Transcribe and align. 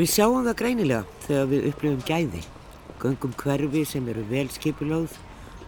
Við 0.00 0.08
sjáum 0.08 0.46
það 0.46 0.54
greinilega 0.56 1.24
þegar 1.26 1.48
við 1.50 1.64
upplifum 1.68 2.04
gæði. 2.08 2.38
Göngum 3.02 3.32
hverfi 3.36 3.80
sem 3.84 4.06
eru 4.08 4.22
vel 4.30 4.46
skipulögð, 4.48 5.16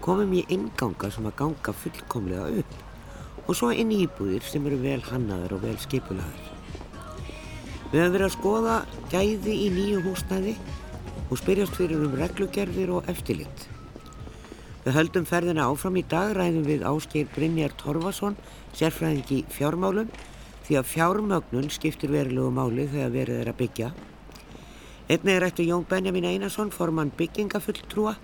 komum 0.00 0.30
í 0.32 0.44
inganga 0.54 1.10
sem 1.12 1.26
að 1.28 1.34
ganga 1.36 1.74
fullkomlega 1.76 2.62
upp 2.62 2.78
og 3.42 3.58
svo 3.58 3.68
inn 3.76 3.90
í 3.92 3.98
íbúðir 4.06 4.46
sem 4.48 4.64
eru 4.70 4.78
vel 4.80 5.02
hannaður 5.04 5.58
og 5.58 5.66
vel 5.66 5.74
skipulöður. 5.82 6.46
Við 7.90 8.00
höfum 8.00 8.14
verið 8.14 8.24
að 8.24 8.32
skoða 8.38 8.76
gæði 9.12 9.56
í 9.66 9.66
nýju 9.74 9.98
húsnæði 10.06 10.54
og 11.26 11.42
spyrjast 11.42 11.76
fyrir 11.76 12.06
um 12.06 12.14
reglugerðir 12.16 12.92
og 12.96 13.10
eftirlitt. 13.12 13.66
Við 14.86 14.96
höldum 14.96 15.26
ferðina 15.28 15.66
áfram 15.68 15.98
í 16.00 16.04
dag 16.08 16.32
ræðum 16.38 16.64
við 16.70 16.86
Ásgeir 16.88 17.28
Brynjar 17.34 17.76
Torfason, 17.82 18.40
sérfræðingi 18.80 19.42
fjármálum, 19.52 20.08
því 20.64 20.80
að 20.80 20.88
fjármögnun 20.94 21.68
skiptir 21.76 22.16
verilegu 22.16 22.48
máli 22.48 22.88
þegar 22.88 23.14
verið 23.18 23.42
er 23.42 23.52
að 23.52 23.60
byggja. 23.60 23.92
Einnig 25.12 25.34
er 25.34 25.44
eftir 25.44 25.66
Jón 25.68 25.82
Benjamin 25.84 26.24
Einarsson, 26.24 26.70
formann 26.72 27.10
byggingafulltrúa, 27.18 28.14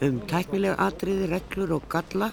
um 0.00 0.20
tæknilega 0.30 0.78
atriði, 0.80 1.26
reglur 1.28 1.74
og 1.76 1.82
galla, 1.92 2.30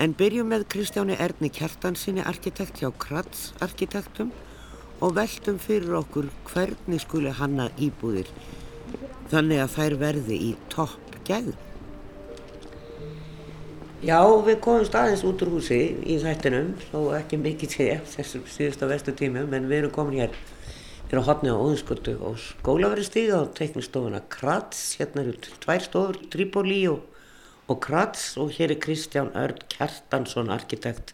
en 0.00 0.14
byrjum 0.16 0.48
með 0.48 0.64
Kristjáni 0.72 1.18
Erni 1.20 1.50
Kjartansinni, 1.52 2.22
arkitekt 2.24 2.80
hjá 2.80 2.88
Kratz 3.02 3.50
arkitektum 3.60 4.30
og 5.04 5.12
veltum 5.18 5.58
fyrir 5.60 5.98
okkur 5.98 6.30
hvernig 6.48 7.02
skuli 7.04 7.34
hanna 7.36 7.68
íbúðir 7.76 8.30
þannig 9.28 9.60
að 9.60 9.76
þær 9.76 9.98
verði 10.06 10.40
í 10.46 10.50
topp 10.72 11.20
gæðum. 11.28 11.60
Já, 14.02 14.24
við 14.24 14.56
komum 14.64 14.88
staðins 14.88 15.26
út 15.28 15.44
úr 15.44 15.52
húsi 15.58 15.82
í 16.00 16.16
þættinum, 16.24 16.72
þó 16.88 17.12
ekki 17.20 17.44
mikið 17.44 17.76
sé 17.76 17.92
þessum 18.16 18.48
síðustu 18.56 18.88
vestu 18.88 19.12
tímum, 19.20 19.52
en 19.52 19.68
við 19.68 19.82
erum 19.82 19.96
komin 20.00 20.22
hér 20.24 20.40
hér 21.12 21.20
á 21.20 21.28
hotni 21.28 21.52
á 21.52 21.60
Óðinskötu 21.60 22.14
og 22.24 22.38
skólaverið 22.40 23.04
stíða 23.04 23.44
á 23.44 23.52
teiknistofuna 23.52 24.22
Kratz, 24.32 24.96
hérna 24.96 25.20
eru 25.20 25.34
tvær 25.60 25.82
stofur, 25.84 26.16
Tríbóli 26.32 26.86
og, 26.88 27.02
og 27.68 27.80
Kratz. 27.84 28.38
Og 28.40 28.48
hér 28.56 28.72
er 28.72 28.80
Kristján 28.80 29.28
Örd 29.36 29.60
Kjartansson, 29.68 30.48
arkitekt. 30.48 31.12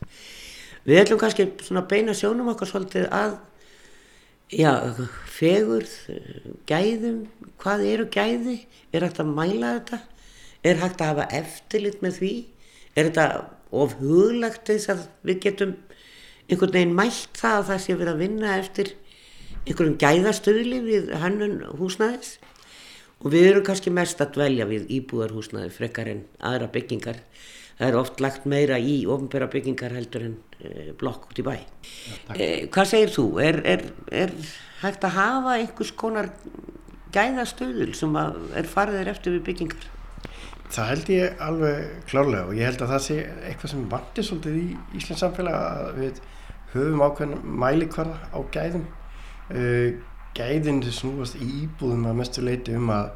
Við 0.87 1.03
ætlum 1.03 1.19
kannski 1.19 1.49
svona 1.67 1.83
beina 1.91 2.15
sjónum 2.15 2.53
okkar 2.53 2.71
svolítið 2.71 3.09
að, 3.11 3.35
já, 4.55 4.71
fegurð, 5.35 5.97
gæðum, 6.71 7.19
hvað 7.59 7.85
eru 7.91 8.07
gæði, 8.15 8.57
er 8.95 9.09
hægt 9.09 9.19
að 9.19 9.35
mæla 9.35 9.75
þetta, 9.81 10.01
er 10.63 10.81
hægt 10.85 11.03
að 11.03 11.11
hafa 11.11 11.29
eftirlit 11.41 12.07
með 12.07 12.23
því, 12.23 12.33
er 12.95 13.11
þetta 13.11 13.27
of 13.75 13.99
huglagt 13.99 14.71
þess 14.71 14.95
að 14.95 15.05
við 15.27 15.43
getum 15.49 15.75
einhvern 16.47 16.79
veginn 16.79 16.97
mælt 17.03 17.35
það 17.37 17.59
að 17.59 17.69
það 17.73 17.85
sé 17.89 17.99
verið 17.99 18.15
að 18.15 18.27
vinna 18.29 18.57
eftir 18.63 18.95
einhverjum 19.69 19.99
gæðastöðli 20.01 20.81
við 20.87 21.11
hannun 21.21 21.59
húsnæðis 21.79 22.39
og 23.19 23.33
við 23.35 23.49
erum 23.51 23.67
kannski 23.67 23.93
mest 23.93 24.21
að 24.23 24.35
dvelja 24.39 24.67
við 24.69 24.89
íbúðarhúsnæði 24.99 25.73
frekar 25.75 26.11
en 26.13 26.23
aðra 26.39 26.71
byggingar. 26.73 27.19
Það 27.79 27.89
er 27.89 27.99
oft 27.99 28.23
lagt 28.23 28.47
meira 28.51 28.79
í 28.81 28.95
ofnbæra 29.11 29.51
byggingar 29.53 29.95
heldur 29.95 30.25
en 30.27 30.39
e, 30.59 30.95
blokk 30.99 31.29
út 31.31 31.39
í 31.39 31.45
bæ. 31.47 31.53
Já, 31.59 32.35
e, 32.35 32.49
hvað 32.75 32.91
segir 32.91 33.13
þú? 33.15 33.27
Er, 33.45 33.61
er, 33.75 33.85
er 34.25 34.35
hægt 34.81 35.07
að 35.07 35.15
hafa 35.19 35.59
einhvers 35.61 35.93
konar 35.99 36.33
gæðastöðul 37.15 37.93
sem 37.99 38.19
er 38.19 38.71
fariðir 38.71 39.13
eftir 39.15 39.37
við 39.37 39.47
byggingar? 39.51 39.87
Það 40.69 40.91
held 40.91 41.13
ég 41.15 41.39
alveg 41.45 41.85
klárlega 42.11 42.49
og 42.49 42.59
ég 42.59 42.69
held 42.69 42.83
að 42.85 42.91
það 42.93 43.05
sé 43.07 43.19
eitthvað 43.49 43.73
sem 43.73 43.87
vantir 43.95 44.27
svolítið 44.27 44.59
í 44.61 44.67
Íslands 44.99 45.23
samfélag 45.25 45.59
að 45.59 46.01
við 46.03 46.19
höfum 46.75 47.05
ákveðin 47.07 47.55
mælikvarða 47.63 48.19
á 48.35 48.39
gæðum. 48.53 48.85
Uh, 49.49 49.99
gæðin 50.37 50.83
sem 50.85 50.95
snúast 50.95 51.39
íbúðum 51.41 52.07
að 52.11 52.19
mestu 52.21 52.45
leiti 52.45 52.75
um 52.77 52.91
að, 52.95 53.09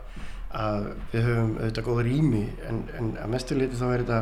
að 0.56 0.87
við 1.12 1.26
höfum 1.28 1.53
auðvitað 1.59 1.87
góða 1.88 2.06
rými 2.09 2.43
en, 2.69 2.81
en 2.98 3.10
að 3.20 3.34
mestu 3.34 3.59
leiti 3.59 3.78
þá 3.78 3.87
er 3.91 4.04
þetta 4.04 4.20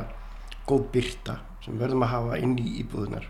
góð 0.69 0.84
byrta 0.97 1.37
sem 1.65 1.75
við 1.75 1.84
verðum 1.84 2.04
að 2.06 2.12
hafa 2.15 2.41
inn 2.44 2.56
í 2.60 2.66
íbúðunar 2.82 3.28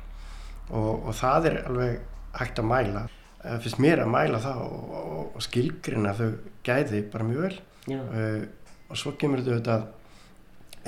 og, 0.70 0.90
og 0.94 1.14
það 1.18 1.50
er 1.50 1.58
alveg 1.66 2.00
hægt 2.40 2.62
að 2.62 2.70
mæla. 2.70 3.06
Það 3.40 3.62
finnst 3.64 3.80
mér 3.82 4.02
að 4.04 4.12
mæla 4.12 4.40
það 4.44 4.64
og, 4.64 4.90
og, 5.00 5.22
og 5.38 5.44
skilgrina 5.44 6.16
þau 6.18 6.28
gæði 6.66 7.04
bara 7.12 7.28
mjög 7.28 7.46
vel. 7.46 7.62
Uh, 7.90 8.42
og 8.90 8.98
svo 8.98 9.14
kemur 9.18 9.42
þetta 9.46 9.78
að 9.78 9.88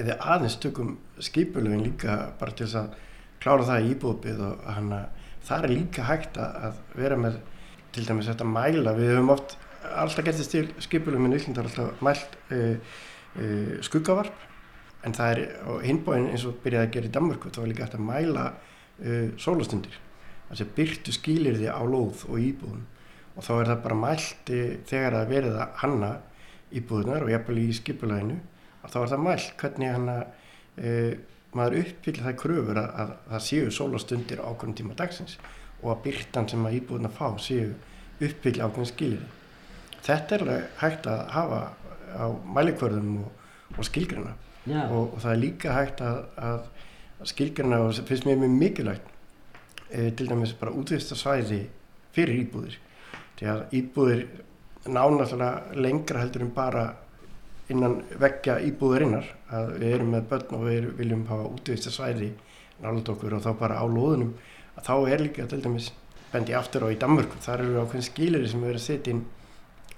eða 0.00 0.18
aðeins 0.34 0.58
tökum 0.60 0.96
skipulögin 1.20 1.84
líka 1.84 2.18
bara 2.40 2.54
til 2.56 2.66
þess 2.66 2.78
að 2.80 2.94
klára 3.42 3.66
það 3.68 3.84
í 3.84 3.90
íbúðbið 3.92 4.44
og 4.46 4.62
hana, 4.70 5.00
það 5.44 5.66
er 5.66 5.74
líka 5.74 6.06
hægt 6.08 6.38
að 6.40 6.78
vera 6.96 7.18
með 7.20 7.40
til 7.92 8.06
dæmis 8.08 8.30
þetta 8.30 8.46
mæla, 8.48 8.94
við 8.96 9.12
höfum 9.14 9.34
oft 9.34 9.56
alltaf 9.82 10.24
gert 10.24 10.38
þess 10.38 10.52
til 10.52 10.64
skipulögin 10.82 11.26
minn 11.26 11.36
Íslandar 11.36 11.68
alltaf 11.68 12.02
mælt 12.04 12.38
uh, 12.54 12.76
uh, 13.36 13.74
skuggavarp. 13.84 14.48
En 15.02 15.16
það 15.16 15.32
er 15.32 15.40
á 15.66 15.72
hinbóin 15.82 16.28
eins 16.30 16.46
og 16.46 16.60
byrjaði 16.62 16.86
að 16.86 16.94
gera 16.94 17.08
í 17.08 17.14
Danmörku 17.16 17.50
þá 17.50 17.60
var 17.64 17.70
líka 17.72 17.88
að 17.88 18.04
mæla 18.06 18.44
uh, 18.52 19.28
sólastundir 19.40 19.98
þess 20.52 20.64
að 20.66 20.74
byrtu 20.76 21.14
skilir 21.16 21.56
því 21.58 21.72
á 21.72 21.82
lóð 21.88 22.26
og 22.28 22.38
íbúðum. 22.38 22.84
Og 23.32 23.46
þá 23.46 23.52
er 23.56 23.70
það 23.72 23.82
bara 23.86 23.98
mælt 23.98 24.50
þegar 24.90 25.16
það 25.16 25.30
verið 25.32 25.58
að 25.64 25.76
hanna 25.80 26.10
íbúðunar 26.76 27.24
og 27.24 27.32
jafnvel 27.32 27.60
í 27.62 27.68
skipulæginu 27.76 28.38
og 28.82 28.92
þá 28.92 28.98
er 29.00 29.12
það 29.12 29.24
mælt 29.26 29.54
hvernig 29.60 29.92
hann 29.94 30.10
að 30.12 30.22
e, 30.76 30.92
maður 31.56 31.78
uppfyllir 31.82 32.26
það 32.26 32.38
kröfur 32.42 32.80
að, 32.80 32.90
að 33.02 33.12
það 33.30 33.44
séu 33.46 33.72
sólastundir 33.76 34.42
á 34.44 34.48
ákveðin 34.48 34.78
tíma 34.80 34.96
dagsins 34.98 35.36
og 35.82 35.94
að 35.94 36.02
byrtan 36.06 36.48
sem 36.50 36.66
að 36.66 36.78
íbúðunar 36.78 37.14
fá 37.14 37.26
séu 37.42 37.72
uppfyllir 38.22 38.64
ákveðin 38.66 38.90
skilir. 38.90 39.24
Þetta 40.02 40.38
er 40.38 40.66
hægt 40.80 41.08
að 41.10 41.22
hafa 41.34 41.60
á 42.12 42.26
mælikvörðum 42.54 43.18
og, 43.22 43.30
og 43.78 43.88
skilgrina 43.88 44.34
og, 44.68 45.14
og 45.14 45.18
það 45.22 45.32
er 45.32 45.42
líka 45.42 45.74
hægt 45.74 46.02
að, 46.04 46.22
að 46.36 47.28
skilgrina 47.32 47.80
og 47.82 47.94
það 47.96 48.08
finnst 48.10 48.28
mér 48.28 48.40
mjög 48.42 48.56
mikilvægt 48.60 49.12
e, 49.90 50.10
til 50.10 50.28
dæmis 50.28 50.54
bara 50.58 50.74
útvista 50.76 51.18
svæði 51.18 51.64
fyrir 52.14 52.42
íbúðir. 52.44 52.78
Því 53.38 53.50
að 53.52 53.76
íbúðir 53.78 54.24
nánaðlega 54.86 55.78
lengra 55.78 56.22
heldur 56.22 56.46
en 56.46 56.54
bara 56.54 56.86
innan 57.72 58.00
vekkja 58.20 58.58
íbúðurinnar 58.68 59.28
að 59.54 59.76
við 59.80 59.94
erum 59.96 60.10
með 60.16 60.26
börn 60.30 60.56
og 60.58 60.64
við 60.66 60.88
viljum 60.98 61.28
hafa 61.30 61.50
útvista 61.50 61.92
svæði 61.94 62.32
nálega 62.82 63.14
okkur 63.14 63.36
og 63.38 63.44
þá 63.44 63.52
bara 63.60 63.78
á 63.78 63.86
loðunum 63.86 64.32
að 64.76 64.88
þá 64.88 64.94
er 65.12 65.24
líka 65.26 65.46
til 65.50 65.62
dæmis 65.64 65.92
bendi 66.32 66.54
aftur 66.56 66.86
á 66.86 66.92
í 66.92 66.98
Danmörku, 67.00 67.38
þar 67.44 67.64
eru 67.66 67.82
ákveðin 67.82 68.08
skilir 68.08 68.46
sem 68.48 68.62
erum 68.64 68.80
að 68.80 68.84
setja 68.86 69.12
inn 69.12 69.24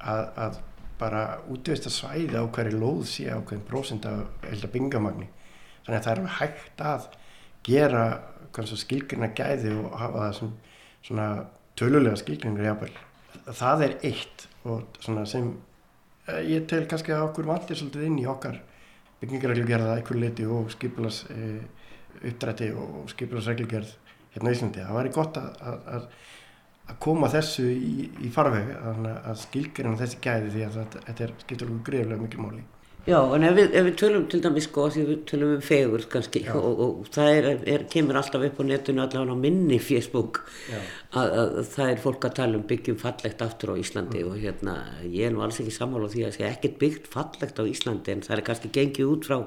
að, 0.02 0.24
að 0.44 0.60
bara 0.98 1.22
útvista 1.50 1.90
svæði 1.90 2.38
á 2.38 2.44
hverju 2.44 2.78
loð 2.78 3.02
sé 3.10 3.28
ákveðin 3.30 3.66
prósend 3.68 4.06
af 4.08 4.46
elda 4.50 4.70
bingamagni 4.70 5.28
þannig 5.86 5.98
að 5.98 6.06
það 6.06 6.14
er 6.14 6.36
hægt 6.38 6.84
að 6.84 7.08
gera 7.66 8.04
skilgjörna 8.54 9.30
gæði 9.34 9.72
og 9.80 9.94
hafa 9.98 10.26
það 10.26 10.36
sem 10.38 10.52
svona 11.04 11.28
tölulega 11.78 12.20
skilgjörnir 12.20 12.68
jábel 12.68 12.92
það 13.50 13.86
er 13.88 13.96
eitt 14.10 14.46
og 14.64 15.00
svona 15.02 15.24
sem 15.28 15.50
uh, 15.50 16.41
ég 16.46 16.68
tel 16.70 16.84
kannski 16.91 17.14
að 17.14 17.26
okkur 17.28 17.48
vandir 17.50 17.78
svolítið 17.78 18.06
inn 18.08 18.20
í 18.22 18.28
okkar 18.30 18.60
byggingarreglgerða 19.20 19.96
eitthvað 19.98 20.22
liti 20.22 20.46
og 20.46 20.70
skipilas 20.72 21.24
uh, 21.34 21.58
uppdrætti 22.22 22.70
og 22.78 23.10
skipilasreglgerð 23.12 23.92
hérna 24.34 24.53
í 24.53 24.59
Íslandi. 24.59 24.84
Það 24.84 25.00
væri 25.00 25.15
gott 25.15 25.41
að, 25.41 25.50
að, 25.95 26.06
að 26.91 27.00
koma 27.06 27.33
þessu 27.33 27.67
í, 27.72 28.11
í 28.27 28.31
farveg 28.34 28.71
að, 28.77 29.11
að 29.17 29.43
skilgjörna 29.47 29.99
þessi 30.03 30.22
gæði 30.25 30.55
því 30.55 30.69
að 30.69 30.81
þetta 30.95 31.27
er 31.28 31.37
skiptur 31.45 31.71
okkur 31.72 31.84
greiðlega 31.91 32.25
mikil 32.27 32.45
móli. 32.45 32.65
Já, 33.05 33.19
en 33.37 33.43
ef 33.45 33.53
við, 33.53 33.75
ef 33.77 33.84
við 33.84 33.97
tölum 34.00 34.22
til 34.33 34.39
dæmis 34.41 34.65
sko, 34.65 34.87
því 34.93 35.03
við 35.05 35.17
tölum 35.28 35.50
um 35.59 35.65
fegur 35.65 36.05
kannski 36.09 36.41
og, 36.49 36.62
og, 36.65 36.78
og 36.84 37.11
það 37.12 37.33
er, 37.34 37.49
er, 37.75 37.83
kemur 37.93 38.16
alltaf 38.16 38.47
upp 38.47 38.60
á 38.60 38.65
netinu 38.65 39.03
allavega 39.04 39.36
á 39.36 39.42
minni 39.42 39.77
Facebook 39.77 40.41
að, 41.13 41.34
að 41.42 41.59
það 41.75 41.91
er 41.91 42.01
fólk 42.01 42.25
að 42.25 42.37
tala 42.39 42.57
um 42.57 42.65
byggjum 42.71 42.97
fallegt 43.03 43.45
aftur 43.45 43.75
á 43.77 43.80
Íslandi 43.83 44.22
mm. 44.22 44.30
og 44.30 44.41
hérna 44.41 44.78
ég 45.04 45.28
er 45.28 45.37
nú 45.37 45.45
alls 45.45 45.60
ekki 45.60 45.75
sammála 45.77 46.09
því 46.15 46.25
að 46.25 46.30
það 46.30 46.39
sé 46.39 46.48
ekkert 46.48 46.80
byggt 46.80 47.13
fallegt 47.13 47.60
á 47.60 47.65
Íslandi 47.69 48.15
en 48.15 48.25
það 48.25 48.39
er 48.39 48.45
kannski 48.48 48.72
gengið 48.78 49.13
út 49.13 49.28
frá 49.28 49.39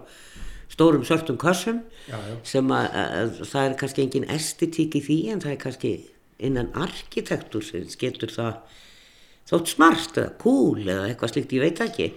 stórum 0.72 1.06
sörtum 1.08 1.38
kassum 1.40 1.81
já, 2.08 2.18
já. 2.18 2.36
sem 2.44 2.74
að, 2.75 2.90
að 3.02 3.40
það 3.52 3.64
er 3.64 3.78
kannski 3.81 4.04
engin 4.04 4.28
estetík 4.36 4.98
í 5.00 5.04
því 5.06 5.19
en 5.34 5.44
það 5.46 5.54
er 5.54 5.62
kannski 5.64 5.94
innan 6.38 6.69
arkitektur 6.78 7.66
sem 7.66 7.88
getur 8.00 8.34
það 8.34 8.60
þótt 9.48 9.72
smart 9.72 10.19
eða 10.19 10.34
cool 10.42 10.84
eða 10.84 11.08
eitthvað 11.08 11.34
slikt, 11.34 11.56
ég 11.56 11.64
veit 11.64 11.81
ekki 11.86 12.10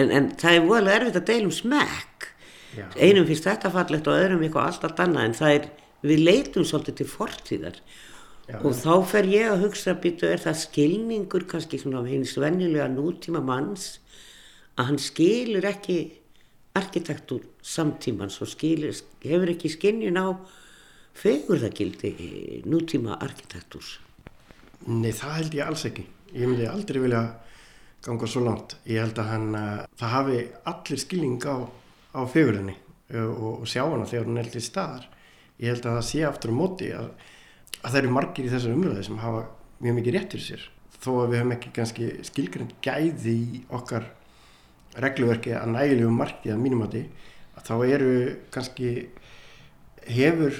en, 0.00 0.08
en 0.08 0.30
það 0.40 0.56
er 0.56 0.68
volið 0.70 0.94
erfitt 0.94 1.20
að 1.20 1.30
deilum 1.30 1.54
smekk 1.54 2.28
einum 2.96 3.26
finnst 3.28 3.48
þetta 3.48 3.72
fallegt 3.74 4.08
og 4.08 4.18
öðrum 4.18 4.44
eitthvað 4.44 4.70
alltaf 4.70 5.02
annað 5.04 5.28
en 5.28 5.36
það 5.38 5.54
er, 5.56 5.70
við 6.08 6.22
leitum 6.24 6.66
svolítið 6.68 7.00
til 7.00 7.08
fortíðar 7.10 7.80
Já, 8.48 8.56
og 8.62 8.70
ja. 8.72 8.78
þá 8.80 8.92
fer 9.10 9.26
ég 9.28 9.50
að 9.52 9.64
hugsa 9.66 9.92
býtu 10.00 10.28
er 10.28 10.40
það 10.40 10.60
skilningur 10.62 11.44
kannski 11.50 11.80
svona 11.82 12.00
hins 12.08 12.32
vennilega 12.40 12.86
nútíma 12.88 13.42
manns 13.44 13.98
að 14.78 14.88
hann 14.88 15.00
skilur 15.02 15.66
ekki 15.68 15.98
arkitektur 16.78 17.44
samtímans 17.62 18.38
og 18.42 18.50
skilur, 18.52 18.94
hefur 19.24 19.54
ekki 19.54 19.72
skinnjun 19.74 20.20
á 20.22 20.26
fegurðagildi 21.18 22.12
nútíma 22.70 23.18
arkitekturs 23.18 23.98
Nei, 24.86 25.10
það 25.10 25.34
held 25.40 25.58
ég 25.58 25.66
alls 25.66 25.84
ekki 25.88 26.06
ég 26.34 26.48
myndi 26.48 26.66
aldrei 26.68 27.00
vilja 27.02 27.22
ganga 28.04 28.28
svo 28.30 28.44
langt. 28.44 28.76
Ég 28.86 29.02
held 29.02 29.18
að 29.18 29.30
hann, 29.32 29.48
uh, 29.56 29.84
það 29.98 30.14
hafi 30.14 30.38
allir 30.70 31.02
skilning 31.02 31.46
á, 31.48 31.56
á 32.14 32.20
fegurðinni 32.28 32.76
og, 33.18 33.62
og 33.62 33.68
sjá 33.68 33.84
hana 33.86 34.06
þegar 34.08 34.28
hún 34.28 34.42
til 34.52 34.64
staðar. 34.64 35.06
Ég 35.58 35.72
held 35.72 35.86
að 35.86 35.98
það 35.98 36.08
sé 36.10 36.24
aftur 36.26 36.52
á 36.54 36.60
móti 36.60 36.90
að, 36.94 37.08
að 37.82 37.90
það 37.90 38.00
eru 38.02 38.12
margir 38.14 38.46
í 38.46 38.52
þessar 38.52 38.76
umröðu 38.76 39.06
sem 39.06 39.22
hafa 39.22 39.46
mjög 39.82 39.98
mikið 39.98 40.16
rétt 40.16 40.36
fyrir 40.36 40.46
sér. 40.46 40.68
Þó 40.98 41.10
að 41.14 41.28
við 41.30 41.38
höfum 41.38 41.54
ekki 41.56 41.74
kannski 41.74 42.08
skilgrind 42.26 42.76
gæði 42.84 43.34
í 43.34 43.62
okkar 43.74 44.06
regluverki 45.02 45.54
að 45.56 45.74
nægilegu 45.74 46.14
markið 46.14 46.54
að 46.54 46.62
mínum 46.64 46.86
að 46.88 46.98
þá 47.66 47.74
eru 47.86 48.14
kannski 48.54 48.90
hefur 50.08 50.58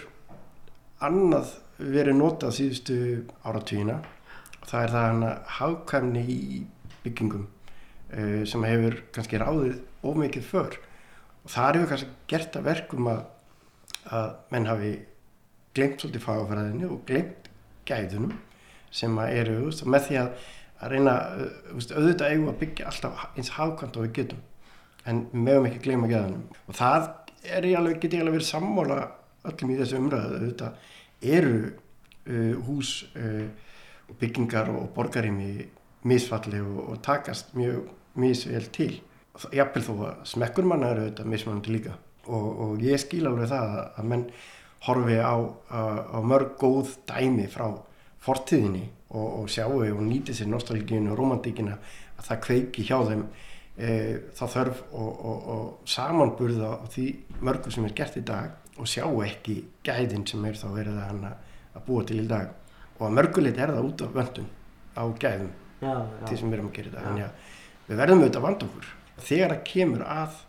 annað 1.04 1.52
verið 1.78 2.18
notað 2.18 2.56
síðustu 2.58 2.98
áratvíina 3.46 4.00
það 4.68 4.82
er 4.82 4.92
það 4.92 5.06
hana 5.06 5.30
hafkvæmni 5.58 6.24
í 6.28 6.58
byggingum 7.04 7.46
uh, 7.46 8.42
sem 8.48 8.66
hefur 8.68 8.98
kannski 9.14 9.40
ráðið 9.40 9.78
ómikið 10.04 10.48
för. 10.48 10.78
Og 11.44 11.52
það 11.52 11.78
hefur 11.78 11.92
kannski 11.92 12.10
gert 12.30 12.58
að 12.58 12.68
verkum 12.68 13.08
að, 13.12 13.22
að 14.12 14.28
menn 14.52 14.68
hafi 14.68 14.92
glemt 15.76 16.02
svolítið 16.02 16.26
fagafræðinu 16.26 16.92
og 16.92 17.02
glemt 17.08 17.50
gæðunum 17.88 18.36
sem 18.98 19.18
að 19.20 19.34
eru 19.42 19.58
með 19.88 20.06
því 20.08 20.20
að, 20.22 20.46
að 20.78 20.92
reyna 20.94 21.14
veist, 21.72 21.92
auðvitað 21.94 22.32
eigum 22.32 22.50
að 22.52 22.60
byggja 22.62 22.90
alltaf 22.90 23.24
eins 23.34 23.52
hafkvæmt 23.56 23.98
og 23.98 24.06
við 24.06 24.14
getum 24.20 24.44
en 25.08 25.24
meðum 25.32 25.68
ekki 25.70 25.84
gleyma 25.86 26.10
gæðunum 26.10 26.44
og 26.68 26.78
það 26.78 27.08
er 27.48 27.68
ég 27.68 27.78
alveg, 27.78 28.00
get 28.02 28.16
ég 28.16 28.22
alveg 28.24 28.38
verið 28.38 28.50
sammóla 28.50 28.98
öllum 29.48 29.72
í 29.72 29.78
þessu 29.78 29.98
umræðu 29.98 30.38
auðvitað 30.38 31.32
eru 31.34 31.58
uh, 32.28 32.54
hús 32.66 32.92
uh, 33.16 33.46
og 34.08 34.18
byggingar 34.20 34.70
og 34.72 34.90
borgarými 34.96 35.68
misfalli 36.08 36.60
og, 36.62 36.78
og 36.92 37.00
takast 37.04 37.54
mjög 37.58 37.88
misvel 38.18 38.68
til. 38.74 38.92
Jafnvel 39.54 39.84
þó 39.86 39.92
að 40.08 40.22
smekkur 40.32 40.66
manna 40.66 40.92
eru 40.92 41.06
auðvitað 41.06 41.32
mismunandi 41.34 41.74
líka 41.74 41.98
og, 42.26 42.46
og 42.64 42.80
ég 42.82 43.00
skil 43.00 43.26
alveg 43.28 43.50
það 43.52 43.76
að 43.84 44.08
menn 44.10 44.24
horfi 44.86 45.18
á, 45.18 45.36
á, 45.70 45.80
á 46.14 46.18
mörg 46.22 46.56
góð 46.60 46.96
dæmi 47.08 47.46
frá 47.50 47.68
fortíðinni 48.28 48.84
og, 49.08 49.26
og 49.42 49.50
sjáu 49.52 49.80
og 49.80 50.02
nýti 50.04 50.36
sér 50.36 50.50
nostálgínu 50.52 51.12
og 51.12 51.18
romantíkina 51.18 51.76
að 52.18 52.26
það 52.28 52.42
kveiki 52.46 52.84
hjá 52.88 52.98
þeim 53.08 53.24
e, 53.76 53.90
þá 54.36 54.44
þörf 54.54 54.82
og, 54.92 55.28
og 55.54 55.88
samanburða 55.88 56.72
á 56.82 56.86
því 56.92 57.06
mörgu 57.40 57.72
sem 57.72 57.86
er 57.88 57.96
gert 57.96 58.18
í 58.20 58.24
dag 58.28 58.78
og 58.78 58.88
sjáu 58.90 59.22
ekki 59.24 59.60
gæðin 59.86 60.26
sem 60.28 60.44
er 60.46 60.58
þá 60.58 60.68
verið 60.74 61.00
að, 61.02 61.24
að 61.74 61.86
búa 61.86 62.04
til 62.06 62.20
í 62.22 62.28
dag. 62.28 62.52
Og 62.98 63.06
að 63.08 63.16
mörguleit 63.18 63.58
er 63.58 63.72
það 63.74 63.88
út 63.88 64.04
af 64.04 64.14
vöndun 64.14 64.50
á 64.98 65.02
gæðum 65.22 65.50
já, 65.80 65.92
já. 65.94 66.26
því 66.26 66.36
sem 66.36 66.50
við 66.50 66.58
erum 66.58 66.70
að 66.70 66.76
gera 66.78 66.90
þetta 66.90 67.06
þannig 67.06 67.26
að 67.26 67.88
við 67.88 68.00
verðum 68.02 68.22
auðvitað 68.22 68.40
að 68.40 68.46
vanda 68.48 68.68
okkur. 68.68 68.88
Þegar 69.18 69.54
það 69.54 69.64
kemur 69.72 70.04
að 70.14 70.40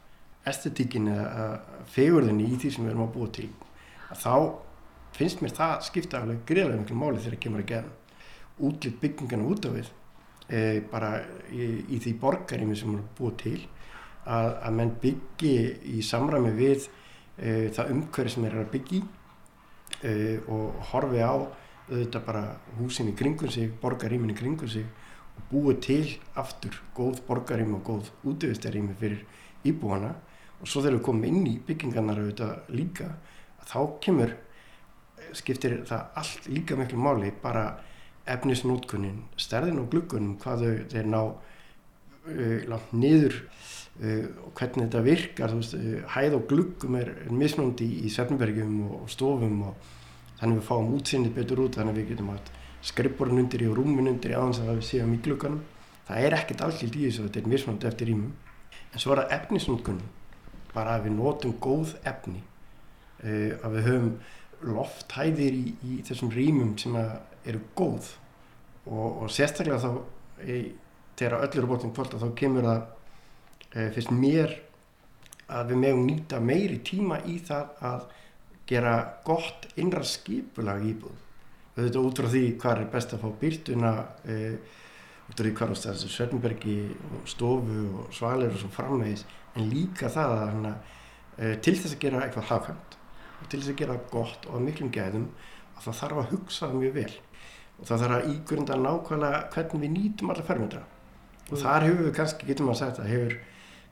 estetíkin 0.50 1.12
eða 1.14 1.46
fegurðinni 1.94 2.48
í 2.50 2.58
því 2.60 2.72
sem 2.74 2.86
við 2.86 2.94
erum 2.94 3.06
að 3.06 3.14
búa 3.16 3.32
til 3.38 3.50
að 4.10 4.24
þá 4.24 4.34
finnst 5.16 5.42
mér 5.44 5.56
það 5.58 5.76
skipta 5.88 6.22
alveg 6.22 6.44
greiðlega 6.50 6.82
miklu 6.84 7.00
máli 7.00 7.22
þegar 7.24 7.36
það 7.36 7.44
kemur 7.46 7.64
að 7.64 7.72
gæðum 7.74 8.70
útlýtt 8.70 9.00
byggingana 9.02 9.48
út 9.50 9.68
á 9.68 9.72
við 9.72 9.92
e, 10.50 10.60
bara 10.92 11.12
í, 11.52 11.68
í 11.96 12.00
því 12.04 12.16
borgarimi 12.22 12.76
sem 12.78 12.96
að 12.96 13.06
búa 13.18 13.36
til 13.40 13.58
að, 14.26 14.50
að 14.68 14.76
menn 14.80 14.94
byggi 15.02 15.56
í 15.96 16.04
samræmi 16.06 16.52
við 16.58 16.90
e, 17.38 17.70
það 17.76 17.94
umhverfi 17.96 18.36
sem 18.36 18.48
er 18.50 18.60
að 18.60 18.72
byggi 18.76 19.02
e, 20.04 20.14
og 20.48 20.80
horfi 20.92 21.24
á 21.24 21.34
auðvitað 21.90 22.26
bara 22.26 22.44
húsin 22.78 23.10
í 23.10 23.16
kringum 23.18 23.50
sig, 23.52 23.72
borgarýmin 23.82 24.34
í 24.34 24.38
kringum 24.38 24.70
sig 24.70 24.86
og 25.40 25.46
búið 25.50 25.80
til 25.86 26.04
aftur 26.38 26.76
góð 26.98 27.24
borgarými 27.28 27.80
og 27.80 27.86
góð 27.88 28.12
útöðustarými 28.28 28.98
fyrir 29.00 29.24
íbúana. 29.66 30.14
Og 30.60 30.68
svo 30.68 30.84
þegar 30.84 31.00
við 31.00 31.06
komum 31.08 31.28
inn 31.30 31.48
í 31.48 31.56
byggingarnar 31.66 32.20
auðvitað 32.20 32.74
líka 32.76 33.10
þá 33.70 33.80
kemur, 34.04 34.36
skiptir 35.38 35.80
það 35.90 36.20
allt 36.22 36.50
líka 36.50 36.78
miklu 36.80 37.00
máli 37.02 37.32
bara 37.44 37.66
efnisnótkunnin, 38.30 39.24
stærðin 39.40 39.82
og 39.82 39.90
gluggunum 39.92 40.36
hvað 40.42 40.66
þau 40.66 40.74
þeir 40.92 41.08
ná 41.10 41.22
uh, 41.24 42.60
langt 42.70 42.92
niður 42.94 43.38
uh, 43.40 44.28
og 44.46 44.52
hvernig 44.60 44.86
þetta 44.86 45.06
virkar, 45.06 45.56
veist, 45.58 45.74
uh, 45.78 46.04
hæð 46.14 46.38
og 46.38 46.46
gluggum 46.52 47.00
er, 47.00 47.14
er 47.26 47.34
mismöndi 47.34 47.88
í, 48.04 48.12
Svefnbergjum 48.14 48.76
og, 48.86 48.96
og 49.06 49.12
stofum 49.14 49.64
og 49.72 49.90
þannig 50.40 50.62
við 50.62 50.70
fáum 50.70 50.94
útsinnið 51.00 51.36
betur 51.40 51.66
út 51.66 51.80
þannig 51.80 52.02
við 52.02 52.14
getum 52.14 52.32
að 52.36 52.54
skrippborun 52.90 53.42
undir 53.42 53.66
í 53.66 53.68
og 53.72 53.76
rúmin 53.80 54.08
undir 54.14 54.36
í 54.36 54.38
aðans 54.40 54.62
að 54.64 54.78
við 54.78 54.88
séum 54.92 55.18
í 55.18 55.22
glukkanum 55.26 55.64
það 56.10 56.26
er 56.26 56.36
ekkert 56.40 56.64
allkild 56.66 56.96
í 56.96 57.08
þessu 57.08 57.26
þetta 57.28 57.42
er 57.42 57.50
mismunandi 57.54 57.90
eftir 57.90 58.10
rýmum. 58.10 58.32
En 58.90 59.02
svo 59.02 59.14
er 59.14 59.24
það 59.24 59.36
efnisnútkunum 59.38 60.08
bara 60.74 60.96
að 60.98 61.08
við 61.08 61.16
notum 61.18 61.56
góð 61.62 61.96
efni 62.08 62.42
uh, 62.42 63.58
að 63.66 63.76
við 63.76 63.90
höfum 63.90 64.12
lofthæðir 64.68 65.56
í, 65.56 65.66
í 65.86 66.00
þessum 66.08 66.32
rýmum 66.34 66.76
sem 66.80 66.96
eru 67.00 67.62
góð. 67.78 68.14
Og, 68.90 69.24
og 69.24 69.34
sérstaklega 69.34 69.80
þá 69.84 69.92
þegar 71.20 71.44
öllur 71.44 71.64
er 71.64 71.70
bóttum 71.70 71.94
kvölda 71.96 72.20
þá 72.22 72.28
kemur 72.40 72.68
það 72.68 72.82
e, 73.74 73.86
fyrst 73.96 74.12
mér 74.16 74.56
að 75.50 75.72
við 75.74 75.82
meðum 75.84 76.06
nýta 76.08 76.42
meiri 76.44 76.80
tíma 76.86 77.20
í 77.28 77.40
það 77.46 77.86
að 77.90 78.06
gera 78.70 78.94
gott 79.26 79.66
innra 79.82 80.04
skipulag 80.06 80.86
íbúð. 80.92 81.26
Auðvitað 81.76 82.06
út 82.06 82.22
frá 82.22 82.30
því 82.30 82.44
hvað 82.62 82.84
er 82.84 82.92
best 82.94 83.16
að 83.16 83.24
fá 83.24 83.30
byrtuna 83.42 83.94
e, 84.24 84.38
út 85.30 85.36
frá 85.36 85.48
því 85.48 85.56
hvað 85.58 85.74
er 85.74 85.82
þessu 85.88 86.14
Svernbergi 86.14 86.78
og 87.10 87.28
stofu 87.30 87.82
og 88.04 88.14
svalir 88.16 88.54
og 88.54 88.62
svo 88.62 88.72
framvegis 88.76 89.26
en 89.58 89.68
líka 89.72 90.12
það 90.14 90.36
að 90.36 90.46
hana, 90.54 90.74
e, 91.36 91.56
til 91.58 91.76
þess 91.76 91.98
að 91.98 92.04
gera 92.06 92.24
eitthvað 92.26 92.50
hafhæmt 92.54 92.99
til 93.48 93.62
þess 93.62 93.74
að 93.74 93.80
gera 93.82 93.98
gott 94.12 94.48
og 94.50 94.64
miklum 94.64 94.92
gæðum 94.94 95.28
að 95.78 95.86
það 95.88 96.00
þarf 96.02 96.22
að 96.22 96.32
hugsa 96.34 96.72
mjög 96.74 96.96
vel 97.00 97.12
og 97.80 97.88
það 97.88 98.04
þarf 98.04 98.16
að 98.18 98.32
ígrunda 98.34 98.80
nákvæmlega 98.84 99.42
hvernig 99.54 99.84
við 99.86 99.94
nýtum 99.96 100.34
alla 100.34 100.48
fermetra 100.50 100.84
og 101.50 101.56
mm. 101.56 101.62
þar 101.64 101.88
hefur 101.88 102.04
við 102.06 102.14
kannski, 102.20 102.50
getum 102.50 102.70
að 102.70 102.80
segja 102.82 102.92
þetta 102.98 103.10
hefur 103.14 103.38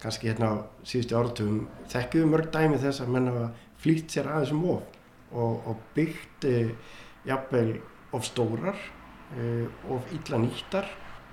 kannski 0.01 0.29
hérna 0.29 0.51
á 0.51 0.55
síðustu 0.85 1.17
áratugum 1.17 1.61
þekkjum 1.93 2.33
mörg 2.33 2.51
dæmi 2.53 2.81
þess 2.83 3.01
að 3.01 3.13
menna 3.15 3.47
flýtt 3.81 4.13
sér 4.13 4.29
aðeins 4.33 4.53
um 4.53 4.65
of 4.75 4.95
og, 5.31 5.67
og 5.67 5.81
byggt 5.95 6.47
eh, 6.47 6.73
jafnveil 7.27 7.77
of 8.15 8.25
stórar 8.27 8.77
eh, 9.37 9.65
of 9.91 10.13
illa 10.15 10.41
nýttar 10.43 10.87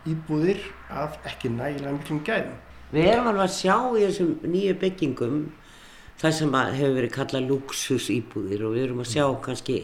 íbúðir 0.08 0.60
af 0.92 1.16
ekki 1.24 1.48
nægilega 1.48 1.94
miklum 1.96 2.20
gæðum. 2.24 2.56
Við 2.92 3.06
erum 3.08 3.28
alveg 3.30 3.46
að 3.46 3.54
sjá 3.56 3.76
í 3.96 4.02
þessum 4.04 4.32
nýju 4.52 4.74
byggingum 4.82 5.38
það 6.20 6.36
sem 6.38 6.56
hefur 6.78 6.96
verið 6.98 7.14
kallað 7.14 7.48
luxus 7.50 8.10
íbúðir 8.14 8.64
og 8.66 8.76
við 8.76 8.88
erum 8.88 9.04
að 9.04 9.12
sjá 9.12 9.26
kannski 9.44 9.78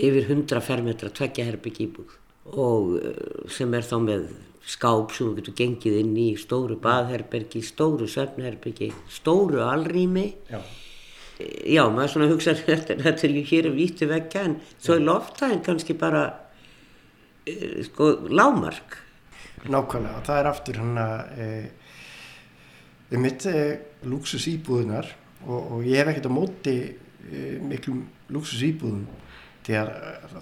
yfir 0.00 0.26
100 0.26 0.62
fermetra 0.64 1.10
tveggja 1.12 1.46
herbygg 1.48 1.82
íbúð 1.86 2.16
og 2.50 2.96
eh, 2.98 3.50
sem 3.52 3.74
er 3.76 3.86
þá 3.86 3.96
með 4.04 4.30
skáp 4.70 5.14
sem 5.14 5.28
þú 5.28 5.38
getur 5.38 5.56
gengið 5.58 5.98
inn 6.02 6.14
í 6.20 6.28
stóru 6.38 6.76
baðherbergi, 6.80 7.62
stóru 7.64 8.08
söfnherbergi, 8.10 8.90
stóru 9.10 9.62
alrými. 9.64 10.26
Já. 10.50 10.60
Já, 11.40 11.86
maður 11.88 12.12
svona 12.12 12.28
hugsa 12.28 12.54
þetta, 12.58 13.14
er 13.16 13.36
ju 13.38 13.44
hér 13.48 13.70
að 13.70 13.78
víti 13.78 14.08
vekja 14.08 14.44
en 14.44 14.58
svo 14.76 14.98
er 14.98 15.06
loftæðin 15.06 15.62
kannski 15.64 15.96
bara 15.96 16.26
e, 17.48 17.84
sko 17.86 18.12
lámark 18.28 18.98
Nákvæmlega, 19.60 20.20
það 20.24 20.38
er 20.40 20.48
aftur 20.48 20.80
hann 20.80 21.00
að 21.00 21.40
e, 21.40 21.48
við 23.10 23.22
mitt 23.24 23.46
e, 23.48 23.64
luxus 24.08 24.46
íbúðunar 24.52 25.08
og, 25.46 25.60
og 25.60 25.86
ég 25.86 26.00
hef 26.00 26.12
ekkert 26.12 26.30
á 26.30 26.32
móti 26.32 26.76
e, 26.90 27.58
miklum 27.64 28.04
luxus 28.32 28.62
íbúðum 28.66 29.04
því 29.66 29.76
að 29.80 29.92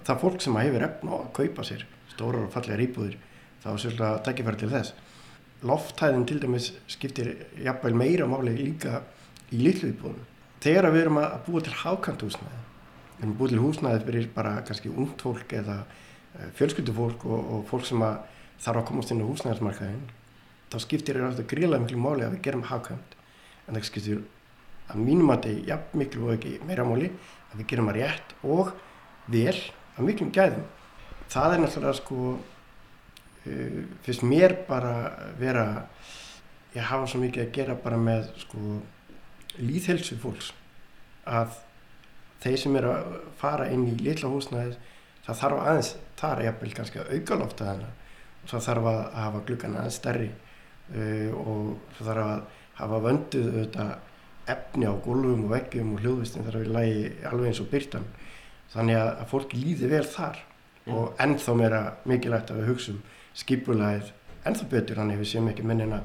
það 0.07 0.21
fólk 0.23 0.43
sem 0.43 0.59
hefur 0.59 0.87
efn 0.87 1.11
á 1.11 1.15
að 1.19 1.29
kaupa 1.39 1.67
sér 1.67 1.85
stórar 2.13 2.45
og 2.45 2.53
fallegar 2.53 2.83
íbúður 2.85 3.17
þá 3.63 3.69
er 3.73 3.81
svolítið 3.83 4.07
að 4.07 4.21
takkifæra 4.27 4.59
til 4.59 4.71
þess. 4.71 4.95
Loftæðin 5.67 6.25
til 6.27 6.39
dæmis 6.39 6.71
skiptir 6.87 7.33
jafnveil 7.59 7.97
meira 7.99 8.27
máli 8.31 8.55
líka 8.55 9.01
í 9.51 9.59
litlu 9.59 9.91
íbúðunum. 9.91 10.25
Þegar 10.63 10.91
við 10.93 11.05
erum 11.05 11.19
að 11.19 11.37
búa 11.47 11.63
til 11.63 11.75
hákant 11.81 12.23
húsnæði 12.23 12.65
við 13.19 13.25
erum 13.25 13.35
búið 13.35 13.51
til 13.51 13.63
húsnæði 13.63 14.03
fyrir 14.07 14.27
bara 14.35 14.51
kannski 14.67 14.89
ungt 14.89 15.23
fólk 15.23 15.53
eða 15.59 15.81
eh, 15.83 16.51
fjölskyldufólk 16.55 17.25
og, 17.27 17.39
og 17.55 17.65
fólk 17.67 17.87
sem 17.89 18.03
að 18.05 18.21
þarf 18.63 18.81
að 18.81 18.87
komast 18.87 19.11
inn 19.11 19.23
á 19.23 19.27
húsnæðarsmarkaðin 19.27 20.05
þá 20.71 20.77
skiptir 20.85 21.19
alltaf 21.19 21.47
gríðlega 21.51 21.83
miklu 21.83 21.99
máli 21.99 22.23
að 22.23 22.37
við 22.37 22.45
gerum 22.47 22.67
hákant 22.69 23.17
en 23.67 23.75
það 23.75 23.87
skiptir 23.89 24.21
að 24.89 25.01
mínum 25.03 25.29
að 25.29 25.43
þetta 25.43 25.51
er 25.51 25.69
jafn 25.69 26.01
miklu 26.01 26.27
og 26.27 26.35
ekki 26.35 26.53
meira 26.65 26.85
máli 26.87 27.09
að 27.49 27.61
við 27.61 27.67
gerum 27.71 27.91
að 27.91 27.99
rétt 27.99 28.35
og 28.43 28.71
vel 29.29 29.57
að 29.95 30.05
miklum 30.07 30.31
gæðum. 30.33 30.65
Það 31.29 31.53
er 31.53 31.63
náttúrulega 31.63 31.97
sko 31.99 32.19
uh, 32.35 33.81
fyrst 34.05 34.25
mér 34.25 34.55
bara 34.69 34.93
vera 35.39 35.65
ég 36.73 36.85
hafa 36.85 37.09
svo 37.09 37.21
mikið 37.21 37.45
að 37.45 37.53
gera 37.57 37.77
bara 37.83 37.99
með 38.01 38.29
sko 38.43 38.79
líðhelsu 39.59 40.17
fólks. 40.21 40.51
Að 41.29 41.57
þeir 42.43 42.61
sem 42.61 42.77
eru 42.79 42.93
að 42.95 43.15
fara 43.37 43.69
inn 43.73 43.87
í 43.89 43.97
litla 43.99 44.31
húsnæðis 44.31 44.77
það 45.25 45.41
þarf 45.43 45.63
aðeins, 45.69 45.89
það 46.17 46.35
er 46.35 46.45
jafnvel 46.47 46.75
kannski 46.77 47.01
að 47.01 47.09
auka 47.15 47.39
lofta 47.39 47.65
þarna. 47.69 47.89
Það 48.49 48.63
þarf 48.65 48.87
að 48.89 49.01
hafa 49.19 49.41
glukkana 49.45 49.81
aðeins 49.81 49.97
stærri 49.99 50.29
uh, 50.29 51.29
og 51.37 51.65
það 51.97 52.11
þarf 52.11 52.23
að 52.25 52.45
hafa 52.79 53.01
vönduð 53.03 53.49
auðvitað 53.49 53.97
efni 54.53 54.89
á 54.89 54.93
gólfum 55.03 55.45
og 55.47 55.53
veggjum 55.53 55.95
og 55.95 56.03
hljóðvistin 56.03 56.45
þarf 56.47 56.61
að 56.63 56.71
lægi 56.75 57.03
alveg 57.29 57.51
eins 57.51 57.61
og 57.63 57.69
byrtan 57.71 58.07
þannig 58.73 58.99
að, 58.99 59.11
fólki 59.31 59.59
líði 59.59 59.91
vel 59.91 60.05
þar. 60.05 60.45
Já. 60.89 60.93
og 60.95 61.19
ennþá 61.21 61.53
meira 61.59 61.79
mikilvægt 62.07 62.51
að 62.53 62.61
við 62.61 62.69
hugsum 62.71 62.99
skipulæðið 63.37 64.13
ennþá 64.47 64.67
betur 64.71 64.99
þannig 65.01 65.17
að 65.17 65.23
við 65.23 65.29
séum 65.33 65.49
ekki 65.51 65.65
minnina 65.67 65.99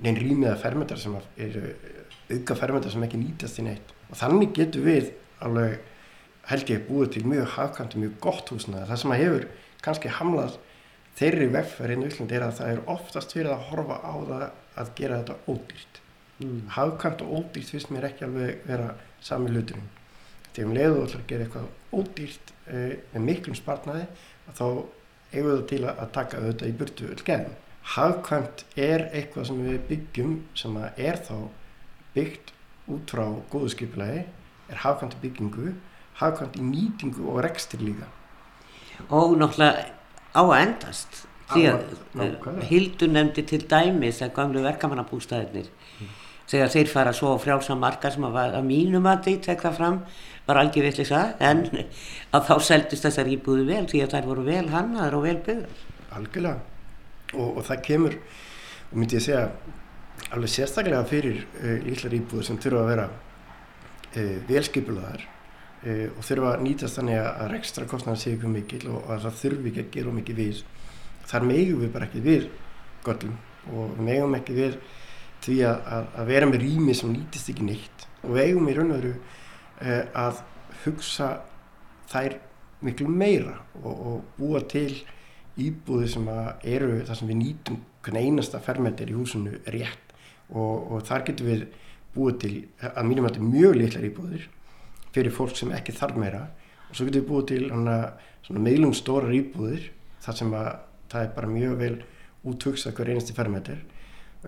neinn 0.00 0.18
rýmiða 0.18 0.56
fermetar 0.58 0.98
sem 0.98 1.14
eru 1.36 1.74
auka 2.30 2.56
fermetar 2.56 2.94
sem 2.94 3.04
ekki 3.04 3.20
nýtast 3.20 3.60
í 3.60 3.66
neitt. 3.66 3.92
Og 4.08 4.18
þannig 4.18 4.54
getur 4.56 4.86
við 4.86 5.12
alveg 5.44 5.78
held 6.50 6.72
ég 6.72 6.86
búið 6.88 7.12
til 7.14 7.24
mjög 7.28 7.58
og 7.60 8.02
mjög 8.02 8.18
gott 8.24 8.50
húsnaði 8.50 8.88
það 8.88 9.02
sem 9.02 9.14
að 9.14 9.22
hefur 9.22 9.46
kannski 9.84 10.12
hamlað 10.16 10.58
þeirri 11.20 11.48
Íslandi 12.08 12.36
er 12.38 12.46
að 12.46 12.56
það 12.58 12.72
er 12.72 12.82
oftast 12.94 13.34
verið 13.36 13.54
að 13.54 13.66
horfa 13.68 13.96
á 14.00 14.14
það 14.30 14.44
að 14.80 14.92
gera 14.96 15.20
þetta 15.20 15.36
ódýrt 15.52 15.89
Mm. 16.40 16.60
hafkvæmt 16.72 17.22
og 17.22 17.32
ódýrt 17.36 17.68
finnst 17.74 17.90
mér 17.92 18.06
ekki 18.08 18.24
alveg 18.24 18.62
vera 18.64 18.94
sami 19.20 19.50
hluturinn. 19.52 19.88
Þegar 20.54 20.68
um 20.68 20.76
leiðu 20.76 21.02
ætlar 21.04 21.20
að 21.20 21.26
gera 21.32 21.46
eitthvað 21.46 21.66
ódýrt 21.92 22.52
eh, 22.66 22.94
með 23.12 23.26
miklum 23.26 23.58
spartnaði 23.58 24.06
að 24.48 24.54
þá 24.60 24.66
eigum 25.34 25.50
við 25.50 25.66
til 25.72 25.82
að, 25.84 26.06
taka 26.14 26.40
auðvitað 26.40 26.70
í 26.70 26.78
burtu 26.80 27.10
öll 27.10 27.26
geðum 27.26 27.58
hafkvæmt 27.94 28.64
er 28.76 29.06
eitthvað 29.12 29.46
sem 29.50 29.60
við 29.66 29.78
byggjum 29.88 30.34
sem 30.58 30.76
er 30.80 31.20
þá 31.26 31.36
byggt 32.14 32.52
út 32.90 33.12
frá 33.14 33.24
góðu 33.52 33.70
skipulagi 33.74 34.24
er 34.70 34.82
hafkvæmt 34.84 35.16
í 35.18 35.22
byggingu 35.24 35.74
hafkvæmt 36.20 36.58
í 36.60 36.64
nýtingu 36.66 37.28
og 37.32 37.42
rekstir 37.44 37.82
líka. 37.84 38.08
Og 39.08 39.36
náttúrulega 39.40 39.90
á 40.36 40.42
að 40.42 40.56
endast. 40.60 41.26
Því 41.50 41.62
að. 41.66 42.64
Hildur 42.68 43.10
nefndi 43.10 43.42
til 43.42 43.64
dæmis 43.66 44.20
að 44.22 44.36
gamlu 44.36 44.60
verkamannabústæðinir 44.62 45.70
þegar 46.50 46.72
þeir 46.74 46.90
fara 46.90 47.14
svo 47.14 47.34
á 47.34 47.42
frjálsa 47.42 47.76
marka 47.78 48.10
sem 48.10 48.26
að, 48.26 48.34
var, 48.34 48.54
að 48.58 48.66
mínum 48.66 49.06
að 49.06 49.24
því 49.26 49.34
tek 49.46 49.64
það 49.64 49.76
fram 49.78 49.98
var 50.48 50.60
algjör 50.60 50.88
vittlisa 50.88 51.22
en 51.46 51.64
að 52.34 52.46
þá 52.48 52.54
seldist 52.66 53.06
þessar 53.06 53.30
íbúðu 53.30 53.66
vel 53.68 53.84
því 53.90 54.04
að 54.04 54.14
þær 54.16 54.30
voru 54.30 54.46
vel 54.48 54.66
hannaðar 54.72 55.18
og 55.18 55.26
vel 55.28 55.36
byggðar. 55.46 55.82
Algjörlega. 56.18 56.56
Og, 57.30 57.60
og 57.60 57.66
það 57.68 57.82
kemur 57.86 58.16
og 58.90 58.96
myndi 58.98 59.18
ég 59.20 59.22
segja 59.22 59.44
alveg 60.34 60.50
sérstaklega 60.50 61.02
fyrir 61.06 61.44
uh, 61.60 61.76
líklar 61.84 62.16
íbúður 62.18 62.48
sem 62.48 62.58
þurfa 62.60 62.80
að 62.82 62.90
vera 62.90 63.04
uh, 63.10 64.32
velskipulaðar 64.48 65.22
uh, 65.22 66.08
og 66.16 66.24
þurfa 66.26 66.54
að 66.56 66.64
nýtast 66.66 66.98
þannig 66.98 67.20
að, 67.20 67.44
rekstra 67.54 67.86
kostnaðar 67.90 68.22
sé 68.24 68.34
ykkur 68.34 68.54
mikil 68.56 68.82
og, 68.90 69.04
og 69.04 69.12
að 69.14 69.28
það 69.28 69.38
þurfi 69.44 69.70
ekki 69.70 69.84
að 69.84 69.92
gera 69.94 70.16
mikið 70.18 70.42
við. 70.42 70.64
Þar 71.30 71.46
megum 71.46 71.84
við 71.84 71.94
bara 71.94 72.10
ekki 72.10 72.24
við 72.24 72.48
göllum 73.06 73.38
og 73.76 74.02
megum 74.02 74.34
ekki 74.40 74.56
við 74.56 74.80
því 75.44 75.56
að, 75.66 75.80
að, 75.96 76.08
að 76.20 76.30
vera 76.30 76.48
með 76.50 76.64
rými 76.64 76.94
sem 76.96 77.12
nýtist 77.14 77.52
ekki 77.52 77.66
neitt. 77.66 78.06
Og 78.24 78.34
við 78.34 78.44
eigum 78.46 78.68
í 78.68 78.76
raun 78.76 78.92
og 78.92 79.00
veru 79.00 79.12
uh, 79.16 80.04
að 80.26 80.42
hugsa 80.84 81.30
þær 82.10 82.36
miklu 82.84 83.08
meira 83.12 83.58
og, 83.82 83.90
og 83.92 84.22
búa 84.38 84.62
til 84.68 84.92
íbúði 85.60 86.08
sem 86.08 86.28
eru 86.30 87.00
það 87.04 87.18
sem 87.18 87.30
við 87.30 87.40
nýtum 87.42 87.80
hvern 88.04 88.20
einasta 88.20 88.60
fermetir 88.64 89.12
í 89.12 89.16
húsinu 89.16 89.58
rétt. 89.72 90.14
Og, 90.50 90.90
og 90.90 91.04
þar 91.06 91.26
getum 91.28 91.50
við 91.50 91.66
búið 92.14 92.38
til 92.42 92.54
að 92.88 93.04
mínum 93.06 93.26
að 93.28 93.34
þetta 93.34 93.42
er 93.42 93.52
mjög 93.52 93.76
litlar 93.76 94.06
íbúðir 94.08 94.46
fyrir 95.14 95.34
fólk 95.34 95.58
sem 95.58 95.72
ekki 95.76 95.94
þarf 95.94 96.18
meira. 96.18 96.46
Og 96.88 96.96
svo 96.96 97.06
getum 97.06 97.22
við 97.22 97.30
búið 97.30 97.50
til 97.52 98.60
meilum 98.64 98.94
stórar 98.96 99.34
íbúðir 99.36 99.90
þar 100.24 100.38
sem 100.40 100.56
að 100.56 100.70
það 101.10 101.26
er 101.26 101.32
bara 101.36 101.50
mjög 101.50 101.76
vel 101.80 101.94
úthugsað 102.50 102.96
hver 102.96 103.12
einasti 103.12 103.36
fermetir 103.36 103.82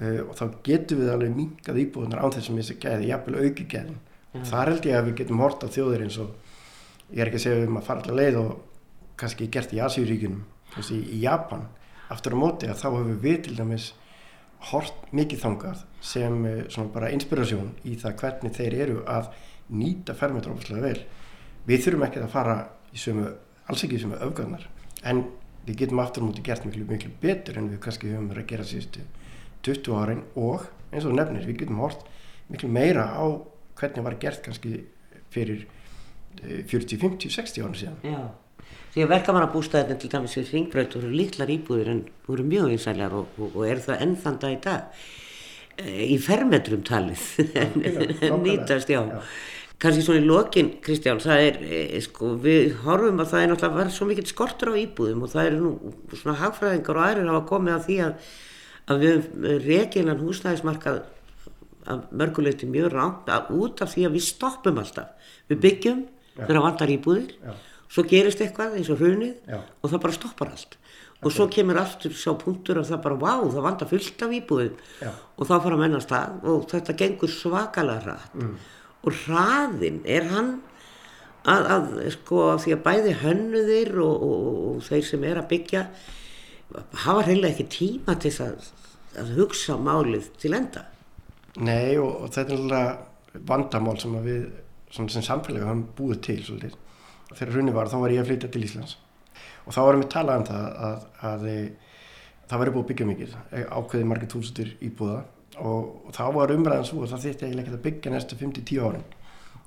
uh, 0.00 0.22
og 0.26 0.32
þá 0.38 0.44
getum 0.66 1.02
við 1.02 1.12
alveg 1.12 1.37
minkað 1.37 1.82
íbúðunar 1.84 2.22
án 2.25 2.34
þessum 2.37 2.58
þessi 2.61 2.78
gæði, 2.82 3.11
jafnvel 3.11 3.42
auki 3.42 3.68
gæðin. 3.68 4.00
Já. 4.32 4.40
þar 4.49 4.70
held 4.72 4.87
ég 4.88 4.96
að 4.96 5.08
við 5.08 5.16
getum 5.20 5.40
hort 5.44 5.64
á 5.64 5.68
þjóðir 5.68 6.02
eins 6.06 6.18
og 6.22 6.30
ég 7.12 7.20
er 7.20 7.28
ekki 7.28 7.40
að 7.40 7.44
segja 7.44 7.64
um 7.66 7.76
að 7.76 7.88
fara 7.88 8.00
allar 8.00 8.16
leið 8.16 8.38
og 8.40 8.52
kannski 9.20 9.49
gert 9.52 9.75
í 9.76 9.80
Asíuríkunum 9.84 10.44
í, 10.80 11.00
í 11.00 11.18
Japan. 11.20 11.66
Aftur 12.12 12.37
á 12.37 12.38
móti 12.40 12.70
að 12.70 12.80
þá 12.80 12.87
hefur 12.88 13.18
við 13.20 13.42
til 13.44 13.56
dæmis 13.58 13.90
hort 14.70 15.12
mikið 15.12 15.42
þangað 15.42 15.84
sem 16.12 16.44
eh, 16.49 16.62
svona 16.72 16.94
bara 16.94 17.11
inspirasjón 17.12 17.75
í 17.84 17.96
það 18.00 18.16
hvernig 18.22 18.56
þeir 18.56 18.78
eru 18.87 18.99
að 19.11 19.32
nýta 19.72 20.16
fermetur 20.16 20.54
ofislega 20.54 20.87
vel. 20.87 21.04
Við 21.68 21.84
þurfum 21.84 22.06
ekki 22.08 22.22
að 22.22 22.32
fara 22.32 22.56
í 22.92 23.00
sömu 23.00 23.28
alls 23.68 23.84
ekki 23.84 23.99
í 23.99 24.02
sömu 24.02 24.20
öfgarnar 24.22 24.68
en 25.08 25.25
við 25.66 25.82
getum 25.84 26.00
aftur 26.02 26.25
á 26.25 26.26
móti 26.26 26.44
gert 26.46 26.64
miklu, 26.66 26.87
miklu 26.88 27.12
betur 27.22 27.58
en 27.61 27.68
við 27.70 27.82
kannski 27.84 28.11
höfum 28.11 28.30
verið 28.32 28.46
að 28.46 28.52
gera 28.54 28.66
síðustu 28.66 29.04
20 29.66 29.99
árin 29.99 30.25
og 30.37 30.66
eins 30.92 31.07
og 31.09 31.16
nefnir 31.16 31.47
við 31.49 31.62
getum 31.62 31.81
hort 31.83 32.04
miklu 32.52 32.71
meira 32.73 33.09
á 33.16 33.25
hvernig 33.78 34.04
var 34.04 34.19
gert 34.21 34.42
kannski 34.45 34.83
fyrir 35.33 35.64
eh, 36.42 36.62
40, 36.69 36.99
50, 37.00 37.33
60 37.33 37.64
árum 37.64 37.76
síðan 37.78 38.00
Já. 38.07 38.23
Því 38.92 39.07
að 39.07 39.12
verkamannabústæðin 39.14 39.99
til 40.00 40.11
dæmis 40.12 40.37
við 40.37 40.50
Hringbraut 40.52 40.95
voru 40.99 41.11
litlar 41.16 41.50
íbúðir 41.52 41.90
en 41.95 42.02
voru 42.26 42.45
mjög 42.45 42.75
einsæljar 42.75 43.14
og, 43.16 43.38
og, 43.40 43.57
og 43.57 43.64
eru 43.64 43.85
það 43.87 44.04
ennþanda 44.04 44.52
í 44.52 44.59
dag 44.66 45.02
e, 45.81 45.87
í 46.12 46.19
fermetrum 46.21 46.85
talið 46.85 47.25
en 47.62 48.45
nýtast, 48.45 48.92
já. 48.92 49.00
Já. 49.00 49.23
Kanski 49.83 50.04
svona 50.04 50.21
í 50.21 50.26
lokin, 50.28 50.69
Kristján, 50.85 51.19
það 51.25 51.45
er, 51.49 51.57
e, 51.64 52.02
sko, 52.04 52.37
við 52.45 52.76
horfum 52.85 53.25
að 53.25 53.33
það 53.33 53.45
er 53.45 53.50
náttúrulega 53.50 53.81
verið 53.81 53.97
svo 53.97 54.07
mikill 54.11 54.28
skortur 54.28 54.71
á 54.71 54.83
íbúðum 54.85 55.25
og 55.25 55.33
það 55.33 55.49
eru 55.49 55.62
nú 55.64 55.95
svona 56.12 56.37
hagfræðingar 56.38 57.00
og 57.00 57.07
aðrir 57.09 57.33
hafa 57.33 57.49
komið 57.49 57.75
að 57.75 57.88
því 57.88 57.97
að, 58.04 58.28
að 58.91 59.05
við 59.05 59.29
reginan 59.67 60.23
húsnæðismarkað 60.23 61.03
að 61.93 62.03
mörguleiti 62.15 62.67
mjög 62.71 62.93
rámt 62.95 63.31
að 63.35 63.51
út 63.59 63.83
af 63.83 63.91
því 63.95 64.05
að 64.07 64.17
við 64.17 64.25
stoppum 64.29 64.79
alltaf. 64.83 65.09
Við 65.51 65.61
byggjum 65.65 66.03
Já. 66.37 66.45
þegar 66.47 66.62
vantar 66.67 66.93
íbúðir 66.95 67.33
Já. 67.43 67.55
svo 67.93 68.05
gerist 68.09 68.41
eitthvað 68.41 68.77
eins 68.79 68.91
og 68.93 69.03
hrunið 69.03 69.35
Já. 69.51 69.59
og 69.83 69.91
það 69.91 70.03
bara 70.07 70.17
stoppar 70.19 70.53
allt 70.55 70.79
og 71.23 71.31
svo 71.31 71.47
kemur 71.55 71.79
aftur 71.79 72.15
sá 72.19 72.33
punktur 72.35 72.81
að 72.81 72.89
það 72.91 73.03
bara 73.05 73.19
vá, 73.21 73.33
það 73.47 73.62
vantar 73.67 73.91
fullt 73.93 74.23
af 74.27 74.33
íbúðum 74.39 74.79
og 75.39 75.47
þá 75.47 75.53
fara 75.62 75.77
að 75.87 76.01
stað 76.03 76.47
og 76.51 76.65
þetta 76.73 76.97
gengur 76.99 77.31
svakalega 77.31 78.03
hratt 78.07 78.35
Mm. 78.35 78.57
og 79.03 79.12
hraðin 79.27 80.01
er 80.07 80.27
hann 80.31 80.51
að, 81.47 81.62
að 81.75 81.87
sko 82.17 82.41
af 82.55 82.65
því 82.65 82.75
að 82.77 82.83
bæði 82.87 83.15
hönnuðir 83.23 83.93
og, 84.03 84.23
og, 84.23 84.43
og 84.77 84.83
þeir 84.87 85.05
sem 85.07 85.25
er 85.27 85.41
að 85.43 85.49
byggja 85.53 85.85
hafa 87.05 87.26
reynilega 87.26 87.52
ekki 87.55 87.69
tíma 87.73 88.17
til 88.23 88.33
að, 88.45 88.69
að 89.21 89.33
hugsa 89.38 89.76
málið 89.81 90.29
til 90.43 90.55
enda. 90.57 90.87
Nei 91.61 91.99
og, 92.00 92.25
og 92.25 92.33
þetta 92.33 92.55
er 92.55 92.62
alveg 92.62 93.43
vandamál 93.49 93.99
sem 94.00 94.17
við 94.25 94.47
svona 94.93 95.12
sem 95.12 95.25
samfélagi 95.25 95.67
höfum 95.67 95.85
búið 95.97 96.21
til 96.26 96.41
svolítið. 96.47 96.79
Þegar 97.33 97.55
hrunni 97.55 97.75
var 97.76 97.91
þá 97.93 97.99
var 98.02 98.14
ég 98.14 98.23
að 98.23 98.31
flytja 98.31 98.50
til 98.52 98.64
Íslands. 98.67 98.97
Og 99.64 99.75
þá 99.75 99.81
varum 99.87 100.02
við 100.02 100.11
talað 100.12 100.41
um 100.41 100.49
það 100.49 100.64
að, 100.88 101.07
að, 101.29 101.47
að 101.47 102.50
það 102.50 102.62
væri 102.62 102.75
búið 102.75 102.88
byggja 102.91 103.09
mikið 103.09 103.37
ákveðið 103.79 104.11
margir 104.11 104.33
túsutir 104.33 104.75
íbúða. 104.85 105.23
Og, 105.62 105.87
og 106.09 106.17
þá 106.17 106.25
var 106.37 106.52
umræðan 106.55 106.88
svo 106.88 107.05
að 107.05 107.14
það 107.14 107.25
þýtti 107.26 107.47
eiginlega 107.47 107.67
ekki 107.67 107.76
að 107.79 107.87
byggja 107.87 108.12
næstu 108.12 108.38
5-10 108.41 108.83
árin. 108.88 109.07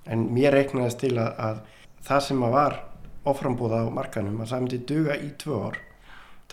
En 0.05 0.27
mér 0.33 0.53
reiknaðist 0.53 1.01
til 1.01 1.15
að, 1.21 1.31
að 1.41 1.61
það 2.05 2.23
sem 2.27 2.45
var 2.53 2.77
oframbúða 3.25 3.81
á 3.85 3.89
markanum 3.93 4.41
að 4.41 4.51
það 4.51 4.63
myndi 4.65 4.81
duga 4.91 5.17
í 5.17 5.31
2 5.41 5.59
ár 5.65 5.79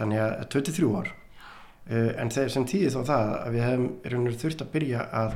þannig 0.03 0.23
að 0.23 0.47
23 0.53 0.93
ár. 0.99 1.11
Uh, 1.83 2.11
en 2.21 2.31
þegar 2.31 2.53
sem 2.55 2.69
tíði 2.69 2.93
þá 2.95 3.01
það 3.09 3.33
að 3.39 3.57
við 3.57 3.65
hefum 3.67 3.89
veru 4.05 4.37
þurft 4.45 4.63
að 4.63 4.73
byrja 4.77 5.07
að, 5.23 5.35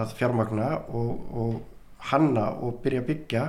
að 0.00 0.12
fjármagna 0.18 0.68
og, 0.96 1.22
og 1.44 2.10
hanna 2.10 2.50
og 2.64 2.82
byrja 2.84 3.04
að 3.04 3.08
byggja 3.08 3.46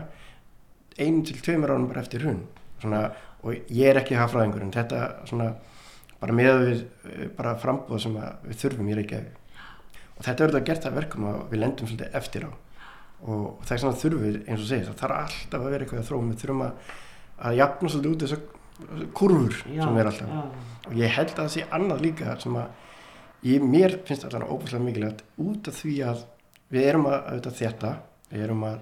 einu 1.00 1.26
til 1.28 1.42
tveimur 1.42 1.74
ánum 1.74 1.90
bara 1.92 2.04
eftir 2.04 2.24
hrun. 2.24 2.46
Svona, 2.82 3.04
og 3.42 3.74
ég 3.74 3.92
er 3.92 4.00
ekki 4.02 4.18
hafraðingur 4.20 4.64
en 4.66 4.74
þetta 4.76 5.04
svona 5.30 5.52
bara 6.22 6.38
með 6.38 6.58
við 6.62 6.82
uh, 6.86 7.28
bara 7.38 7.58
frambúð 7.60 8.04
sem 8.06 8.18
við 8.48 8.60
þurfum 8.64 8.92
í 8.92 8.98
Reykjavík. 9.02 9.38
Og 10.16 10.26
þetta 10.28 10.46
verður 10.46 10.62
að 10.62 10.68
gert 10.70 10.84
það 10.86 10.98
verkum 11.00 11.30
að 11.32 11.38
við 11.50 11.64
lendum 11.64 11.90
svolítið 11.90 12.18
eftir 12.22 12.48
á. 12.48 12.52
Og, 13.22 13.46
það 13.66 13.76
er 13.76 13.82
svona 13.84 14.02
þurfum 14.02 14.26
við 14.26 14.36
eins 14.46 14.62
og 14.62 14.68
segir 14.70 14.88
það 14.88 15.00
þarf 15.02 15.20
alltaf 15.20 15.62
að 15.62 15.72
vera 15.74 15.86
eitthvað 15.86 16.02
að 16.02 16.10
þróum 16.10 16.30
við 16.32 16.42
þurfum 16.42 16.64
að, 16.66 16.92
að 17.42 17.58
jafna 17.60 17.92
svolítið 17.94 18.14
út 18.16 18.26
þessar 18.26 18.44
kurvur 19.18 19.58
sem 19.64 19.98
er 19.98 20.10
alltaf. 20.12 20.30
já. 20.30 20.44
og 20.88 20.94
ég 20.98 21.18
held 21.18 21.34
að 21.34 21.42
það 21.42 21.52
sé 21.56 21.66
annað 21.72 22.06
líka 22.06 22.38
sem 22.42 22.56
að 22.56 22.68
ég, 23.48 23.64
mér 23.64 23.98
finnst 24.08 24.26
allan 24.28 24.48
óbúslega 24.48 24.86
mikilvægt 24.86 25.24
út 25.42 25.68
af 25.68 25.78
því 25.82 25.96
að 26.06 26.24
við 26.72 26.88
erum 26.88 27.08
að 27.10 27.18
auðvitað 27.20 27.60
þetta 27.62 27.94
við 28.32 28.46
erum 28.46 28.64
að, 28.68 28.78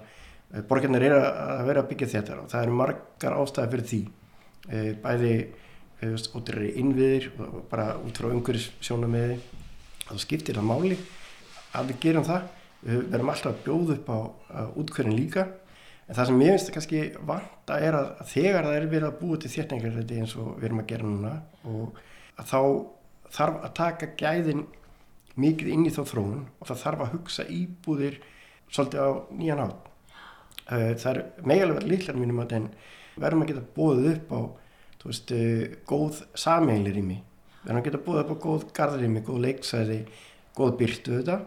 eh, 0.52 0.62
borgarnir 0.62 1.06
eru 1.08 1.20
að, 1.20 1.64
vera 1.66 1.82
að 1.82 1.88
byggja 1.90 2.12
þetta 2.14 2.38
og 2.38 2.50
það 2.52 2.62
eru 2.62 2.76
margar 2.80 3.36
ástæði 3.40 3.72
fyrir 3.74 3.88
því. 3.90 4.02
Eh, 4.70 4.92
bæði 5.02 5.34
ótrúri 6.00 6.70
innviðir 6.80 7.30
og 7.44 7.64
bara 7.68 7.98
út 8.00 8.16
frá 8.16 8.30
umhverjus 8.30 8.70
sjónamiði 8.80 9.36
þá 10.06 10.14
skiptir 10.22 10.56
það 10.56 10.68
máli 10.70 10.96
að 11.76 11.90
við 11.90 12.00
gerum 12.00 12.24
það. 12.24 12.46
Við 12.80 13.02
verðum 13.12 13.32
alltaf 13.34 13.52
að 13.52 13.64
bjóða 13.66 13.96
upp 13.98 14.08
á 14.08 14.18
útkverðin 14.80 15.18
líka 15.18 15.42
en 16.10 16.16
það 16.16 16.26
sem 16.26 16.40
mér 16.40 16.56
finnst 16.56 16.72
kannski 16.74 17.00
vanta 17.22 17.76
er 17.78 17.94
að, 17.94 18.08
þegar 18.32 18.66
það 18.66 18.76
er 18.76 18.86
verið 18.90 19.06
að 19.06 19.18
búa 19.20 19.38
til 19.38 19.50
þétningar 19.52 20.00
eins 20.18 20.32
og 20.34 20.48
við 20.56 20.66
erum 20.66 20.82
að 20.82 20.88
gera 20.90 21.06
núna 21.06 21.34
og 21.70 22.00
að 22.34 22.48
þá 22.50 22.60
þarf 23.36 23.60
að 23.60 23.74
taka 23.78 24.08
gæðin 24.18 24.64
mikið 25.40 25.70
inn 25.70 25.86
í 25.86 25.92
þá 25.94 26.00
þróun 26.10 26.42
og 26.58 26.70
það 26.70 26.82
þarf 26.82 27.04
að 27.04 27.12
hugsa 27.14 27.46
íbúðir 27.54 28.18
svolítið 28.70 29.06
á 29.06 29.10
nýjan 29.38 29.62
átt. 29.68 29.86
Það 30.70 31.06
er 31.12 31.20
megalega 31.46 31.78
verið 31.78 31.92
líklar 31.94 32.18
mínum 32.18 32.42
að 32.42 32.56
verðum 33.20 33.44
að 33.44 33.52
geta 33.52 33.64
bóðið 33.76 34.10
upp 34.10 34.34
á 34.34 34.40
veist, 35.04 35.32
góð 35.88 36.20
sameilir 36.38 36.98
í 36.98 37.06
mig. 37.06 37.22
Verðum 37.62 37.80
að 37.80 37.86
geta 37.86 38.02
bóðið 38.06 38.22
upp 38.24 38.34
á 38.34 38.42
góð 38.44 38.66
garðrými, 38.76 39.22
góð 39.26 39.40
leiksæði, 39.46 39.98
góð 40.58 40.76
byrtu 40.80 41.16
þetta. 41.20 41.38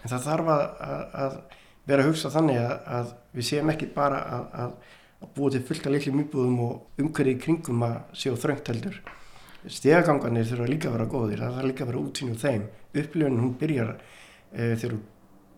En 0.00 0.12
það 0.12 0.26
þarf 0.26 0.52
að, 0.54 0.62
að 1.24 1.34
vera 1.90 2.06
að 2.06 2.10
hugsa 2.10 2.32
þannig 2.32 2.58
að, 2.62 2.74
að 2.98 3.14
við 3.36 3.48
séum 3.50 3.72
ekki 3.72 3.90
bara 3.94 4.20
að 4.64 4.74
búa 5.36 5.52
til 5.52 5.62
fullt 5.68 5.86
af 5.86 5.94
litlum 5.94 6.22
íbúðum 6.24 6.60
og 6.64 7.00
umhverfið 7.02 7.40
kringum 7.44 7.86
að 7.86 7.96
séu 8.16 8.36
þröngt 8.40 8.72
heldur. 8.72 9.00
Stegagangarnir 9.68 10.48
þurfa 10.48 10.68
líka 10.70 10.88
að 10.88 10.96
vera 10.96 11.08
góðir, 11.12 11.42
það 11.44 11.56
þarf 11.58 11.68
líka 11.68 11.84
að 11.84 11.90
vera 11.90 12.00
úr 12.00 12.38
þeim. 12.40 12.62
Upplifun 12.90 13.40
hún 13.42 13.56
byrjar 13.60 13.90
e, 13.94 14.74
þegar 14.80 14.94
hún 14.94 15.02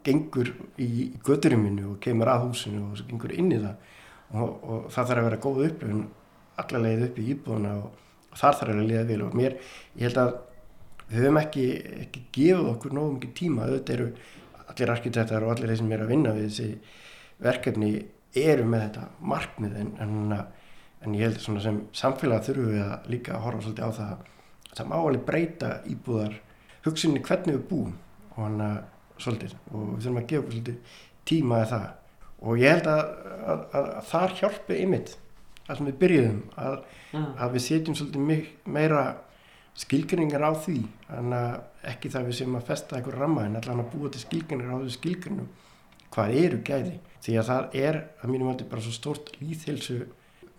gengur 0.02 0.50
í, 0.82 0.90
göduriminu 1.24 1.92
og 1.92 2.00
kemur 2.02 2.30
að 2.32 2.48
húsinu 2.48 2.82
og 2.90 3.02
gengur 3.06 3.34
inn 3.36 3.52
í 3.54 3.60
það 3.62 3.76
og, 4.32 4.48
og 4.48 4.88
það 4.90 5.10
þarf 5.10 5.20
að 5.20 5.26
vera 5.28 5.42
góð 5.46 5.60
upplifun 5.68 6.02
allar 6.62 6.84
leið 6.86 7.04
upp 7.06 7.20
í 7.20 7.26
íbúðuna 7.34 7.74
og, 7.78 8.00
og 8.32 8.40
þar 8.40 8.58
þarf 8.60 8.74
að 8.74 8.88
leiða 8.90 9.04
vel 9.12 9.20
og 9.26 9.36
mér, 9.38 9.56
ég 9.98 10.08
held 10.08 10.20
að 10.22 10.32
við 11.08 11.18
höfum 11.20 11.40
ekki, 11.42 11.66
ekki 12.02 12.24
gefið 12.34 12.70
okkur 12.72 12.96
nógu 12.96 13.16
mikið 13.16 13.34
tíma, 13.38 13.68
auðvitað 13.68 13.98
eru 13.98 14.08
allir 14.70 14.92
arkitektar 14.92 15.44
og 15.46 15.54
allir 15.54 15.72
þeir 15.72 15.80
sem 15.82 15.94
er 15.94 16.04
að 16.04 16.12
vinna 16.12 16.34
við 16.36 16.48
þessi 16.48 16.68
verkefni 17.42 17.92
eru 18.42 18.66
með 18.68 18.84
þetta 18.86 19.08
markmið 19.32 19.78
en, 19.80 19.90
en, 20.02 20.36
en 21.02 21.16
ég 21.18 21.26
held 21.26 21.40
að 21.40 21.64
sem 21.64 21.80
samfélag 21.96 22.46
þurfum 22.46 22.70
við 22.72 22.84
að 22.86 23.10
líka 23.12 23.36
að 23.36 23.44
horfa 23.46 23.66
svolítið 23.66 23.84
á 23.84 23.90
það 23.98 24.12
að 24.12 24.78
það 24.78 24.88
má 24.88 24.96
alveg 24.98 25.24
breyta 25.28 25.72
íbúðar 25.92 26.38
hugsinni 26.86 27.22
hvernig 27.24 27.58
við 27.58 27.66
búum 27.70 27.96
og 28.32 28.38
hann 28.46 28.62
að 28.64 28.78
svolítið. 29.22 29.56
Og 29.72 29.82
við 29.90 30.06
þurfum 30.06 30.20
að 30.20 30.30
gefa 30.30 30.52
svolítið 30.52 30.94
tíma 31.28 31.58
að 31.62 31.72
það. 31.72 31.90
Og 32.42 32.62
ég 32.62 32.72
held 32.74 32.88
að, 32.90 33.02
að, 33.02 33.66
að, 33.78 33.90
að 33.98 34.08
þar 34.10 34.38
hjálpi 34.40 34.78
ymitt 34.82 35.12
að 35.68 35.78
sem 35.78 35.88
við 35.88 35.98
byrjuðum 36.00 36.40
að, 36.58 36.78
að 37.14 37.52
við 37.54 37.64
setjum 37.66 37.98
svolítið 37.98 38.48
meira 38.76 39.02
skilgrinningar 39.78 40.44
á 40.44 40.52
því 40.52 40.78
en 41.16 41.36
ekki 41.88 42.10
það 42.12 42.28
við 42.28 42.38
sem 42.42 42.56
að 42.58 42.66
festa 42.68 42.98
eitthvað 42.98 43.20
ramma 43.22 43.46
en 43.46 43.56
allan 43.60 43.84
að 43.84 43.92
búa 43.94 44.10
til 44.12 44.24
skilgrinningar 44.24 44.76
á 44.76 44.80
þessu 44.82 44.98
skilgrinnum 44.98 45.48
hvað 46.12 46.34
eru 46.42 46.60
gæði 46.66 46.98
því 47.24 47.38
að 47.40 47.48
það 47.48 47.76
er 47.80 47.98
að 48.20 48.32
mínum 48.34 48.50
átti 48.52 48.68
bara 48.68 48.84
svo 48.84 48.92
stort 48.92 49.32
líðhilsu 49.40 50.02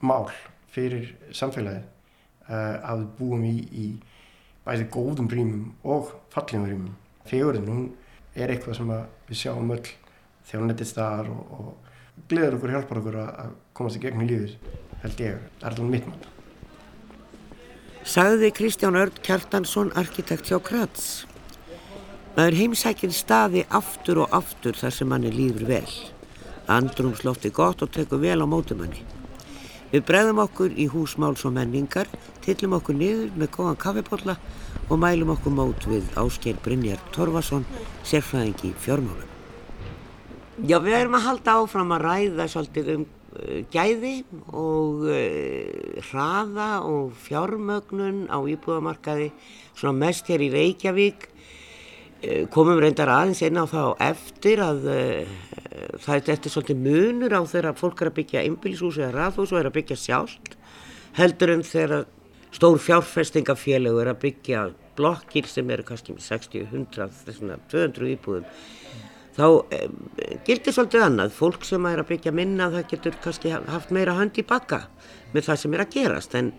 mál 0.03 0.31
fyrir 0.73 1.13
samfélagið 1.35 1.85
uh, 2.49 2.77
að 2.89 3.03
við 3.03 3.09
búum 3.19 3.45
í, 3.47 3.55
í 3.69 3.87
bæði 4.65 4.89
góðum 4.93 5.29
rýmum 5.31 5.63
og 5.83 6.13
fallegum 6.33 6.67
rýmum. 6.69 6.93
Fegurinn, 7.27 7.69
hún 7.69 7.89
er 8.35 8.53
eitthvað 8.53 8.79
sem 8.79 8.93
við 9.29 9.41
sjáum 9.43 9.73
öll 9.75 9.83
þegar 10.43 10.61
hún 10.61 10.71
nettist 10.71 10.99
þar 10.99 11.31
og, 11.31 11.57
og 11.57 12.27
gleður 12.31 12.59
okkur 12.59 12.77
hjálpar 12.77 13.03
okkur 13.03 13.19
að 13.23 13.57
komast 13.77 13.99
í 13.99 14.03
gegnum 14.03 14.27
lífið, 14.29 14.55
held 15.05 15.27
ég. 15.27 15.43
Er 15.61 15.71
alveg 15.71 15.91
mitt 15.97 16.09
mann. 16.09 16.32
Sagði 18.03 18.49
Kristján 18.51 18.97
Örd 18.99 19.21
Kjartansson, 19.23 19.93
arkitekt 19.95 20.49
hjá 20.51 20.57
Krats. 20.59 21.23
Maður 22.35 22.57
heimsækir 22.59 23.13
staði 23.15 23.63
aftur 23.71 24.25
og 24.25 24.35
aftur 24.35 24.75
þar 24.75 24.91
sem 24.91 25.07
manni 25.07 25.31
líður 25.31 25.69
vel. 25.69 25.93
Andrumslofti 26.67 27.53
gott 27.55 27.79
og 27.85 27.93
tekur 27.95 28.19
vel 28.19 28.43
á 28.43 28.47
mótumanni. 28.49 29.05
Við 29.93 30.03
bregðum 30.09 30.43
okkur 30.43 30.75
í 30.75 30.89
húsmáls 30.91 31.45
og 31.47 31.55
menningar, 31.55 32.11
tillum 32.43 32.75
okkur 32.81 32.99
niður 32.99 33.31
með 33.39 33.53
góðan 33.55 33.79
kaffepotla 33.79 34.35
og 34.89 34.99
mælum 34.99 35.31
okkur 35.37 35.55
mót 35.55 35.87
við 35.87 36.03
Ásker 36.19 36.59
Brynjar 36.59 36.99
Torfason, 37.15 37.63
sérfræðingi 38.03 38.75
fjármálum. 38.83 39.31
Já, 40.67 40.75
við 40.83 40.99
erum 40.99 41.15
að 41.21 41.29
halda 41.29 41.59
áfram 41.61 41.95
að 41.95 42.09
ræða 42.09 42.51
svolítið 42.51 42.95
um 42.97 43.11
gæði 43.73 44.15
og 44.51 45.05
uh, 45.09 45.99
hraða 46.09 46.69
og 46.87 47.13
fjármögnun 47.25 48.25
á 48.29 48.37
íbúðamarkaði, 48.39 49.31
svona 49.73 49.95
mest 50.05 50.31
hér 50.31 50.45
í 50.45 50.49
Reykjavík. 50.53 51.29
Uh, 52.23 52.43
komum 52.53 52.81
reyndar 52.81 53.11
aðeins 53.11 53.43
inn 53.45 53.59
á 53.59 53.65
það 53.67 53.89
á 53.89 53.93
eftir 54.09 54.63
að 54.63 54.89
það 56.03 56.15
er 56.15 56.25
þetta 56.27 56.51
svolítið 56.51 56.83
munur 56.83 57.33
á 57.35 57.41
þegar 57.49 57.79
fólk 57.79 58.01
er 58.01 58.11
að 58.11 58.17
byggja 58.19 58.43
einbílishús 58.47 58.99
eða 59.01 59.15
rathús 59.17 59.51
og 59.53 59.59
er 59.59 59.69
að 59.69 59.77
byggja 59.79 59.97
sjálft 59.99 60.55
heldur 61.17 61.53
en 61.53 61.65
þegar 61.65 62.05
stór 62.53 62.79
fjárfestingafélög 62.81 63.99
er 64.01 64.11
að 64.13 64.21
byggja 64.23 64.63
blokkir 64.97 65.49
sem 65.49 65.69
eru 65.73 65.85
kannski 65.87 66.15
60, 66.21 66.67
100, 66.69 67.09
200 67.71 68.13
íbúðum 68.13 68.47
þá 69.33 69.45
eh, 69.73 69.87
gildir 70.45 70.75
svolítið 70.75 71.05
annað. 71.07 71.33
Fólk 71.37 71.65
sem 71.67 71.85
er 71.89 72.03
að 72.03 72.09
byggja 72.11 72.33
minna 72.35 72.69
það 72.73 72.89
getur 72.93 73.17
kannski 73.23 73.53
haft 73.53 73.93
meira 73.95 74.17
hönd 74.17 74.37
í 74.37 74.45
bakka 74.47 74.85
með 75.33 75.49
það 75.49 75.61
sem 75.63 75.77
er 75.77 75.85
að 75.85 75.95
gerast. 75.97 76.37
En 76.39 76.51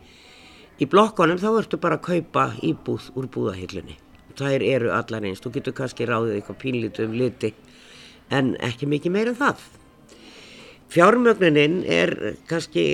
í 0.78 0.88
blokkonum 0.90 1.40
þá 1.42 1.50
ertu 1.52 1.80
bara 1.82 2.00
að 2.00 2.08
kaupa 2.08 2.48
íbúð 2.66 3.12
úr 3.14 3.30
búðahillunni. 3.34 3.98
Það 4.34 4.66
eru 4.66 4.90
allar 4.90 5.28
eins, 5.28 5.42
þú 5.42 5.54
getur 5.54 5.78
kannski 5.78 6.08
ráðið 6.10 6.40
eitthvað 6.40 6.60
pínlítið 6.64 7.06
um 7.06 7.16
liti 7.18 7.54
en 8.34 8.54
ekki 8.64 8.88
mikið 8.90 9.14
meira 9.14 9.30
en 9.34 9.38
það. 9.38 9.62
Fjármögnunin 10.94 11.80
er 11.90 12.12
kannski 12.50 12.84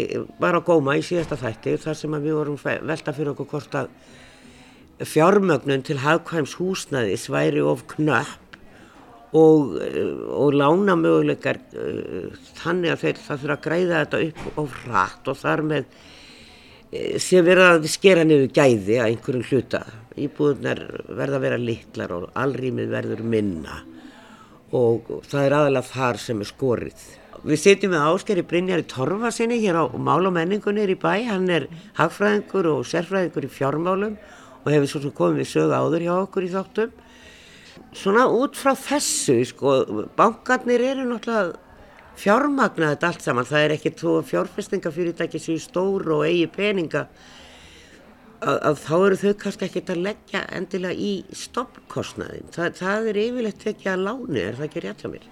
bara 0.40 0.61
góma 0.64 0.97
í 0.97 1.03
síðasta 1.05 1.37
þætti 1.40 1.77
þar 1.83 1.97
sem 1.99 2.14
við 2.16 2.37
vorum 2.37 2.61
velta 2.61 3.12
fyrir 3.16 3.33
okkur 3.35 3.49
hvort 3.51 3.77
að 3.77 3.90
fjármögnun 5.09 5.85
til 5.85 5.99
hagkvæms 6.01 6.59
húsnaðis 6.61 7.27
væri 7.33 7.64
of 7.64 7.87
knöpp 7.93 8.49
og, 9.37 9.77
og 10.35 10.55
lána 10.57 10.97
möguleikar 10.99 11.61
uh, 11.75 12.31
þannig 12.62 12.95
að 12.95 13.05
þeir, 13.05 13.21
það 13.27 13.43
þurfa 13.45 13.57
að 13.57 13.66
græða 13.66 14.01
þetta 14.05 14.23
upp 14.27 14.62
of 14.64 14.81
rætt 14.88 15.31
og 15.31 15.38
þar 15.38 15.62
með 15.71 15.87
uh, 15.87 17.14
sé 17.23 17.45
verið 17.47 17.69
að 17.69 17.88
skera 17.93 18.27
niður 18.27 18.51
gæði 18.59 18.99
að 18.99 19.12
einhverjum 19.12 19.47
hluta. 19.53 19.85
Íbúðunar 20.21 20.83
verða 21.14 21.38
að 21.38 21.47
vera 21.47 21.62
litlar 21.62 22.16
og 22.16 22.29
allrýmið 22.38 22.93
verður 22.93 23.25
minna 23.37 23.81
og 24.77 25.09
það 25.27 25.45
er 25.45 25.57
aðalega 25.57 25.90
þar 25.90 26.21
sem 26.23 26.43
er 26.43 26.49
skorið. 26.51 27.07
Við 27.40 27.57
sitjum 27.57 27.95
með 27.95 28.07
Áskeri 28.11 28.43
Brynjar 28.45 28.83
í 28.83 28.88
Torfasinni 28.90 29.57
hér 29.62 29.79
á 29.81 29.85
Mál 29.97 30.27
og 30.29 30.35
menningunni 30.37 30.85
í 30.85 30.97
bæ. 31.01 31.25
Hann 31.31 31.49
er 31.49 31.71
hagfræðingur 31.97 32.69
og 32.69 32.83
sérfræðingur 32.85 33.47
í 33.49 33.51
fjármálum 33.55 34.19
og 34.61 34.69
hefur 34.69 34.90
svo 34.90 35.01
sem 35.07 35.14
komið 35.16 35.49
sögu 35.49 35.73
áður 35.73 36.05
hjá 36.05 36.12
okkur 36.19 36.47
í 36.47 36.51
þáttum. 36.53 36.93
Svona 37.96 38.26
út 38.30 38.59
frá 38.59 38.72
þessu, 38.78 39.40
sko, 39.50 39.74
bankarnir 40.18 40.83
eru 40.92 41.09
náttúrulega 41.09 41.59
fjármagnaðið 42.20 43.06
allt 43.09 43.24
saman. 43.24 43.48
Það 43.48 43.66
er 43.66 43.74
ekki 43.76 43.92
tvo 43.98 44.16
fjárfestingafyrirtæki 44.28 45.40
sem 45.42 45.56
er 45.56 45.64
stór 45.64 46.06
og 46.16 46.24
eigi 46.28 46.48
peninga 46.54 47.06
að, 48.40 48.56
að 48.56 48.80
þá 48.85 48.94
eru 48.98 49.20
þau 49.22 49.35
kannski 49.44 49.68
ekkert 49.68 49.92
að 49.94 50.02
leggja 50.06 50.46
endilega 50.56 50.96
í 51.11 51.12
stoppkostnaðin. 51.44 52.48
Það, 52.54 52.72
það 52.80 53.12
er 53.12 53.20
yfirleitt 53.26 53.68
ekki 53.74 53.92
að 53.92 54.09
láni, 54.09 54.42
er 54.44 54.59
það 54.59 54.68
ekki 54.68 54.85
rétt 54.87 55.04
hjá 55.04 55.12
mér? 55.14 55.28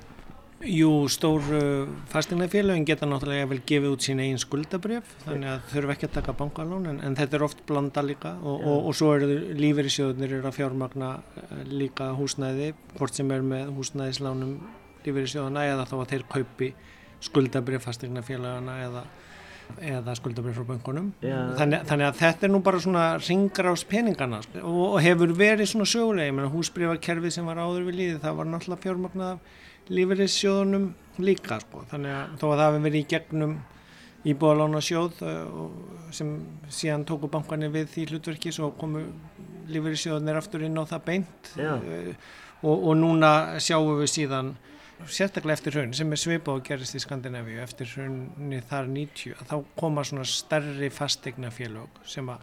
Jú, 0.59 1.07
stór 1.07 1.45
uh, 1.55 1.87
fastegnafélagin 2.11 2.83
geta 2.87 3.07
náttúrulega 3.07 3.47
vel 3.47 3.61
gefið 3.63 3.93
út 3.95 4.03
sín 4.03 4.19
eigin 4.19 4.41
skuldabrjöf 4.43 5.13
þannig 5.23 5.53
að 5.53 5.69
þurfu 5.71 5.93
ekki 5.95 6.07
að 6.09 6.17
taka 6.17 6.33
bankalón 6.41 6.89
en, 6.91 6.97
en 7.07 7.15
þetta 7.15 7.39
er 7.39 7.45
oft 7.47 7.61
blanda 7.69 8.03
líka 8.03 8.33
og, 8.43 8.65
og, 8.67 8.89
og 8.91 8.97
svo 8.99 9.13
eru 9.15 9.29
lífeyrissjóðunir 9.55 10.35
eru 10.41 10.51
að 10.51 10.57
fjármagna 10.57 11.11
uh, 11.23 11.61
líka 11.71 12.09
húsnæði 12.19 12.73
hvort 12.97 13.15
sem 13.15 13.31
er 13.37 13.45
með 13.47 13.71
húsnæðislánum 13.77 14.57
lífeyrissjóðuna 15.05 15.63
eða 15.69 15.87
þá 15.93 15.95
að 16.01 16.11
þeir 16.17 16.27
kaupi 16.35 16.73
skuldabrjöf 17.29 17.87
fastegnafélagana 17.87 18.77
eða, 18.89 19.05
eða 19.93 20.17
skuldabrjöf 20.19 20.59
frá 20.59 20.69
bankunum 20.73 21.13
þannig, 21.23 21.87
þannig 21.87 22.09
að 22.09 22.21
þetta 22.25 22.49
er 22.49 22.55
nú 22.57 22.63
bara 22.67 22.83
svona 22.83 23.07
ringar 23.23 23.71
ás 23.71 23.87
peningana 23.87 24.43
sko. 24.43 24.67
og, 24.67 24.85
og 24.89 24.99
hefur 25.07 25.39
verið 25.39 25.71
svona 25.71 25.87
sögulega 25.87 26.51
húsbrjöfarkerfið 26.51 27.39
sem 27.39 27.47
var 27.47 27.63
áður 27.63 27.87
við 27.93 28.01
líði 28.03 28.21
það 28.27 28.39
var 28.43 28.55
náttúrulega 28.57 28.87
fjármagnað 28.89 29.57
lífeyrissjóðunum 29.93 30.89
líka 31.25 31.59
sko. 31.63 31.83
þannig 31.91 32.15
að 32.15 32.39
þó 32.41 32.47
að 32.49 32.55
það 32.61 32.65
hefði 32.67 32.85
verið 32.87 33.01
í 33.01 33.09
gegnum 33.13 33.59
íbúðalána 34.29 34.81
sjóð 34.83 35.21
sem 36.15 36.33
síðan 36.75 37.07
tóku 37.09 37.31
bankanir 37.31 37.73
við 37.75 37.93
því 37.93 38.07
hlutverki 38.13 38.53
svo 38.55 38.73
komu 38.79 39.05
lífeyrissjóðunir 39.71 40.41
aftur 40.41 40.65
inn 40.67 40.79
á 40.79 40.85
það 40.89 41.05
beint 41.07 41.53
og, 41.59 42.73
og 42.75 42.95
núna 42.99 43.33
sjáum 43.63 44.01
við 44.01 44.13
síðan 44.15 44.57
sérstaklega 45.07 45.55
eftir 45.55 45.77
hraun 45.77 45.95
sem 45.95 46.11
er 46.13 46.21
svipað 46.21 46.59
og 46.59 46.67
gerist 46.67 46.97
í 46.99 47.03
Skandinavíu 47.03 47.61
eftir 47.63 47.91
hraunni 47.93 48.59
þar 48.67 48.91
90 48.91 49.47
þá 49.47 49.55
koma 49.79 50.05
svona 50.07 50.27
stærri 50.27 50.91
fastegna 50.91 51.53
félög 51.55 52.01
sem 52.09 52.29
að 52.33 52.43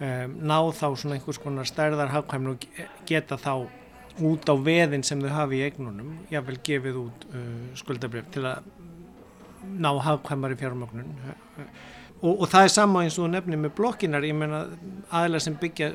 um, 0.00 0.38
ná 0.40 0.56
þá 0.72 0.86
svona 0.96 1.18
einhvers 1.18 1.40
konar 1.42 1.68
stærðar 1.68 2.14
hafkvæmnu 2.14 2.56
og 2.56 2.66
geta 3.08 3.36
þá 3.40 3.68
út 4.20 4.48
á 4.48 4.54
veðin 4.58 5.04
sem 5.06 5.20
þau 5.22 5.32
hafi 5.32 5.60
í 5.60 5.66
eignunum 5.66 6.14
jáfnvel 6.32 6.58
gefið 6.66 7.00
út 7.06 7.26
uh, 7.32 7.42
skuldabrjöf 7.80 8.30
til 8.34 8.46
að 8.50 8.70
ná 9.62 9.90
hafkvæmari 10.04 10.58
fjármögnun 10.58 11.12
og, 12.22 12.32
og 12.32 12.48
það 12.50 12.66
er 12.66 12.74
sama 12.74 13.04
eins 13.04 13.18
og 13.22 13.30
nefnir 13.32 13.60
með 13.62 13.76
blokkinar 13.78 14.26
ég 14.26 14.36
meina 14.36 14.64
aðeins 15.14 15.46
sem 15.48 15.56
byggja 15.60 15.92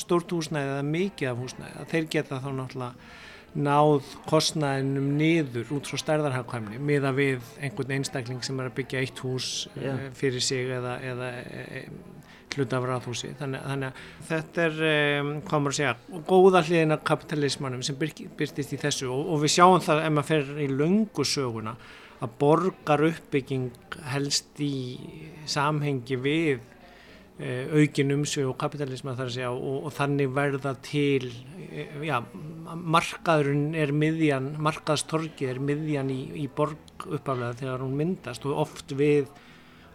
stórt 0.00 0.32
húsnæði 0.32 0.76
eða 0.76 0.86
mikið 0.86 1.32
af 1.32 1.42
húsnæði 1.42 1.88
þeir 1.90 2.06
geta 2.14 2.40
þá 2.40 2.50
náttúrulega 2.52 3.18
náð 3.50 4.06
kostnæðinum 4.30 5.08
niður 5.18 5.72
út 5.74 5.88
frá 5.90 5.98
stærðarhagkvæmni 5.98 6.78
miða 6.86 7.10
við 7.16 7.42
einhvern 7.58 7.96
einstakling 7.96 8.44
sem 8.46 8.60
er 8.62 8.70
að 8.70 8.76
byggja 8.78 9.02
eitt 9.02 9.22
hús 9.24 9.48
Já. 9.74 9.90
Eh, 9.90 10.04
fyrir 10.14 10.44
sig 10.44 10.70
eða, 10.70 10.94
eða 11.02 11.30
e, 11.42 11.82
hluta 12.56 12.80
af 12.80 12.88
ráðhúsi 12.88 13.32
þannig, 13.38 13.62
þannig 13.66 13.90
að 13.90 14.26
þetta 14.30 14.64
er 14.66 14.80
um, 14.90 15.32
hvað 15.46 15.64
maður 15.64 15.78
segja, 15.78 15.94
góða 16.30 16.64
hliðin 16.66 16.96
af 16.96 17.04
kapitalismannum 17.10 17.84
sem 17.86 17.98
byrtist 18.00 18.74
í 18.74 18.80
þessu. 18.80 19.10
Og, 19.12 19.32
og 19.34 19.44
við 19.44 19.54
sjáum 19.56 19.84
það 19.84 20.04
ef 20.06 20.14
maður 20.16 20.30
fer 20.32 20.64
í 20.64 20.68
löngu 20.72 21.26
söguna 21.28 21.76
að 22.20 22.34
borgar 22.42 23.06
uppbygging 23.06 23.96
helst 24.12 24.60
í 24.60 24.74
samhengi 25.48 26.20
við 26.20 26.60
Eh, 27.40 27.70
aukin 27.72 28.12
umsvið 28.12 28.50
og 28.50 28.56
kapitalisma 28.60 29.14
þar 29.16 29.30
að 29.30 29.32
segja 29.32 29.50
og, 29.54 29.76
og 29.88 29.92
þannig 29.96 30.32
verða 30.36 30.74
til 30.84 31.30
eh, 31.72 31.94
já, 32.04 32.18
markaðurinn 32.76 33.70
er 33.80 33.94
miðjan, 33.96 34.50
markaðstorkið 34.60 35.54
er 35.54 35.60
miðjan 35.64 36.10
í, 36.12 36.18
í 36.42 36.44
borg 36.52 37.06
uppaflega 37.06 37.56
þegar 37.62 37.86
hún 37.86 37.94
myndast 37.96 38.44
og 38.44 38.60
oft 38.66 38.92
við 38.92 39.30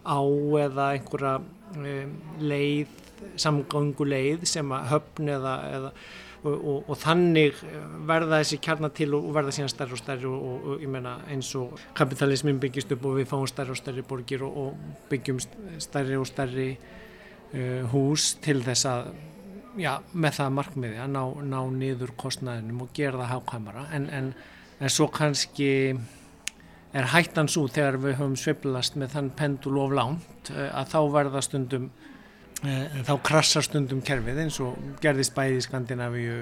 á 0.05 0.21
eða 0.65 0.91
einhverja 0.95 1.33
um, 1.41 2.13
leið, 2.39 3.01
samganguleið 3.41 4.45
sem 4.49 4.71
að 4.75 4.87
höfn 4.93 5.33
eða, 5.35 5.57
eða 5.73 5.91
og, 6.45 6.55
og, 6.55 6.89
og 6.91 6.99
þannig 7.01 7.61
verða 8.07 8.41
þessi 8.41 8.59
kjarnar 8.63 8.93
til 8.95 9.11
og 9.17 9.29
verða 9.35 9.53
síðan 9.55 9.71
stærri 9.71 9.95
og 9.97 10.01
stærri 10.01 10.31
og 10.31 10.83
ég 10.83 10.91
meina 10.91 11.17
eins 11.31 11.51
og 11.57 11.79
kapitalismin 11.97 12.59
byggist 12.61 12.91
upp 12.95 13.07
og 13.09 13.19
við 13.19 13.29
fáum 13.31 13.47
stærri 13.49 13.73
og 13.73 13.79
stærri 13.79 14.05
borgir 14.05 14.45
og 14.45 14.75
byggjum 15.09 15.41
stærri 15.83 16.19
og 16.19 16.27
stærri 16.29 16.67
uh, 16.75 17.81
hús 17.93 18.35
til 18.45 18.61
þess 18.65 18.89
að 18.91 19.13
já, 19.81 19.95
með 20.13 20.37
það 20.39 20.57
markmiði 20.59 20.99
að 21.03 21.15
ná, 21.15 21.23
ná 21.55 21.59
niður 21.75 22.13
kostnæðinum 22.19 22.85
og 22.85 22.93
gera 22.95 23.23
það 23.23 23.33
hákvæmara 23.33 23.87
en, 23.97 24.09
en, 24.19 24.29
en 24.79 24.93
svo 24.93 25.09
kannski 25.13 25.71
er 26.95 27.11
hættan 27.11 27.49
svo 27.51 27.67
þegar 27.71 27.99
við 28.01 28.19
höfum 28.19 28.35
sveiplast 28.39 28.97
með 28.99 29.15
þann 29.17 29.31
pendul 29.37 29.77
of 29.83 29.95
lánt 29.95 30.51
uh, 30.53 30.67
að 30.81 30.91
þá 30.93 30.99
verða 31.15 31.43
stundum 31.45 31.89
uh, 32.63 32.99
þá 33.07 33.13
krassar 33.29 33.65
stundum 33.67 34.03
kerfið 34.05 34.43
eins 34.45 34.59
og 34.63 34.77
gerðist 35.03 35.35
bæði 35.35 35.59
í 35.59 35.65
Skandinavíu 35.65 36.41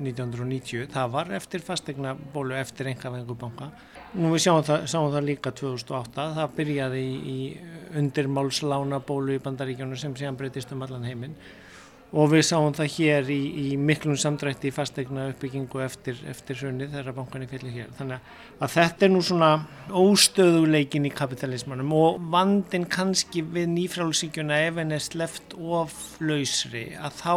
1990 0.00 0.90
það 0.94 1.14
var 1.16 1.32
eftir 1.40 1.64
fastegna 1.66 2.14
bólu 2.34 2.54
eftir 2.58 2.92
enga 2.92 3.12
vengubanka 3.16 3.72
Nú 4.10 4.32
við 4.32 4.40
sjáum 4.42 4.64
það, 4.66 4.84
sjáum 4.90 5.12
það 5.12 5.26
líka 5.28 5.50
2008, 5.54 6.22
það 6.34 6.54
byrjaði 6.56 7.02
í, 7.06 7.10
í 7.30 7.98
undirmálslána 8.00 8.98
bólu 9.06 9.36
í 9.36 9.42
bandaríkjónu 9.42 9.98
sem 9.98 10.16
séðan 10.18 10.38
breytist 10.40 10.72
um 10.74 10.82
allan 10.82 11.06
heiminn 11.06 11.36
og 12.10 12.32
við 12.32 12.42
sáum 12.48 12.74
það 12.74 12.88
hér 12.96 13.28
í, 13.30 13.38
í 13.70 13.76
miklum 13.78 14.16
samdrætti 14.18 14.70
í 14.70 14.74
fastegna 14.74 15.28
uppbyggingu 15.30 15.82
eftir, 15.84 16.18
eftir 16.30 16.58
hrunni 16.58 16.88
þegar 16.90 17.14
bankan 17.14 17.44
er 17.46 17.50
fyllir 17.52 17.76
hér. 17.76 17.92
Þannig 17.98 18.30
að 18.58 18.74
þetta 18.74 19.06
er 19.06 19.12
nú 19.14 19.22
svona 19.26 19.50
óstöðuleikin 20.02 21.06
í 21.06 21.14
kapitalismanum 21.14 21.94
og 21.94 22.20
vandin 22.32 22.88
kannski 22.90 23.44
við 23.46 23.70
nýfrálsíkjuna 23.76 24.58
ef 24.66 24.80
henn 24.82 24.96
er 24.96 25.04
sleft 25.04 25.54
of 25.54 25.96
lausri 26.22 26.88
að 26.98 27.20
þá 27.22 27.34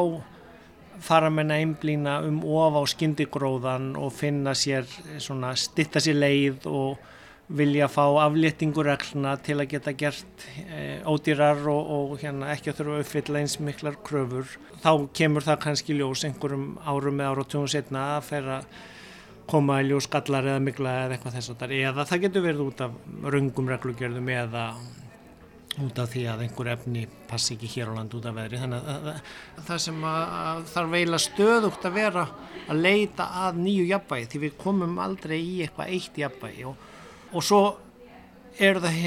fara 1.04 1.30
með 1.34 1.54
einblýna 1.58 2.20
um 2.26 2.42
of 2.48 2.78
á 2.80 2.84
skyndigróðan 2.90 3.94
og 4.00 4.14
finna 4.16 4.54
sér 4.58 4.88
svona 5.22 5.54
stitta 5.60 6.02
sér 6.02 6.18
leið 6.18 6.70
og 6.70 7.13
vilja 7.54 7.90
fá 7.92 8.06
afléttinguregluna 8.24 9.36
til 9.46 9.60
að 9.60 9.70
geta 9.76 9.94
gert 9.98 10.48
e, 10.64 11.02
ódýrar 11.06 11.62
og, 11.70 11.92
og 11.96 12.16
hérna, 12.24 12.50
ekki 12.56 12.72
að 12.72 12.80
þurfa 12.80 12.96
að 12.96 13.04
uppfylla 13.06 13.44
eins 13.44 13.60
miklar 13.62 14.00
kröfur. 14.06 14.58
Þá 14.82 14.92
kemur 15.20 15.46
það 15.46 15.62
kannski 15.68 16.00
ljós 16.00 16.26
einhverjum 16.28 16.74
árum 16.82 17.22
eða 17.22 17.36
áratugum 17.36 17.70
setna 17.70 18.08
að 18.18 18.50
að 18.58 18.74
koma 19.50 19.82
í 19.84 19.88
ljós 19.90 20.08
skallar 20.08 20.48
eða 20.48 20.64
mikla 20.64 20.98
eða 21.04 21.16
eitthvað 21.18 21.38
þess 21.38 21.54
að 21.54 21.62
það 21.62 21.78
er. 21.78 21.88
Eða 21.92 22.10
það 22.10 22.26
getur 22.26 22.46
verið 22.48 22.68
út 22.68 22.84
af 22.86 23.00
röngum 23.36 23.72
reglugjörðum 23.74 24.30
eða 24.34 24.68
út 25.82 26.00
af 26.00 26.12
því 26.14 26.24
að 26.30 26.44
einhver 26.46 26.70
efni 26.76 27.04
passi 27.30 27.56
ekki 27.56 27.70
hér 27.76 27.92
á 27.94 27.98
land 27.98 28.14
út 28.14 28.26
af 28.30 28.36
veðri 28.38 28.60
þannig 28.62 28.90
að, 28.94 29.08
að, 29.10 29.30
að 29.58 29.68
það 29.70 29.80
sem 29.86 30.04
að, 30.06 30.66
þarf 30.74 30.92
veila 30.94 31.20
stöðugt 31.22 31.88
að 31.90 31.96
vera 31.98 32.26
að 32.70 32.82
leita 32.84 33.30
að 33.44 33.62
nýju 33.64 33.88
jafnvægi 33.90 34.30
því 34.32 34.42
við 34.44 34.58
komum 34.62 35.00
aldrei 35.02 35.38
í 35.40 35.56
eitthvað 35.66 35.96
eitt 35.96 36.20
jafnvægi 36.22 36.68
og, 36.70 36.84
og 37.34 37.44
svo 37.44 37.64
eru 38.62 38.84
það 38.84 38.98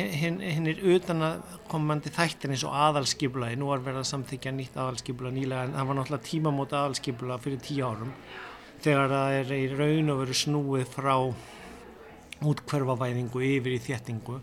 hinnir 0.51 0.81
utan 0.97 1.23
að 1.23 1.59
komandi 1.71 2.11
þættir 2.11 2.55
eins 2.55 2.65
og 2.67 2.75
aðalskipulaði 2.75 3.59
nú 3.61 3.71
er 3.75 3.85
verið 3.85 4.03
að 4.03 4.09
samþykja 4.11 4.53
nýtt 4.57 4.79
aðalskipula 4.83 5.31
nýlega 5.35 5.69
en 5.69 5.77
það 5.77 5.91
var 5.91 5.99
náttúrulega 6.01 6.29
tímamóta 6.31 6.81
aðalskipula 6.81 7.39
fyrir 7.43 7.63
tíu 7.63 7.87
árum 7.87 8.15
þegar 8.83 9.13
það 9.13 9.37
er 9.41 9.53
í 9.55 9.63
raun 9.75 10.13
og 10.13 10.23
veru 10.25 10.37
snúið 10.37 10.89
frá 10.93 11.15
útkverfavæðingu 12.47 13.43
yfir 13.47 13.77
í 13.77 13.83
þéttingu. 13.83 14.41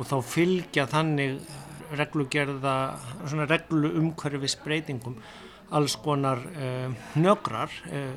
Og 0.00 0.08
þá 0.08 0.16
fylgja 0.24 0.86
þannig 0.90 1.38
reglugerða, 1.96 2.74
svona 3.26 3.46
reglu 3.50 3.90
umhverfis 4.00 4.56
breytingum 4.62 5.16
alls 5.74 5.94
konar 6.02 6.40
uh, 6.50 6.90
nögrar 7.14 7.70
uh, 7.86 8.08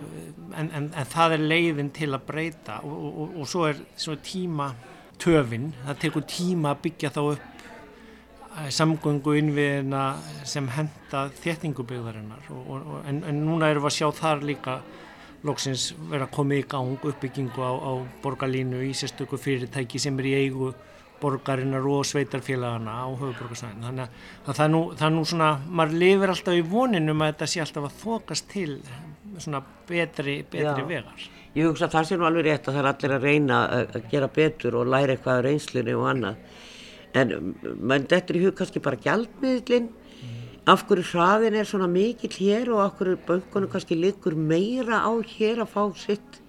en, 0.57 0.71
en, 0.73 0.87
en 0.89 1.09
það 1.09 1.35
er 1.35 1.43
leiðin 1.51 1.91
til 1.93 2.09
að 2.13 2.25
breyta. 2.27 2.79
Og, 2.81 2.93
og, 2.93 3.13
og, 3.13 3.35
og 3.41 3.49
svo 3.49 3.67
er 3.69 3.81
svo 3.93 4.17
tíma 4.25 4.71
töfin, 5.23 5.71
það 5.85 5.99
tekur 6.03 6.27
tíma 6.29 6.73
að 6.73 6.83
byggja 6.87 7.13
þá 7.15 7.21
upp 7.23 7.63
uh, 7.63 8.69
samgöngu 8.79 9.37
innviðina 9.39 10.03
sem 10.47 10.67
henda 10.75 11.25
þéttingubyggðarinnar 11.39 12.51
en, 13.07 13.23
en 13.23 13.43
núna 13.45 13.71
erum 13.71 13.87
við 13.87 13.91
að 13.93 13.97
sjá 13.99 14.09
þar 14.19 14.47
líka 14.49 14.79
loksins 15.43 15.89
vera 16.09 16.27
að 16.27 16.35
koma 16.37 16.55
í 16.55 16.63
gang 16.71 16.95
uppbyggingu 16.95 17.63
á, 17.63 17.71
á 17.75 17.91
borgarlínu 18.23 18.83
í 18.87 18.93
sérstöku 18.95 19.39
fyrirtæki 19.39 19.99
sem 19.99 20.19
er 20.21 20.29
í 20.29 20.35
eigu 20.45 20.71
borgarinnar 21.23 21.85
og 21.87 22.03
sveitarfélagana 22.07 22.95
á 23.03 23.07
höfuborgarsvæðinu 23.07 23.87
þannig 23.87 24.07
að 24.07 24.49
það 24.49 24.65
er, 24.65 24.71
nú, 24.73 24.81
það 24.99 25.07
er 25.07 25.15
nú 25.15 25.23
svona 25.29 25.49
maður 25.67 25.99
lifir 26.03 26.33
alltaf 26.33 26.57
í 26.57 26.65
voninum 26.73 27.23
að 27.23 27.31
þetta 27.31 27.49
sé 27.51 27.63
alltaf 27.63 27.87
að 27.87 27.97
þokast 28.01 28.49
til 28.51 28.71
svona 29.37 29.63
betri, 29.87 30.37
betri 30.51 30.87
vegar 30.89 31.27
Ég 31.53 31.67
hugsa 31.69 31.85
að 31.85 31.95
það 31.95 32.07
sé 32.09 32.17
nú 32.17 32.27
alveg 32.27 32.47
rétt 32.47 32.67
að 32.67 32.77
það 32.77 32.81
er 32.81 32.89
allir 32.91 33.15
að 33.15 33.25
reyna 33.27 33.57
að 33.77 34.05
gera 34.11 34.29
betur 34.37 34.77
og 34.79 34.87
læra 34.89 35.13
eitthvað 35.13 35.41
á 35.41 35.45
reynslunni 35.45 35.97
og 35.97 36.07
annað. 36.09 36.61
En 37.13 37.33
mann 37.77 38.07
þetta 38.09 38.33
er 38.33 38.39
í 38.39 38.45
hug 38.47 38.55
kannski 38.57 38.81
bara 38.81 39.01
gjaldmiðlinn 39.03 39.89
mm. 39.89 40.37
af 40.73 40.85
hverju 40.89 41.09
hraðin 41.11 41.59
er 41.59 41.69
svona 41.69 41.89
mikill 41.91 42.33
hér 42.39 42.71
og 42.73 42.81
af 42.87 42.95
hverju 42.97 43.19
böngunum 43.27 43.73
kannski 43.73 43.99
liggur 43.99 44.33
meira 44.33 45.03
á 45.05 45.13
hér 45.35 45.61
að 45.61 45.75
fá 45.75 45.83
sitt 46.01 46.39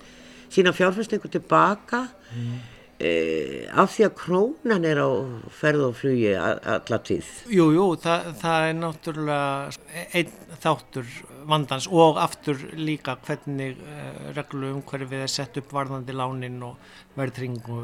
sína 0.54 0.72
fjárfæstingu 0.72 1.28
tilbaka? 1.28 2.06
Mm 2.32 2.62
e, 2.98 3.66
af 3.74 3.94
því 3.94 4.06
að 4.08 4.16
krónan 4.18 4.86
er 4.86 5.00
á 5.02 5.10
ferð 5.54 5.88
og 5.88 5.96
flugi 5.98 6.32
alla 6.38 7.00
tíð. 7.06 7.30
Jújú, 7.50 7.72
jú, 7.76 7.86
það, 8.02 8.28
það 8.42 8.68
er 8.68 8.76
náttúrulega 8.80 10.02
einn 10.20 10.34
þáttur 10.62 11.10
vandans 11.48 11.86
og 11.90 12.18
aftur 12.22 12.56
líka 12.78 13.16
hvernig 13.26 13.78
uh, 13.78 14.32
reglu 14.36 14.66
umhverfið 14.74 15.20
er 15.24 15.32
sett 15.32 15.58
upp 15.60 15.70
varðandi 15.74 16.12
lánin 16.16 16.62
og 16.66 16.74
verðringu 17.18 17.80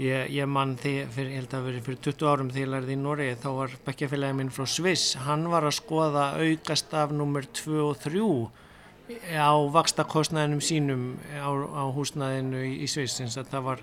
ég, 0.00 0.30
ég 0.32 0.46
mann 0.48 0.76
því, 0.80 0.94
fyrir, 1.12 1.32
held 1.40 1.52
að 1.56 1.66
verið 1.68 1.82
fyrir 1.88 2.00
20 2.08 2.30
árum 2.32 2.50
þegar 2.52 2.64
ég 2.64 2.72
lærði 2.74 2.92
í 2.94 3.02
Noregi 3.02 3.40
þá 3.42 3.50
var 3.58 3.70
bekkjafélagin 3.86 4.38
minn 4.40 4.54
frá 4.54 4.66
Sviss 4.70 5.06
hann 5.26 5.44
var 5.52 5.62
að 5.68 5.78
skoða 5.78 6.24
aukast 6.40 6.88
af 6.96 7.08
nummer 7.16 7.44
2 7.62 7.74
og 7.84 7.94
3 8.02 8.10
á 9.36 9.54
vakstakostnæðinum 9.74 10.62
sínum 10.64 11.02
á, 11.36 11.50
á 11.52 11.84
húsnæðinu 11.92 12.60
í, 12.64 12.66
í 12.84 12.86
Sviss 12.88 13.20
eins 13.20 13.36
að 13.40 13.50
það 13.52 13.62
var 13.68 13.80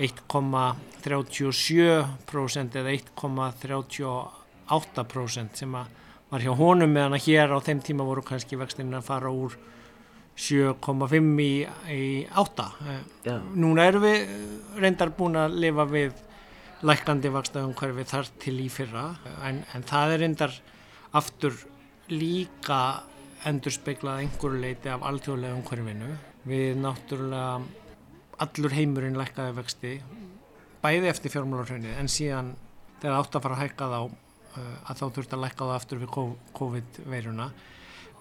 1,37% 0.00 2.76
eða 2.80 2.90
1,38% 2.96 5.60
sem 5.60 5.74
var 6.30 6.44
hjá 6.44 6.54
honum 6.56 6.92
meðan 6.94 7.16
að 7.16 7.26
hér 7.26 7.52
á 7.54 7.58
þeim 7.66 7.82
tíma 7.84 8.06
voru 8.06 8.24
kannski 8.26 8.58
vextinni 8.60 8.98
að 8.98 9.08
fara 9.08 9.32
úr 9.34 9.56
7,5 10.40 11.42
í, 11.42 11.52
í 11.92 12.04
8 12.38 12.66
ja. 13.26 13.36
núna 13.58 13.86
erum 13.90 14.06
við 14.06 14.30
reyndar 14.80 15.12
búin 15.16 15.36
að 15.36 15.58
lifa 15.66 15.84
við 15.90 16.14
lækandi 16.86 17.32
vakstaðum 17.34 17.74
hverfi 17.76 18.06
þar 18.08 18.30
til 18.40 18.56
í 18.62 18.70
fyrra 18.72 19.10
en, 19.44 19.60
en 19.74 19.84
það 19.84 20.14
er 20.14 20.22
reyndar 20.24 20.56
aftur 21.18 21.58
líka 22.10 22.80
endur 23.48 23.74
speiklað 23.74 24.22
einhverju 24.24 24.62
leiti 24.62 24.90
af 24.92 25.04
alþjóðlegum 25.10 25.66
hverfinu 25.66 26.14
við 26.48 26.80
náttúrulega 26.80 27.60
allur 28.40 28.72
heimurinn 28.72 29.18
lækkaði 29.20 29.56
vexti 29.58 29.94
bæði 30.80 31.10
eftir 31.10 31.34
fjármálarhraunið 31.34 31.98
en 32.00 32.08
síðan 32.08 32.54
þegar 33.02 33.18
átt 33.18 33.36
að 33.36 33.44
fara 33.44 33.58
að 33.58 33.64
hækka 33.66 33.90
þá 33.92 34.00
að 34.58 35.00
þá 35.00 35.04
þurft 35.16 35.36
að 35.36 35.44
lækka 35.44 35.68
það 35.68 35.76
aftur 35.76 36.00
við 36.02 36.14
COVID-veiruna 36.58 37.50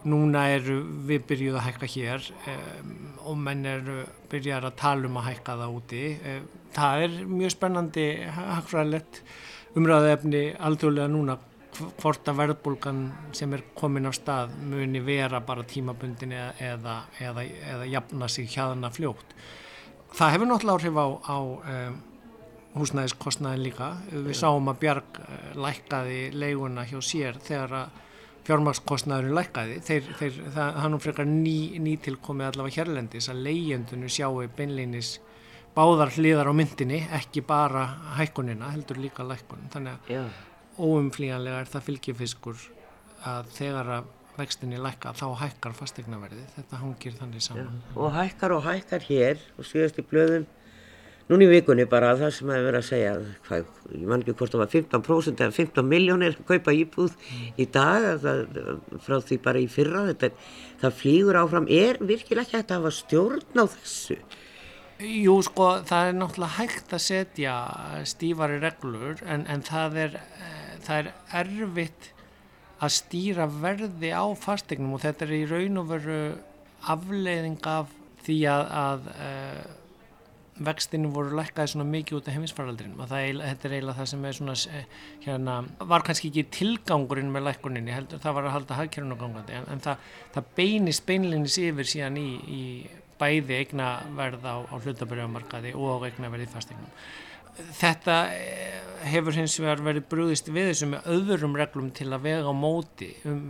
núna 0.07 0.45
eru 0.53 0.79
við 1.07 1.25
byrjuð 1.27 1.57
að 1.59 1.65
hækka 1.65 1.89
hér 1.91 2.29
um, 2.53 2.95
og 3.27 3.37
menn 3.43 3.65
eru 3.67 3.97
byrjar 4.31 4.69
að 4.69 4.77
tala 4.79 5.09
um 5.09 5.19
að 5.19 5.27
hækka 5.33 5.57
það 5.59 5.75
úti 5.75 6.03
um, 6.15 6.47
það 6.75 7.03
er 7.03 7.17
mjög 7.27 7.55
spennandi 7.55 8.07
hagfræðilegt 8.37 9.21
umræðaefni 9.79 10.43
alþjóðlega 10.69 11.11
núna 11.11 11.37
hvort 11.99 12.27
að 12.27 12.39
verðbólgan 12.41 13.01
sem 13.35 13.53
er 13.55 13.63
komin 13.77 14.09
á 14.09 14.13
stað 14.15 14.55
muni 14.67 15.01
vera 15.03 15.41
bara 15.45 15.67
tímabundin 15.67 16.33
eða, 16.35 16.53
eða, 16.71 16.95
eða, 17.19 17.45
eða 17.73 17.89
jafna 17.91 18.27
sig 18.31 18.49
hjaðana 18.51 18.89
fljótt. 18.91 19.35
Það 20.17 20.33
hefur 20.33 20.49
náttúrulega 20.49 20.79
áhrif 20.79 20.99
á, 20.99 21.07
á 21.29 21.37
um, 21.39 21.99
húsnæðiskostnaðin 22.75 23.65
líka. 23.65 23.93
Við 24.11 24.35
sáum 24.37 24.69
að 24.71 24.83
Bjarg 24.83 25.19
uh, 25.23 25.39
lækkaði 25.65 26.19
leiguna 26.35 26.85
hjá 26.89 26.99
sér 27.05 27.39
þegar 27.45 27.75
að 27.83 27.97
fjármarskostnaðurinn 28.49 29.37
lækkaði. 29.37 29.79
Þeir, 29.85 30.11
þeir, 30.19 30.37
það, 30.55 30.69
það 30.81 30.91
nú 30.93 30.99
frekar 31.03 31.27
ný, 31.29 31.57
nýtilkomið 31.85 32.49
allavega 32.49 32.81
hérlendis 32.81 33.29
að 33.29 33.41
leigjendunum 33.47 34.13
sjáu 34.13 34.45
beinleinis 34.57 35.15
báðar 35.75 36.13
hliðar 36.15 36.49
á 36.49 36.53
myndinni, 36.57 37.03
ekki 37.15 37.43
bara 37.45 37.85
hækkunina, 38.17 38.71
heldur 38.73 38.99
líka 38.99 39.25
lækkunum. 39.27 39.69
Þannig 39.73 40.13
að 40.15 40.31
óumflíjanlega 40.79 41.61
er 41.61 41.69
það 41.69 41.85
fylgjifiskur 41.89 42.63
að 43.29 43.51
þegar 43.57 43.91
að 43.99 44.15
vextinni 44.39 44.79
lækka 44.79 45.11
þá 45.19 45.25
hækkar 45.41 45.75
fastegnaverði. 45.75 46.45
Þetta 46.55 46.79
hangir 46.79 47.15
þannig 47.19 47.43
saman. 47.43 47.81
Já, 47.83 47.97
og 47.99 48.13
hækkar 48.15 48.55
og 48.55 48.63
hækkar 48.65 49.05
hér 49.09 49.43
og 49.59 49.67
síðast 49.67 49.99
í 49.99 50.05
blöðum 50.07 50.47
núni 51.29 51.45
í 51.45 51.51
vikunni 51.51 51.85
bara 51.89 52.15
það 52.17 52.33
sem 52.35 52.49
hefur 52.49 52.65
verið 52.65 52.79
að 52.79 52.87
segja 52.87 53.13
hvað, 53.45 53.69
ég 53.93 54.09
man 54.09 54.23
ekki 54.23 54.35
hvort 54.39 54.55
það 54.55 54.63
var 54.63 54.71
15% 54.73 55.43
eða 55.45 55.55
15 55.59 55.89
miljónir 55.89 56.35
að 56.35 56.47
kaupa 56.49 56.73
íbúð 56.73 57.15
í 57.59 57.67
dag 57.69 58.07
það, 58.23 58.43
frá 59.05 59.17
því 59.29 59.39
bara 59.45 59.61
í 59.61 59.67
fyrra 59.69 60.05
þetta, 60.09 60.31
það 60.81 60.99
flýgur 61.03 61.41
áfram. 61.43 61.69
Er 61.69 62.01
virkilega 62.01 62.47
ekki 62.47 62.57
hægt 62.57 62.73
að 62.73 62.81
hafa 62.81 62.95
stjórn 62.97 63.61
á 63.61 63.65
þessu? 63.75 64.17
Jú, 64.99 65.37
sko, 65.47 65.67
það 65.87 66.09
er 66.09 66.17
náttúrulega 66.17 66.57
hægt 66.57 66.93
að 66.97 67.03
setja 67.05 67.55
stífari 68.09 68.57
reglur 68.59 69.21
en, 69.23 69.45
en 69.47 69.61
það, 69.63 69.99
er, 70.03 70.17
uh, 70.19 70.73
það 70.83 70.97
er 70.99 71.11
erfitt 71.39 72.09
að 72.83 72.95
stýra 72.97 73.45
verði 73.61 74.11
á 74.11 74.27
fastegnum 74.39 74.97
og 74.97 75.05
þetta 75.05 75.27
er 75.27 75.35
í 75.37 75.45
raun 75.47 75.79
og 75.79 75.87
veru 75.93 76.19
afleiðing 76.91 77.63
af 77.69 77.93
því 78.25 78.39
að, 78.51 78.65
að 78.81 79.07
uh, 79.13 79.78
vextinu 80.65 81.09
voru 81.13 81.37
lækkaði 81.39 81.73
svona 81.73 81.87
mikið 81.89 82.17
út 82.19 82.29
af 82.29 82.35
heimisfaraldrinum 82.35 83.03
og 83.03 83.09
það, 83.11 83.41
þetta 83.45 83.67
er 83.67 83.75
eiginlega 83.77 83.97
það 83.99 84.09
sem 84.11 84.25
er 84.25 84.37
svona, 84.37 84.55
eh, 84.75 84.97
hérna, 85.25 85.57
var 85.91 86.05
kannski 86.07 86.31
ekki 86.31 86.45
tilgangurinn 86.57 87.31
með 87.33 87.45
lækkuninni, 87.49 87.95
heldur, 87.95 88.21
það 88.23 88.37
var 88.37 88.49
að 88.49 88.55
halda 88.57 88.79
hagkjörnum 88.79 89.21
gangandi 89.21 89.57
en, 89.59 89.69
en 89.73 89.83
það, 89.85 90.09
það 90.35 90.51
beinist 90.59 91.05
beinleginis 91.07 91.59
yfir 91.63 91.91
síðan 91.93 92.19
í, 92.19 92.27
í 92.59 92.63
bæði 93.19 93.57
eignaverð 93.63 94.45
á, 94.47 94.55
á 94.63 94.75
hlutaburðamarkaði 94.79 95.73
og 95.75 96.07
eignaverð 96.07 96.45
í 96.45 96.51
fastegnum. 96.53 96.93
Þetta 97.75 98.15
eh, 98.31 98.79
hefur 99.11 99.35
hins 99.35 99.57
vegar 99.59 99.83
verið 99.83 100.07
brúðist 100.11 100.51
við 100.51 100.71
þessu 100.71 100.91
með 100.93 101.09
öðrum 101.15 101.57
reglum 101.59 101.89
til 101.95 102.07
að 102.13 102.25
vega 102.29 102.47
á 102.47 102.55
móti 102.55 103.09
um, 103.27 103.41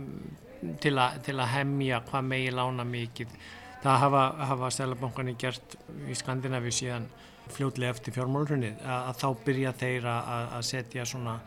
til, 0.82 0.96
a, 0.98 1.12
til 1.22 1.36
að 1.38 1.52
hemja 1.54 2.02
hvað 2.08 2.28
megi 2.32 2.54
lána 2.54 2.86
mikið. 2.86 3.36
Það 3.80 4.02
hafa, 4.04 4.24
hafa 4.50 4.70
Sælabankarnir 4.76 5.38
gert 5.40 5.76
í 6.08 6.16
Skandinavíu 6.18 6.74
síðan 6.74 7.06
fljóðlega 7.50 7.94
eftir 7.96 8.14
fjármálrunnið 8.14 8.82
að, 8.84 9.06
að 9.08 9.22
þá 9.22 9.28
byrja 9.46 9.72
þeir 9.80 10.10
að, 10.10 10.44
að 10.58 10.66
setja 10.68 11.06
svona 11.08 11.38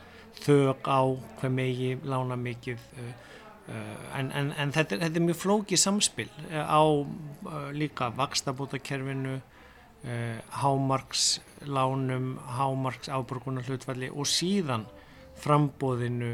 þög 0.41 0.89
á 0.89 1.01
hvað 1.39 1.53
megi 1.53 1.91
lána 2.09 2.37
mikið 2.39 2.81
en, 4.17 4.31
en, 4.31 4.51
en 4.59 4.73
þetta, 4.75 4.97
þetta 4.99 5.19
er 5.19 5.25
mjög 5.27 5.39
flókið 5.39 5.79
samspil 5.79 6.27
á 6.51 6.83
líka 7.75 8.09
vakstabótakerfinu 8.17 9.37
hámarkslánum 10.59 12.33
hámarks 12.57 13.07
áborgunar 13.13 13.69
hlutvalli 13.69 14.09
og 14.11 14.27
síðan 14.27 14.83
frambóðinu 15.39 16.33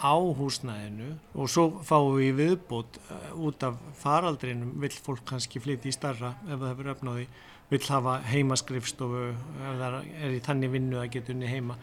á 0.00 0.16
húsnæðinu 0.16 1.12
og 1.36 1.52
svo 1.52 1.66
fáum 1.84 2.16
við 2.16 2.34
viðbót 2.40 2.98
út 3.36 3.64
af 3.68 3.78
faraldrinum 4.00 4.74
vill 4.80 4.96
fólk 4.96 5.22
kannski 5.28 5.62
flytja 5.62 5.92
í 5.92 5.96
starra 5.96 6.34
ef 6.48 6.56
það 6.56 6.68
hefur 6.72 6.92
öfnáði 6.94 7.26
vill 7.70 7.86
hafa 7.86 8.18
heimaskrifstofu 8.26 9.26
ef 9.30 9.76
það 9.78 9.96
er 10.00 10.34
í 10.34 10.40
tanni 10.44 10.70
vinnu 10.70 10.98
að 10.98 11.12
geta 11.14 11.34
unni 11.34 11.50
heima. 11.50 11.76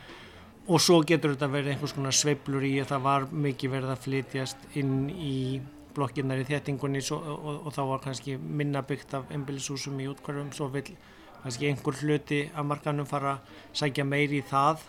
Og 0.67 0.81
svo 0.83 0.99
getur 1.07 1.33
þetta 1.33 1.47
verið 1.51 1.73
einhvers 1.73 1.93
konar 1.95 2.15
sveiblur 2.15 2.65
í 2.67 2.73
að 2.81 2.89
það 2.91 3.05
var 3.05 3.27
mikið 3.45 3.73
verið 3.77 3.93
að 3.93 4.01
flytjast 4.03 4.65
inn 4.81 4.97
í 5.07 5.37
blokkinnar 5.95 6.41
í 6.41 6.47
þéttingunni 6.49 7.01
og, 7.15 7.29
og, 7.37 7.61
og 7.69 7.75
þá 7.77 7.81
var 7.93 8.03
kannski 8.03 8.35
minna 8.37 8.83
byggt 8.85 9.15
af 9.17 9.31
einbilishúsum 9.31 10.01
í 10.03 10.09
útkvarfum 10.11 10.51
svo 10.53 10.67
vil 10.73 10.83
kannski 11.43 11.71
einhver 11.71 12.01
hluti 12.01 12.41
af 12.51 12.67
markanum 12.67 13.07
fara 13.07 13.37
að 13.37 13.55
sækja 13.79 14.05
meiri 14.05 14.41
í 14.41 14.47
það 14.49 14.83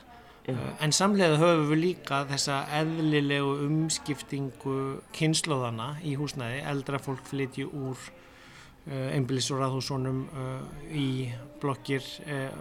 en 0.49 0.95
samlega 0.97 1.37
höfum 1.41 1.67
við 1.73 1.83
líka 1.83 2.23
þessa 2.31 2.63
eðlilegu 2.79 3.57
umskiptingu 3.67 4.79
kynnslóðana 5.17 5.95
í 6.07 6.15
húsnæði. 6.21 6.63
Eldra 6.73 7.01
fólk 7.03 7.27
flytju 7.29 7.69
úr 7.69 8.09
Eh, 8.89 9.11
einbilis 9.13 9.51
og 9.53 9.59
raðhúsónum 9.61 10.21
eh, 10.33 10.85
í 10.97 11.09
blokkir 11.61 12.05
eh, 12.25 12.55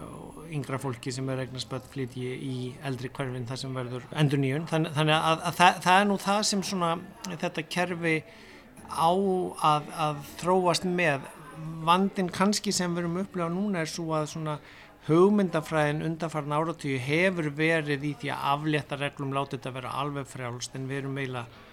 yngra 0.52 0.76
fólki 0.76 1.08
sem 1.14 1.28
er 1.32 1.40
eignarspöld 1.46 1.86
flytji 1.88 2.34
í 2.44 2.56
eldri 2.84 3.08
hverfin 3.16 3.46
þar 3.48 3.60
sem 3.62 3.78
verður 3.78 4.04
endur 4.12 4.42
nýjun 4.42 4.66
þannig, 4.68 4.92
þannig 4.98 5.14
að, 5.16 5.46
að 5.48 5.56
það, 5.56 5.78
það 5.86 6.00
er 6.02 6.04
nú 6.10 6.18
það 6.26 6.40
sem 6.50 6.64
svona 6.68 6.90
þetta 7.30 7.64
kerfi 7.72 8.14
á 8.92 9.12
að, 9.70 9.88
að 10.08 10.20
þróast 10.42 10.84
með. 11.00 11.32
Vandin 11.88 12.28
kannski 12.34 12.76
sem 12.76 12.92
við 12.92 13.06
erum 13.06 13.16
upplegað 13.22 13.56
núna 13.56 13.86
er 13.86 13.92
svo 13.94 14.12
að 14.18 14.28
svona 14.34 14.58
hugmyndafræðin 15.06 16.04
undanfarn 16.04 16.52
áratíu 16.52 16.98
hefur 17.00 17.48
verið 17.56 18.04
í 18.04 18.12
því 18.20 18.32
að 18.34 18.46
aflétta 18.52 18.98
reglum 19.00 19.32
látið 19.36 19.60
þetta 19.60 19.74
vera 19.78 19.96
alveg 20.02 20.28
frjálst 20.28 20.76
en 20.76 20.88
við 20.90 21.02
erum 21.04 21.20
eiginlega 21.22 21.64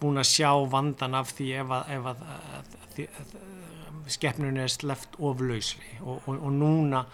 búin 0.00 0.20
að 0.20 0.28
sjá 0.30 0.50
vandan 0.70 1.16
af 1.16 1.32
því 1.34 1.46
ef 1.62 1.72
að, 1.72 1.94
ef 1.96 2.08
að 2.12 4.10
skeppnun 4.12 4.60
er 4.60 4.70
sleft 4.70 5.16
oflausli 5.18 5.96
og, 6.02 6.20
og, 6.26 6.36
og 6.36 6.52
núna 6.54 7.06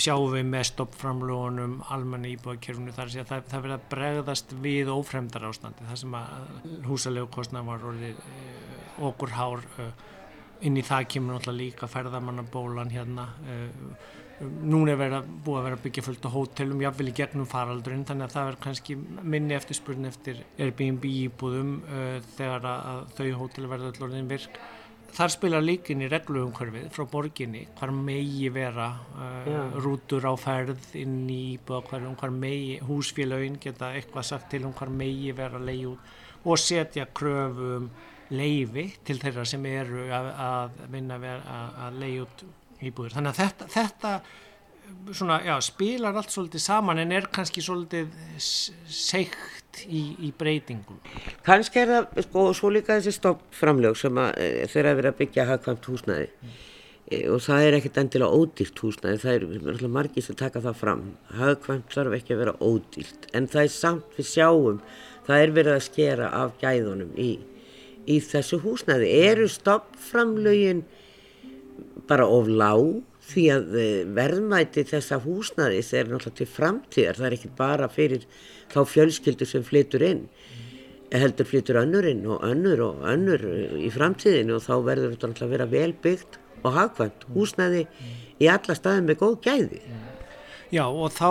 sjáum 0.00 0.32
við 0.32 0.48
með 0.48 0.64
stoppframlónum 0.70 1.76
almanni 1.94 2.32
íbúðakerfunu 2.34 2.94
þar 2.96 3.12
að 3.12 3.30
það, 3.30 3.46
það 3.52 3.64
verða 3.66 3.78
bregðast 3.92 4.54
við 4.64 4.90
ófremdar 4.90 5.46
ástandi 5.46 5.86
þar 5.86 6.00
sem 6.00 6.16
að 6.18 6.68
húsalegu 6.88 7.30
kostnæðan 7.36 7.70
var 7.70 7.86
orðið 7.92 8.20
uh, 8.22 9.00
okkur 9.10 9.34
hár 9.36 9.64
uh, 9.84 9.90
inn 10.66 10.78
í 10.80 10.84
það 10.86 11.08
kemur 11.12 11.36
náttúrulega 11.36 11.60
líka 11.60 11.90
ferðamannabólan 11.92 12.92
hérna 12.94 13.28
uh, 13.44 14.16
núna 14.44 14.92
er 14.92 14.98
verið 15.00 15.18
að 15.18 15.28
búa 15.46 15.60
að 15.60 15.66
vera 15.68 15.82
byggja 15.84 16.02
fullt 16.04 16.26
á 16.28 16.30
hótelum 16.34 16.80
jáfnvel 16.84 17.10
í 17.10 17.14
gegnum 17.16 17.48
faraldurinn 17.48 18.04
þannig 18.08 18.26
að 18.26 18.34
það 18.34 18.50
er 18.50 18.58
kannski 18.66 18.96
minni 19.34 19.56
eftirspurn 19.56 20.08
eftir 20.10 20.42
Airbnb 20.58 21.06
íbúðum 21.08 21.76
þegar 22.36 22.66
að 22.72 23.06
þau 23.16 23.30
hótel 23.42 23.70
verða 23.70 23.92
alltaf 23.92 24.08
orðin 24.08 24.28
virk. 24.28 24.58
Þar 25.16 25.32
spilar 25.32 25.62
líkin 25.64 26.02
í 26.04 26.08
regluumhverfið 26.12 26.90
frá 26.92 27.06
borginni 27.08 27.62
hvar 27.78 27.92
megi 27.94 28.50
vera 28.52 28.90
uh, 29.16 29.78
rútur 29.80 30.26
á 30.28 30.34
ferð 30.36 30.90
inn 31.00 31.22
í 31.32 31.54
íbúðakverfum, 31.54 32.18
hvar 32.20 32.34
megi 32.34 32.76
húsfélagin 32.84 33.56
geta 33.62 33.94
eitthvað 33.96 34.28
sagt 34.28 34.50
til 34.52 34.66
um 34.68 34.74
hvar 34.76 34.92
megi 34.92 35.32
vera 35.36 35.62
leið 35.62 35.94
út 35.94 36.12
og 36.46 36.60
setja 36.60 37.08
kröfum 37.16 37.88
leiði 38.36 38.90
til 39.06 39.16
þeirra 39.22 39.46
sem 39.48 39.64
eru 39.70 40.08
að, 40.12 40.30
að 40.50 40.78
vinna 40.92 41.16
að, 41.16 41.80
að 41.86 42.00
leið 42.02 42.20
út 42.26 42.46
íbúður. 42.82 43.16
Þannig 43.16 43.32
að 43.32 43.40
þetta, 43.42 43.70
þetta 43.72 44.16
svona, 45.14 45.40
já, 45.44 45.56
spilar 45.64 46.16
allt 46.16 46.32
svolítið 46.32 46.62
saman 46.62 47.00
en 47.02 47.14
er 47.14 47.28
kannski 47.32 47.62
svolítið 47.64 48.12
seikt 48.42 49.82
í, 49.86 50.02
í 50.26 50.32
breytingum. 50.36 51.00
Kannski 51.46 51.82
er 51.82 51.92
það, 51.92 52.22
sko, 52.26 52.46
svo 52.56 52.70
líka 52.74 52.96
þessi 52.98 53.16
stoppframlög 53.16 53.98
sem 54.00 54.20
að, 54.20 54.32
e, 54.42 54.68
þeirra 54.72 54.94
verið 54.98 55.12
að 55.12 55.18
byggja 55.20 55.48
hagkvæmt 55.50 55.90
húsnæði 55.90 56.28
mm. 56.28 56.54
e, 57.10 57.20
og 57.32 57.42
það 57.46 57.66
er 57.66 57.78
ekkert 57.78 58.00
endilega 58.02 58.40
ódýrt 58.40 58.84
húsnæði, 58.84 59.22
það 59.24 59.34
er 59.34 59.48
alltaf 59.74 59.94
margir 59.98 60.26
sem 60.26 60.38
taka 60.38 60.64
það 60.64 60.80
fram. 60.82 61.04
Hagkvæmt 61.40 61.96
þarf 61.96 62.18
ekki 62.20 62.36
að 62.36 62.44
vera 62.44 62.56
ódýrt 62.60 63.28
en 63.36 63.50
það 63.52 63.66
er 63.66 63.74
samt 63.76 64.18
við 64.18 64.30
sjáum, 64.32 64.80
það 65.28 65.44
er 65.44 65.56
verið 65.60 65.78
að 65.78 65.86
skera 65.90 66.30
af 66.42 66.56
gæðunum 66.62 67.16
í, 67.20 67.32
í 68.06 68.20
þessu 68.22 68.62
húsnæði. 68.64 69.10
Eru 69.26 69.50
stoppframlögin 69.50 70.86
bara 72.08 72.26
of 72.30 72.48
lág? 72.48 73.02
því 73.26 73.44
að 73.52 73.76
eh, 73.80 74.02
verðmæti 74.16 74.84
þessa 74.86 75.18
húsnaðis 75.24 75.92
er 75.96 76.10
náttúrulega 76.10 76.38
til 76.40 76.48
framtíðar, 76.50 77.18
það 77.18 77.28
er 77.28 77.36
ekki 77.38 77.52
bara 77.58 77.88
fyrir 77.90 78.26
þá 78.72 78.80
fjölskyldu 78.92 79.48
sem 79.48 79.64
flytur 79.66 80.04
inn, 80.06 80.24
heldur 81.14 81.48
flytur 81.48 81.80
önnurinn 81.82 82.24
og 82.30 82.44
önnur 82.46 82.82
og 82.86 83.06
önnur 83.10 83.46
í 83.78 83.90
framtíðinu 83.94 84.58
og 84.58 84.66
þá 84.66 84.74
verður 84.86 85.14
þetta 85.14 85.30
náttúrulega 85.32 85.48
að 85.48 85.56
vera 85.56 85.70
velbyggt 85.74 86.38
og 86.62 86.74
hagvæmt 86.76 87.26
húsnaði 87.34 87.86
í 88.42 88.50
alla 88.50 88.76
staðin 88.76 89.08
með 89.08 89.20
góð 89.22 89.36
gæði. 89.46 89.80
Já 90.74 90.82
og 90.88 91.12
þá 91.14 91.28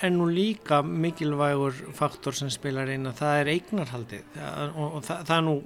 er 0.00 0.12
nú 0.14 0.30
líka 0.32 0.80
mikilvægur 0.80 1.76
faktor 1.96 2.36
sem 2.36 2.48
spilar 2.52 2.88
inn 2.88 3.04
að 3.08 3.20
það 3.20 3.40
er 3.42 3.50
eignarhaldið 3.52 4.38
og 4.80 5.02
það, 5.04 5.26
það 5.28 5.34
er 5.36 5.44
nú 5.44 5.56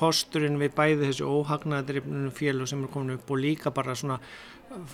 kosturinn 0.00 0.58
við 0.60 0.72
bæði 0.78 1.10
þessu 1.10 1.28
óhagnaðrifnunu 1.28 2.32
félag 2.34 2.70
sem 2.70 2.82
er 2.86 2.92
komin 2.94 3.18
upp 3.18 3.30
og 3.30 3.42
líka 3.44 3.72
bara 3.74 3.96
svona 3.98 4.18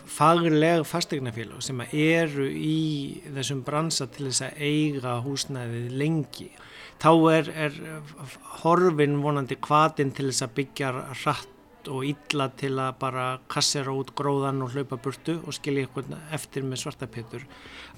faglega 0.08 0.84
fastegnafélag 0.88 1.60
sem 1.64 1.82
eru 1.86 2.46
í 2.48 3.20
þessum 3.26 3.60
bransa 3.66 4.06
til 4.12 4.30
þess 4.30 4.46
að 4.46 4.62
eiga 4.64 5.18
húsnæðið 5.24 5.92
lengi. 6.00 6.50
þá 6.96 7.10
er, 7.28 7.50
er 7.52 7.74
horfin 8.62 9.18
vonandi 9.20 9.58
kvatin 9.60 10.14
til 10.16 10.30
þess 10.30 10.46
að 10.46 10.54
byggja 10.56 10.92
hratt 11.22 11.90
og 11.92 12.06
illa 12.08 12.48
til 12.56 12.72
að 12.80 12.94
bara 13.02 13.26
kassera 13.52 13.92
út 13.92 14.14
gróðan 14.16 14.62
og 14.64 14.72
hlaupa 14.72 14.96
burtu 14.96 15.36
og 15.44 15.54
skilja 15.54 15.84
eitthvað 15.84 16.16
eftir 16.34 16.64
með 16.64 16.82
svartapétur. 16.82 17.44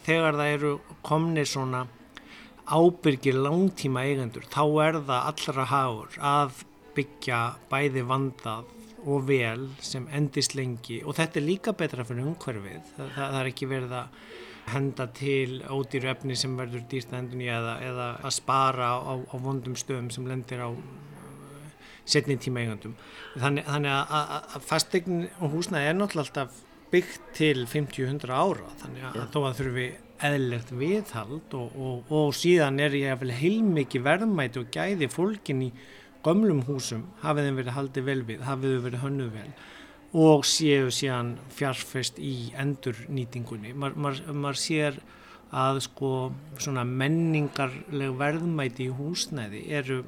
Þegar 0.05 0.40
það 0.40 0.55
eru 0.57 0.73
komnið 1.07 1.49
svona 1.53 1.87
ábyrgir 2.68 3.38
langtíma 3.38 4.03
eigendur, 4.05 4.44
þá 4.51 4.64
er 4.85 4.99
það 5.09 5.31
allra 5.31 5.68
hagur 5.71 6.18
að 6.21 6.64
byggja 6.99 7.41
bæði 7.71 8.05
vandað 8.09 8.75
og 9.09 9.25
vel 9.29 9.69
sem 9.85 10.09
endist 10.15 10.57
lengi 10.59 11.01
og 11.05 11.17
þetta 11.17 11.41
er 11.41 11.47
líka 11.47 11.75
betra 11.79 12.05
fyrir 12.07 12.27
umhverfið. 12.27 12.93
Það, 12.97 13.11
það, 13.15 13.25
það 13.25 13.41
er 13.41 13.51
ekki 13.53 13.71
verið 13.71 13.97
að 14.01 14.21
henda 14.69 15.07
til 15.17 15.61
ódýru 15.73 16.11
efni 16.13 16.37
sem 16.37 16.57
verður 16.59 16.85
dýrst 16.91 17.13
endunni 17.17 17.49
eða, 17.53 17.79
eða 17.85 18.09
að 18.21 18.35
spara 18.37 18.91
á, 19.01 19.15
á 19.17 19.37
vondum 19.41 19.77
stöðum 19.79 20.11
sem 20.13 20.27
lendir 20.29 20.61
á 20.61 20.69
uh, 20.69 21.69
setni 22.05 22.37
tíma 22.41 22.65
eigandum. 22.65 22.97
Þannig, 23.39 23.69
þannig 23.69 23.95
að, 23.95 24.35
að 24.59 24.67
fastegn 24.69 25.23
og 25.39 25.55
húsnaði 25.55 25.93
er 25.93 25.97
náttúrulega 25.97 26.27
alltaf 26.27 26.65
byggt 26.93 27.33
til 27.37 27.65
50-100 27.69 28.33
ára 28.33 28.69
þannig 28.81 29.05
að, 29.05 29.17
að 29.23 29.33
þó 29.35 29.41
að 29.43 29.59
þurfi 29.59 29.89
eðlert 30.29 30.71
viðhald 30.75 31.55
og, 31.55 31.75
og, 31.79 32.13
og 32.17 32.31
síðan 32.35 32.81
er 32.83 32.97
ég 32.97 33.13
að 33.13 33.23
vel 33.23 33.35
heilmikið 33.39 34.07
verðmæti 34.07 34.63
og 34.63 34.71
gæði 34.75 35.11
fólkin 35.13 35.67
í 35.69 35.73
gömlum 36.26 36.62
húsum 36.66 37.07
hafið 37.22 37.48
þeim 37.48 37.61
verið 37.61 37.76
haldið 37.76 38.09
vel 38.09 38.22
við, 38.28 38.46
hafið 38.46 38.74
þau 38.74 38.85
verið 38.87 39.04
hönnuð 39.04 39.35
vel 39.37 39.50
og 40.18 40.44
séu 40.48 40.88
síðan 40.94 41.35
fjárfest 41.52 42.16
í 42.16 42.50
endurnýtingunni. 42.57 43.74
Maður 43.76 44.22
mað 44.33 44.61
sér 44.62 45.00
að 45.52 45.83
sko 45.85 46.12
svona 46.61 46.85
menningarleg 46.88 48.14
verðmæti 48.16 48.88
í 48.88 48.94
húsnæði 48.96 49.64
eru, 49.78 50.02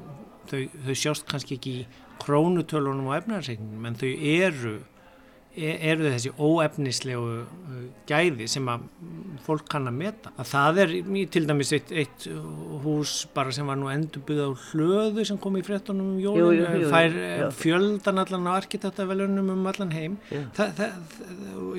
þau, 0.49 0.63
þau 0.87 0.95
sjást 0.97 1.29
kannski 1.29 1.59
ekki 1.59 1.75
í 1.83 1.87
krónutölunum 2.21 3.11
og 3.11 3.19
efnarsreikningum 3.21 3.87
en 3.89 4.01
þau 4.01 4.11
eru 4.11 4.75
eru 5.57 6.07
þessi 6.07 6.31
óefnislegu 6.39 7.31
uh, 7.43 7.79
gæði 8.09 8.47
sem 8.51 8.69
að 8.71 8.85
fólk 9.45 9.67
kann 9.73 9.89
að 9.91 9.97
meta. 9.99 10.33
Að 10.39 10.51
það 10.51 10.81
er 10.85 10.93
til 11.35 11.43
dæmis 11.49 11.73
eitt, 11.75 11.91
eitt 11.91 12.27
hús 12.85 13.15
bara 13.35 13.55
sem 13.55 13.67
var 13.67 13.81
nú 13.81 13.89
endur 13.93 14.23
byggðað 14.29 14.53
á 14.55 14.63
hlöðu 14.69 15.25
sem 15.27 15.41
kom 15.43 15.59
í 15.59 15.65
fréttunum 15.67 16.13
um 16.15 16.21
jólun, 16.23 16.87
fær 16.93 17.17
eh, 17.17 17.47
fjöldan 17.57 18.23
allan 18.23 18.47
á 18.47 18.53
arkitektafellunum 18.61 19.51
um 19.57 19.67
allan 19.71 19.97
heim, 19.97 20.21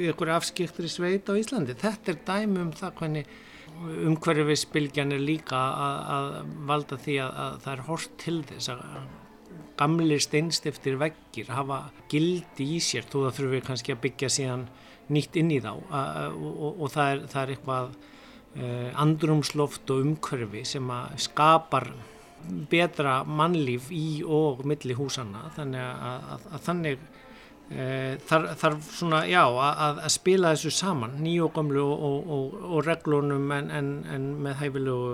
ykkur 0.09 0.33
afskiptur 0.35 0.89
í 0.89 0.91
sveit 0.91 1.31
á 1.31 1.33
Íslandi. 1.39 1.77
Þetta 1.79 2.15
er 2.15 2.21
dæmi 2.27 2.65
um 2.65 2.75
það 2.75 2.99
hvernig 2.99 3.39
umhverfisbylgjan 3.81 5.15
er 5.15 5.23
líka 5.23 5.57
að, 5.57 6.03
að 6.17 6.53
valda 6.69 6.99
því 7.01 7.17
að, 7.23 7.41
að 7.45 7.57
það 7.63 7.73
er 7.73 7.83
hort 7.87 8.15
til 8.21 8.37
þess 8.51 8.73
að 8.75 8.85
gamlir 9.79 10.21
steinstiftir 10.23 10.97
veggir 11.01 11.51
hafa 11.53 11.83
gildi 12.11 12.67
í 12.75 12.79
sér 12.83 13.07
þó 13.07 13.25
það 13.25 13.35
þurfum 13.37 13.55
við 13.55 13.67
kannski 13.67 13.95
að 13.95 14.01
byggja 14.05 14.31
síðan 14.35 14.65
nýtt 15.11 15.37
inn 15.41 15.51
í 15.51 15.59
þá. 15.63 15.73
Og, 15.75 16.49
og, 16.51 16.81
og 16.85 16.93
það, 16.93 17.11
er, 17.13 17.23
það 17.31 17.41
er 17.43 17.53
eitthvað 17.55 17.91
uh, 17.91 18.89
andrumsloft 19.03 19.93
og 19.93 20.05
umhverfi 20.05 20.63
sem 20.67 20.93
að 20.93 21.17
skapar 21.27 21.91
betra 22.71 23.21
mannlíf 23.27 23.91
í 23.93 24.21
og 24.25 24.63
milli 24.67 24.95
húsanna. 24.97 25.47
Þannig 25.57 25.83
að, 25.83 26.29
að, 26.35 26.47
að 26.51 26.63
þannig 26.67 27.03
uh, 27.03 28.13
þarf 28.29 28.55
þar 28.63 28.79
svona 28.87 29.25
já 29.29 29.43
að, 29.43 29.83
að 29.91 30.15
spila 30.15 30.55
þessu 30.55 30.73
saman 30.77 31.19
nýju 31.21 31.49
og 31.49 31.53
gamlu 31.59 31.85
og, 31.91 32.33
og 32.71 32.81
reglunum 32.87 33.51
en, 33.57 33.69
en, 33.77 33.93
en 34.15 34.33
með 34.45 34.59
hæfilegu 34.63 35.13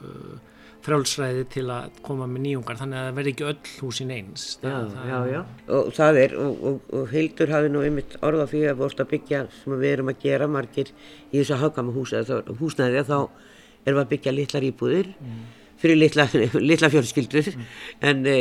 uh, 0.00 0.50
frjálsræði 0.84 1.44
til 1.52 1.64
að 1.72 1.96
koma 2.04 2.26
með 2.28 2.44
nýjungar 2.44 2.78
þannig 2.80 2.98
að 2.98 3.06
það 3.06 3.18
verði 3.18 3.32
ekki 3.32 3.46
öll 3.48 3.72
húsin 3.80 4.12
eins 4.12 4.44
Já, 4.60 4.74
já, 5.08 5.16
já, 5.30 5.40
og 5.78 5.90
það 5.96 6.20
er 6.20 6.36
og, 6.42 6.62
og, 6.70 6.92
og 6.98 7.10
Hildur 7.14 7.52
hafi 7.54 7.72
nú 7.72 7.84
einmitt 7.86 8.16
orða 8.24 8.46
fyrir 8.50 8.72
að 8.74 8.80
vorst 8.82 9.00
að 9.00 9.10
byggja 9.14 9.42
sem 9.62 9.76
við 9.80 9.90
erum 9.94 10.12
að 10.12 10.22
gera 10.26 10.48
margir 10.50 10.92
í 11.30 11.38
þessu 11.38 11.60
hagama 11.62 11.94
húsnæði 11.94 13.04
þá 13.08 13.16
erum 13.18 13.98
við 13.98 14.02
að 14.02 14.10
byggja 14.12 14.34
litlar 14.34 14.68
íbúðir 14.68 15.10
mm. 15.14 15.40
fyrir 15.80 16.00
litla, 16.00 16.28
litla 16.70 16.92
fjölskyldur 16.92 17.50
mm. 17.54 17.66
en 18.10 18.28
e, 18.28 18.38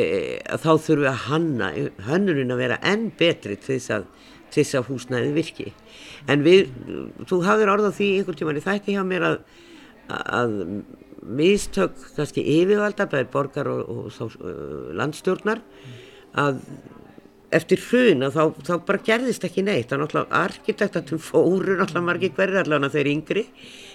þá 0.51 0.71
þurfum 0.73 1.03
við 1.06 1.12
að 1.13 1.25
hanna 1.29 1.71
hannurinn 2.10 2.56
að 2.56 2.63
vera 2.65 2.82
enn 2.91 3.10
betri 3.19 3.56
til 3.56 3.77
þess 3.77 3.95
að, 3.99 4.10
til 4.49 4.63
þess 4.65 4.79
að 4.82 4.91
húsnæði 4.91 5.36
virki 5.38 5.71
en 6.32 6.43
við, 6.43 6.75
þú 7.29 7.43
hafðir 7.47 7.71
orðað 7.77 7.97
því 8.01 8.12
einhvern 8.17 8.41
tíman 8.41 8.60
í 8.60 8.67
þætti 8.67 8.97
hjá 8.97 9.06
mér 9.08 9.29
að 9.32 9.43
að 10.13 10.53
mistök 11.23 11.95
kannski 12.17 12.43
yfirvalda 12.59 13.07
bæðir 13.12 13.29
borgar 13.33 13.69
og, 13.71 13.83
og, 13.89 14.09
og 14.23 14.36
uh, 14.41 14.91
landstjórnar 14.97 15.62
að 16.39 16.59
eftir 17.53 17.81
hrun 17.86 18.25
að 18.25 18.38
þá, 18.38 18.43
þá 18.65 18.73
bara 18.88 19.01
gerðist 19.05 19.45
ekki 19.45 19.63
neitt 19.65 19.91
þá 19.91 19.97
náttúrulega 20.01 20.41
arkitektatum 20.43 21.21
fóru 21.21 21.77
náttúrulega 21.77 22.07
margir 22.07 22.33
hverju 22.38 22.62
allavega 22.63 22.93
þeir 22.95 23.09
yngri 23.12 23.43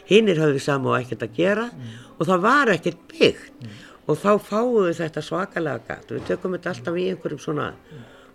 hinnir 0.08 0.40
hafði 0.42 0.62
saman 0.62 0.92
og 0.92 0.98
ekkert 1.00 1.24
að 1.26 1.38
gera 1.38 1.66
mm. 1.70 1.96
og 2.16 2.30
það 2.30 2.44
var 2.44 2.72
ekkert 2.74 3.00
byggt 3.12 3.64
mm. 3.64 3.80
og 4.06 4.20
þá 4.22 4.30
fáum 4.50 4.76
við 4.86 5.00
þetta 5.00 5.24
svakalega 5.26 5.82
gæt 5.88 6.14
við 6.14 6.28
tökum 6.30 6.54
þetta 6.56 6.74
alltaf 6.74 7.00
í 7.00 7.08
einhverjum 7.12 7.42
svona 7.42 7.68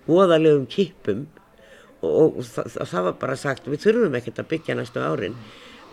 voðalegum 0.09 0.67
kipum 0.69 1.25
og, 2.03 2.39
og 2.41 2.47
það, 2.47 2.73
það 2.91 3.07
var 3.07 3.19
bara 3.23 3.39
sagt 3.39 3.69
við 3.71 3.85
þurfum 3.85 4.19
ekkert 4.19 4.43
að 4.43 4.51
byggja 4.53 4.79
næstu 4.79 5.03
árin 5.03 5.37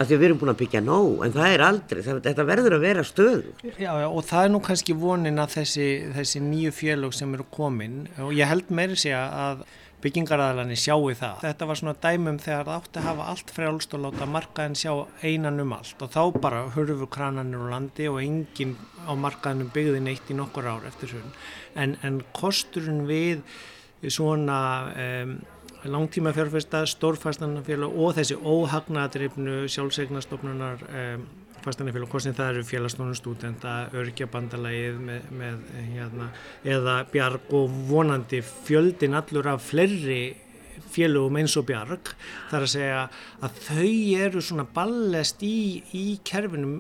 að 0.01 0.09
því 0.09 0.17
að 0.17 0.21
við 0.21 0.29
erum 0.29 0.41
búin 0.41 0.53
að 0.55 0.61
byggja 0.63 0.81
nóg 0.87 1.27
en 1.27 1.35
það 1.35 1.55
er 1.55 1.65
aldrei, 1.67 2.01
það, 2.07 2.23
þetta 2.25 2.49
verður 2.49 2.77
að 2.77 2.87
vera 2.87 3.05
stöðu 3.05 3.53
Já, 3.69 3.93
já, 3.93 4.07
og 4.09 4.25
það 4.31 4.47
er 4.47 4.55
nú 4.55 4.63
kannski 4.65 4.97
vonin 4.97 5.43
að 5.43 5.55
þessi, 5.59 5.91
þessi 6.17 6.43
nýju 6.47 6.75
félög 6.79 7.15
sem 7.17 7.37
eru 7.37 7.47
komin 7.53 8.03
og 8.17 8.33
ég 8.37 8.49
held 8.51 8.73
meiri 8.73 8.99
sé 9.01 9.13
að 9.17 9.65
byggingaræðalani 10.01 10.77
sjáu 10.81 11.11
það. 11.17 11.43
Þetta 11.45 11.67
var 11.69 11.79
svona 11.79 11.95
dæmum 12.01 12.39
þegar 12.41 12.69
það 12.69 12.77
átti 12.79 13.01
að 13.01 13.07
hafa 13.09 13.27
allt 13.33 13.53
frjálst 13.57 13.97
og 13.97 14.03
láta 14.07 14.29
markaðin 14.31 14.79
sjá 14.79 14.93
einan 15.25 15.61
um 15.65 15.75
allt 15.77 16.05
og 16.05 16.13
þá 16.15 16.41
bara 16.41 16.63
hörfu 16.77 17.09
krananir 17.13 17.61
úr 17.61 17.75
landi 17.75 18.09
og 18.09 18.21
enginn 18.23 18.77
á 19.05 19.13
markaðinum 19.13 19.73
byggði 19.75 20.03
neitt 20.07 20.33
í 20.33 20.39
nokkur 20.39 20.71
ár 20.71 20.89
eftir 20.89 21.13
svona. 21.13 21.35
En, 21.77 21.97
en 22.07 22.21
kosturinn 22.37 23.05
við 23.09 23.45
svona 24.09 24.61
um, 24.95 25.37
langtíma 25.85 26.33
fjárfesta, 26.37 26.83
stórfastanarfélag 26.89 27.95
og 27.95 28.17
þessi 28.19 28.37
óhagnadreifnu 28.37 29.63
sjálfsegnastofnunar 29.71 30.85
um, 30.89 31.25
fastanarfélag, 31.65 32.11
hvort 32.11 32.29
það 32.29 32.53
eru 32.55 32.67
félagstónum 32.67 33.17
stúdenta, 33.17 33.75
örgjabandalagið 33.97 35.01
með, 35.07 35.33
með 35.41 35.65
hérna, 35.95 36.29
eða 36.65 37.01
bjarg 37.13 37.57
og 37.57 37.81
vonandi 37.91 38.43
fjöldin 38.45 39.19
allur 39.21 39.53
af 39.55 39.67
flerri 39.71 40.23
félögum 40.91 41.39
eins 41.41 41.55
og 41.59 41.67
bjarg. 41.69 42.13
Þar 42.51 42.65
að 42.65 42.73
segja 42.73 43.03
að 43.45 43.61
þau 43.67 43.91
eru 44.27 44.43
svona 44.45 44.67
ballest 44.75 45.45
í, 45.47 45.83
í 45.97 46.07
kerfinu 46.27 46.73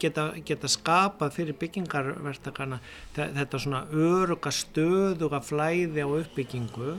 geta, 0.00 0.30
geta 0.46 0.70
skapað 0.70 1.36
fyrir 1.36 1.58
byggingarvertakana 1.60 2.80
þetta 3.14 3.60
svona 3.60 3.84
öruga 3.92 4.52
stöðuga 4.54 5.42
flæði 5.44 6.06
á 6.06 6.08
uppbyggingu 6.08 6.96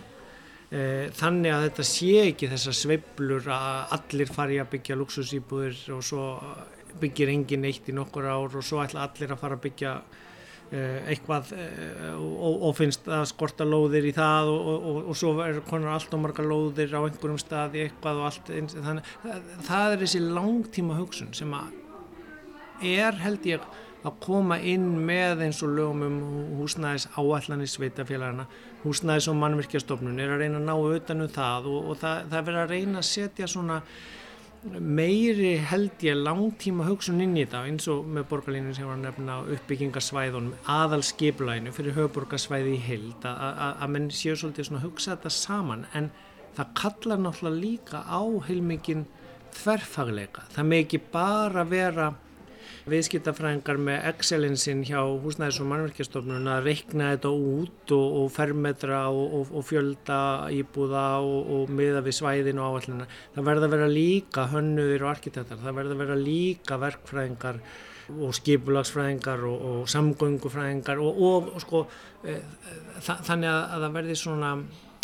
þannig 0.71 1.51
að 1.51 1.63
þetta 1.65 1.83
sé 1.83 2.11
ekki 2.29 2.47
þessar 2.47 2.75
sveiblur 2.79 3.47
að 3.51 3.95
allir 3.97 4.29
fari 4.31 4.59
að 4.61 4.69
byggja 4.71 4.95
luxusýbúðir 5.01 5.81
og 5.97 6.05
svo 6.07 6.27
byggir 6.99 7.31
engin 7.31 7.67
eitt 7.67 7.87
í 7.89 7.95
nokkur 7.95 8.27
ár 8.27 8.57
og 8.57 8.65
svo 8.65 8.81
ætla 8.83 9.05
allir 9.07 9.33
að 9.33 9.41
fara 9.41 9.57
að 9.57 9.63
byggja 9.65 9.91
eh, 10.71 11.11
eitthvað 11.13 11.51
eh, 11.57 12.07
og, 12.15 12.65
og 12.69 12.75
finnst 12.77 13.07
að 13.11 13.27
skorta 13.31 13.67
lóðir 13.67 14.09
í 14.09 14.15
það 14.15 14.51
og, 14.53 14.71
og, 14.71 14.99
og 15.11 15.19
svo 15.19 15.35
er 15.45 15.61
konar 15.67 15.95
allt 15.95 16.15
og 16.15 16.23
marga 16.25 16.45
lóðir 16.45 16.95
á 16.95 17.01
einhverjum 17.01 17.41
staði 17.41 17.85
eitthvað 17.85 18.23
og 18.23 18.29
allt 18.31 18.51
þannig 18.73 19.13
það, 19.23 19.53
það 19.69 19.95
er 19.95 20.03
þessi 20.05 20.25
langtíma 20.27 20.99
hugsun 20.99 21.31
sem 21.37 21.55
að 21.57 21.79
er 22.91 23.17
held 23.21 23.47
ég 23.49 23.71
að 24.01 24.15
koma 24.23 24.57
inn 24.65 24.87
með 25.05 25.43
eins 25.47 25.59
og 25.65 25.75
lögum 25.77 26.05
um 26.07 26.15
húsnæðis 26.61 27.07
áallanir 27.13 27.69
sveitafélagana, 27.69 28.47
húsnæðis 28.85 29.29
og 29.29 29.37
mannvirkjastofnun 29.41 30.21
er 30.21 30.33
að 30.33 30.41
reyna 30.45 30.61
að 30.61 30.65
ná 30.69 30.95
utanum 30.95 31.29
það 31.35 31.69
og, 31.69 31.91
og 31.91 32.01
það, 32.01 32.25
það 32.31 32.49
verður 32.49 32.63
að 32.63 32.73
reyna 32.75 33.03
að 33.03 33.07
setja 33.11 33.51
svona 33.51 33.81
meiri 34.61 35.55
held 35.65 36.03
ég 36.05 36.19
langtíma 36.21 36.85
hugsun 36.85 37.21
inn 37.23 37.33
í 37.39 37.47
það 37.49 37.69
eins 37.71 37.87
og 37.89 38.05
með 38.05 38.27
borgarlínu 38.29 38.73
sem 38.77 38.85
var 38.85 38.99
að 38.99 39.07
nefna 39.07 39.37
uppbyggingarsvæðunum 39.55 40.67
aðal 40.69 41.01
skiplæinu 41.05 41.73
fyrir 41.73 41.95
höfuborgarsvæði 41.97 42.75
í 42.75 42.83
held 42.85 43.25
að 43.25 43.87
menn 43.89 44.11
séu 44.13 44.35
svolítið 44.37 44.69
svona 44.69 44.83
að 44.83 44.85
hugsa 44.85 45.15
þetta 45.15 45.33
saman 45.33 45.87
en 45.97 46.11
það 46.57 46.75
kallar 46.77 47.23
náttúrulega 47.23 47.61
líka 47.63 48.03
á 48.05 48.21
heilmikinn 48.47 49.07
þverfagleika, 49.57 50.45
það 50.53 50.69
með 50.69 50.83
ekki 50.85 51.01
bara 51.11 51.65
vera 51.67 52.11
viðskiptafræðingar 52.89 53.77
með 53.81 54.07
Excel-insinn 54.09 54.81
hjá 54.87 54.99
húsnæðis- 55.01 55.59
og 55.61 55.69
mannverkjastofnun 55.69 56.49
að 56.49 56.69
reikna 56.69 57.11
þetta 57.13 57.31
út 57.35 57.93
og, 57.93 58.17
og 58.21 58.31
fermetra 58.33 59.03
og, 59.11 59.35
og, 59.37 59.53
og 59.59 59.67
fjölda 59.67 60.19
íbúða 60.55 61.05
og 61.21 61.69
miða 61.69 62.01
við 62.05 62.17
svæðin 62.17 62.61
og 62.61 62.79
áallina. 62.79 63.07
Það 63.35 63.47
verða 63.51 63.69
að 63.69 63.75
vera 63.75 63.91
líka 63.91 64.47
hönnuðir 64.51 65.05
og 65.05 65.13
arkitektar, 65.13 65.61
það 65.61 65.79
verða 65.81 65.97
að 65.97 66.03
vera 66.05 66.19
líka 66.19 66.79
verkfræðingar 66.81 67.61
og 68.11 68.33
skipulagsfræðingar 68.35 69.43
og 69.47 69.83
samgöngufræðingar 69.91 70.99
og 70.99 71.51
sko 71.63 71.85
e, 72.25 72.39
þannig 73.05 73.47
að, 73.47 73.61
að 73.61 73.85
það 73.85 73.93
verði 73.99 74.17
svona 74.19 74.55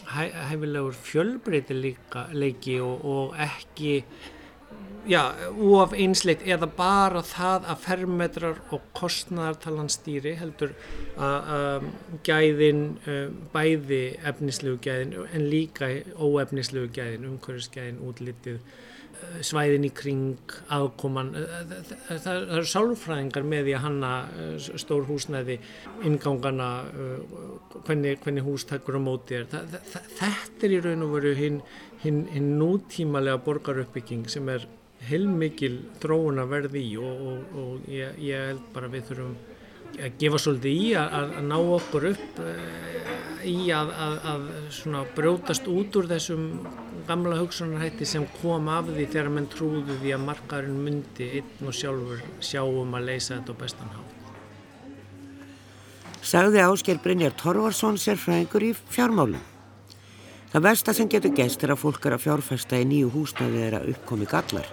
hæfilegur 0.08 0.98
fjölbreytileiki 1.04 2.80
og, 2.84 3.06
og 3.06 3.38
ekki 3.44 4.02
já, 5.08 5.22
of 5.80 5.94
einsleitt 5.96 6.44
eða 6.48 6.70
bara 6.78 7.22
það 7.26 7.70
að 7.72 7.86
fermetrar 7.86 8.60
og 8.76 8.90
kostnæðartalan 8.98 9.92
stýri 9.92 10.36
heldur 10.40 10.74
að 11.18 11.88
gæðin 12.28 12.84
bæði 13.54 14.04
efnislegu 14.28 14.82
gæðin 14.84 15.16
en 15.32 15.48
líka 15.52 15.90
óefnislegu 16.18 16.92
gæðin, 16.98 17.32
umhverfisgæðin, 17.32 18.04
útlitið 18.08 18.62
svæðin 19.42 19.88
í 19.88 19.90
kring, 19.98 20.54
aðkoman 20.74 21.32
það, 21.34 21.82
það 22.24 22.42
eru 22.58 22.70
sálfræðingar 22.70 23.48
með 23.50 23.64
því 23.66 23.74
að 23.74 23.84
hanna 23.86 24.12
stór 24.84 25.08
húsnæði 25.08 25.58
ingangana 26.06 26.70
hvernig, 27.88 28.20
hvernig 28.24 28.46
hús 28.46 28.68
takkur 28.70 29.00
á 29.00 29.02
móti 29.02 29.40
er 29.40 29.48
það, 29.52 29.78
það, 29.92 30.10
þetta 30.22 30.68
er 30.68 30.76
í 30.76 30.82
raun 30.86 31.06
og 31.08 31.16
veru 31.18 31.34
hinn 31.38 31.62
hin, 32.04 32.26
hin 32.32 32.52
nútímalega 32.60 33.42
borgaruppbygging 33.46 34.28
sem 34.32 34.50
er 34.54 34.68
heilmikil 35.10 35.76
þróun 36.02 36.42
að 36.44 36.52
verði 36.56 36.84
í 36.84 36.98
og, 37.02 37.22
og, 37.32 37.62
og 37.62 37.92
ég, 37.92 38.18
ég 38.28 38.50
held 38.52 38.66
bara 38.74 38.92
við 38.92 39.08
þurfum 39.12 39.38
að 39.98 40.18
gefa 40.20 40.40
svolítið 40.42 40.82
í 40.82 40.90
að, 41.00 41.14
að 41.18 41.38
ná 41.48 41.56
okkur 41.58 42.08
upp 42.12 42.42
í 43.48 43.56
að, 43.74 43.92
að, 44.04 44.18
að 44.34 45.14
brjótast 45.16 45.70
út 45.72 45.96
úr 45.98 46.10
þessum 46.12 46.44
gamla 47.08 47.38
hugsunarhætti 47.40 48.08
sem 48.10 48.26
kom 48.42 48.68
af 48.72 48.90
því 48.92 49.08
þegar 49.08 49.32
menn 49.34 49.50
trúðu 49.52 49.98
því 50.02 50.14
að 50.18 50.26
markaðurinn 50.28 50.84
myndi 50.86 51.30
einn 51.40 51.70
og 51.72 51.78
sjálfur 51.78 52.24
sjáum 52.44 52.98
að 52.98 53.10
leysa 53.12 53.38
þetta 53.38 53.56
á 53.56 53.62
bestan 53.64 53.94
hátt. 53.96 54.16
Sagði 56.28 56.64
Ásker 56.66 57.00
Brynjar 57.00 57.38
Torvarsson 57.40 58.00
sérfræðingur 58.02 58.66
í 58.68 58.74
fjármálum. 58.76 59.46
Það 60.52 60.66
versta 60.66 60.94
sem 60.96 61.10
getur 61.12 61.36
gæst 61.36 61.64
er 61.64 61.72
að 61.74 61.82
fólk 61.86 62.06
er 62.08 62.18
að 62.18 62.26
fjárfesta 62.26 62.80
í 62.82 62.88
nýju 62.88 63.14
húsnaði 63.16 63.64
að 63.70 63.90
uppkomi 63.94 64.28
gallar. 64.28 64.68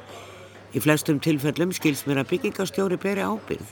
Í 0.74 0.82
flestum 0.82 1.20
tilfellum 1.22 1.72
skils 1.74 2.02
mér 2.08 2.24
að 2.24 2.32
byggingastjóri 2.32 2.98
beri 2.98 3.22
ábyrð 3.22 3.68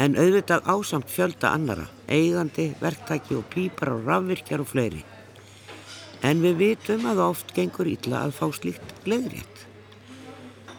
en 0.00 0.16
auðvitað 0.16 0.68
ásamt 0.72 1.10
fjölda 1.12 1.50
annara, 1.52 1.84
eigandi, 2.08 2.70
verktæki 2.80 3.36
og 3.36 3.44
pípar 3.52 3.92
og 3.92 4.06
rafvirkjar 4.08 4.62
og 4.64 4.70
fleiri. 4.70 5.02
En 6.24 6.40
við 6.40 6.56
vitum 6.62 7.04
að 7.10 7.20
oft 7.26 7.52
gengur 7.52 7.90
ítla 7.90 8.24
að 8.24 8.36
fá 8.38 8.46
slíkt 8.56 8.96
gleðrétt. 9.04 9.66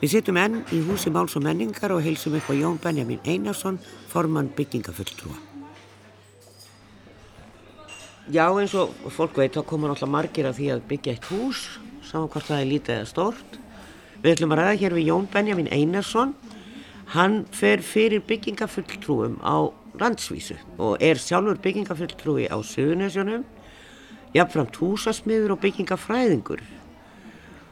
Við 0.01 0.15
sittum 0.15 0.39
enn 0.41 0.61
í 0.75 0.81
húsi 0.83 1.11
Máls 1.13 1.37
og 1.37 1.45
menningar 1.45 1.93
og 1.95 2.01
heilsum 2.03 2.33
upp 2.39 2.49
á 2.51 2.53
Jón 2.57 2.79
Benjamin 2.81 3.21
Einarsson, 3.23 3.77
formann 4.11 4.51
byggingafulltrúa. 4.57 5.37
Já 8.31 8.47
eins 8.47 8.73
og 8.79 8.91
fólk 9.11 9.37
veit 9.37 9.55
þá 9.55 9.65
komur 9.67 9.91
alltaf 9.91 10.09
margir 10.09 10.47
af 10.47 10.55
því 10.57 10.69
að 10.73 10.85
byggja 10.89 11.13
eitt 11.15 11.27
hús, 11.27 11.67
saman 12.07 12.31
hvort 12.31 12.47
það 12.47 12.61
er 12.63 12.71
lítið 12.71 12.95
eða 12.97 13.09
stort. 13.11 13.62
Við 14.23 14.37
ætlum 14.37 14.53
að 14.55 14.61
ræða 14.61 14.75
hér 14.79 14.93
við 14.95 15.07
Jón 15.09 15.25
Benjamin 15.33 15.67
Einarsson. 15.75 16.29
Hann 17.11 17.41
fer 17.51 17.81
fyrir 17.83 18.23
byggingafulltrúum 18.23 19.41
á 19.43 19.67
landsvísu 19.99 20.55
og 20.79 21.01
er 21.03 21.19
sjálfur 21.19 21.59
byggingafulltrúi 21.61 22.47
á 22.47 22.57
Suðunisjónum 22.63 23.43
jafnframt 24.33 24.79
húsasmiður 24.79 25.57
og 25.57 25.59
byggingafræðingur. 25.65 26.63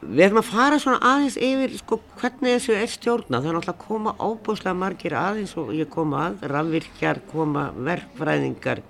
Við 0.02 0.24
erum 0.26 0.42
að 0.42 0.50
fara 0.50 0.78
svona 0.82 1.00
aðeins 1.06 1.38
yfir 1.38 1.76
sko, 1.78 2.00
hvernig 2.18 2.56
þessu 2.56 2.76
er 2.76 2.90
stjórna. 2.90 3.38
Það 3.38 3.48
er 3.48 3.56
náttúrulega 3.56 3.72
að 3.72 3.82
koma 3.86 4.14
ábúslega 4.18 4.76
margir 4.76 5.16
aðeins 5.18 5.56
og 5.56 5.72
ég 5.78 5.90
koma 5.90 6.26
að, 6.26 6.44
rafvirkjar, 6.52 7.22
koma 7.30 7.68
verkfræðingar, 7.88 8.82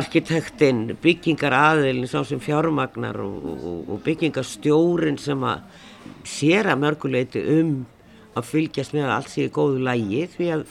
arkitektinn, 0.00 0.84
byggingar 1.02 1.56
aðilin, 1.58 2.08
sá 2.10 2.22
sem 2.24 2.40
fjármagnar 2.42 3.18
og, 3.24 3.48
og, 3.50 3.78
og 3.90 4.02
byggingastjórin 4.06 5.18
sem 5.20 5.42
að 5.44 5.88
sér 6.26 6.70
að 6.70 6.82
mörguleiti 6.84 7.42
um 7.60 7.72
að 8.38 8.50
fylgjast 8.50 8.94
með 8.94 9.08
að 9.08 9.16
allt 9.16 9.32
sé 9.32 9.46
í 9.46 9.54
góðu 9.54 9.80
lægi 9.84 10.26
því 10.34 10.52
að 10.56 10.66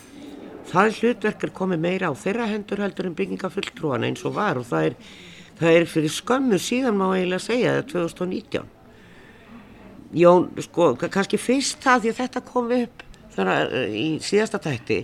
það 0.69 1.01
er 1.25 1.51
komið 1.57 1.81
meira 1.81 2.11
á 2.11 2.13
þeirra 2.13 2.47
hendur 2.51 2.83
heldur 2.83 3.09
en 3.09 3.17
byggingafulltrúana 3.17 4.07
eins 4.07 4.21
og 4.25 4.35
var. 4.37 4.59
Og 4.61 4.67
það 4.69 4.91
er 4.91 4.97
það 5.59 5.75
er 5.75 5.87
fyrir 5.91 6.13
skömmu 6.13 6.59
síðan 6.61 6.99
má 6.99 7.07
eiginlega 7.11 7.43
segja 7.43 7.77
það 7.79 7.87
2019 7.93 8.75
Jón, 10.19 10.47
sko, 10.65 10.93
kannski 10.97 11.37
fyrst 11.37 11.83
það 11.83 12.05
því 12.05 12.11
að 12.11 12.21
þetta 12.23 12.43
kom 12.47 12.71
upp 12.73 13.03
þannig 13.35 13.73
í 13.93 14.05
síðasta 14.25 14.61
tætti 14.63 15.01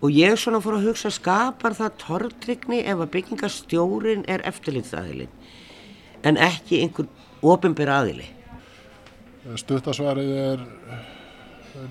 og 0.00 0.12
ég 0.14 0.36
svona 0.38 0.60
fór 0.62 0.78
að 0.78 0.90
hugsa 0.90 1.10
skapar 1.12 1.74
það 1.76 1.96
tortrygni 2.04 2.82
ef 2.84 3.00
að 3.00 3.12
byggingastjórin 3.16 4.26
er 4.30 4.44
eftirlitsaðilin 4.48 5.32
en 6.28 6.38
ekki 6.40 6.84
einhver 6.84 7.08
ofinbyr 7.40 7.90
aðili 7.96 8.28
Stuttasvarið 9.40 10.30
er 10.36 10.64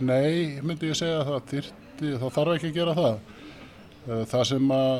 nei, 0.06 0.60
myndi 0.62 0.92
ég 0.92 0.98
segja 1.00 1.24
það 1.26 1.48
þyrti, 1.50 2.12
þá 2.22 2.28
þarf 2.36 2.56
ekki 2.56 2.70
að 2.70 2.78
gera 2.78 2.94
það. 3.00 3.16
Það 4.30 4.44
sem 4.52 4.74
að 4.76 4.94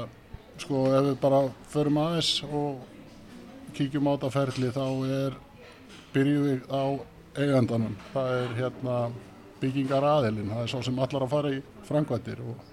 sko 0.60 0.82
ef 0.90 1.06
við 1.06 1.20
bara 1.22 1.44
förum 1.72 2.02
aðeins 2.02 2.32
og 2.50 2.82
kíkjum 3.78 4.10
á 4.10 4.14
þetta 4.16 4.34
ferli 4.34 4.74
þá 4.76 4.86
er 5.20 5.38
byrjum 6.16 6.50
við 6.50 6.66
á 6.74 6.84
eigandanum. 7.38 7.96
Það 8.16 8.36
er 8.42 8.58
hérna 8.58 9.00
byggingar 9.62 10.12
aðilinn, 10.16 10.52
það 10.56 10.66
er 10.66 10.74
sá 10.74 10.80
sem 10.88 11.02
allar 11.06 11.26
að 11.26 11.34
fara 11.36 11.54
í 11.54 11.64
frangvættir 11.86 12.44
og 12.44 12.68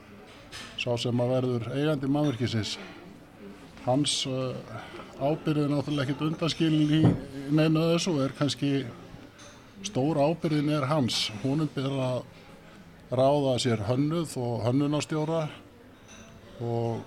sá 0.81 0.93
sem 1.03 1.21
að 1.21 1.33
verður 1.37 1.73
eigandi 1.75 2.11
mannverkisins 2.11 2.77
hans 3.87 4.23
uh, 4.27 4.55
ábyrðin 5.21 5.75
náttúrulega 5.75 6.07
ekkert 6.07 6.31
undanskilin 6.31 6.95
í 6.97 7.03
neina 7.55 7.91
þessu 7.93 8.17
er 8.25 8.35
kannski 8.39 8.71
stóra 9.85 10.31
ábyrðin 10.31 10.73
er 10.79 10.89
hans. 10.89 11.27
Húnum 11.43 11.69
byrja 11.75 12.09
að 12.17 12.25
ráða 13.11 13.59
sér 13.63 13.85
hönnuð 13.87 14.37
og 14.41 14.65
hönnunastjóra 14.67 15.47
og 16.61 17.05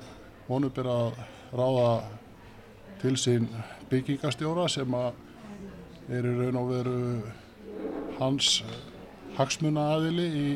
honum 0.47 0.71
ber 0.73 0.87
að 0.87 1.17
ráða 1.51 1.89
til 3.01 3.15
sín 3.17 3.47
byggingastjóra 3.89 4.67
sem 4.69 4.93
að 4.95 5.11
er 6.09 6.25
í 6.25 6.35
raun 6.37 6.59
og 6.61 6.71
veru 6.71 7.01
hans 8.19 8.61
hagsmuna 9.37 9.89
aðili 9.95 10.27
í 10.29 10.47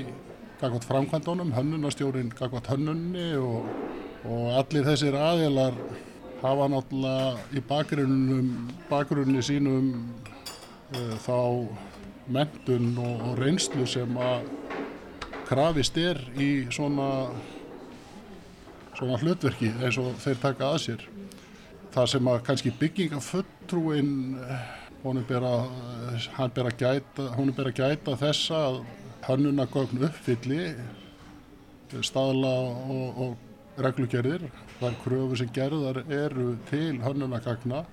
gagvat 0.62 0.88
framkvæmdónum, 0.88 1.54
hönnunastjórin 1.56 2.32
gagvat 2.38 2.70
hönnunni 2.72 3.34
og, 3.38 3.68
og 4.24 4.50
allir 4.62 4.88
þessir 4.88 5.18
aðilar 5.20 5.76
hafa 6.44 6.70
náttúrulega 6.72 7.56
í 7.56 7.64
bakgrunnum, 7.68 8.54
bakgrunni 8.90 9.44
sínum 9.44 9.92
uh, 10.96 11.16
þá 11.24 11.38
mentun 12.32 12.94
og, 13.02 13.26
og 13.30 13.42
reynslu 13.42 13.88
sem 13.90 14.18
að 14.18 14.48
krafist 15.48 15.98
er 16.00 16.22
í 16.40 16.52
svona 16.72 17.10
svona 18.98 19.18
hlutverki 19.22 19.72
eins 19.82 19.98
og 20.02 20.16
þeir 20.22 20.40
taka 20.42 20.72
að 20.74 20.80
sér. 20.86 21.06
Það 21.94 22.10
sem 22.14 22.30
að 22.30 22.42
kannski 22.48 22.74
byggingafulltrúin 22.80 24.12
honum 25.04 25.26
ber 25.28 25.46
að, 25.46 25.64
hann 26.38 26.54
ber 26.56 26.70
að 26.70 26.78
gæta, 26.80 27.72
gæta 27.76 28.18
þessa 28.22 28.60
að 28.70 28.78
hannunagögn 29.28 30.06
uppfylli 30.08 30.62
staðla 32.04 32.54
og, 32.90 33.20
og 33.26 33.82
reglugerðir. 33.84 34.48
Það 34.80 34.88
er 34.90 35.02
kröfu 35.04 35.40
sem 35.40 35.52
gerðar 35.54 36.02
eru 36.08 36.54
til 36.70 36.96
hannunagagna 37.04 37.84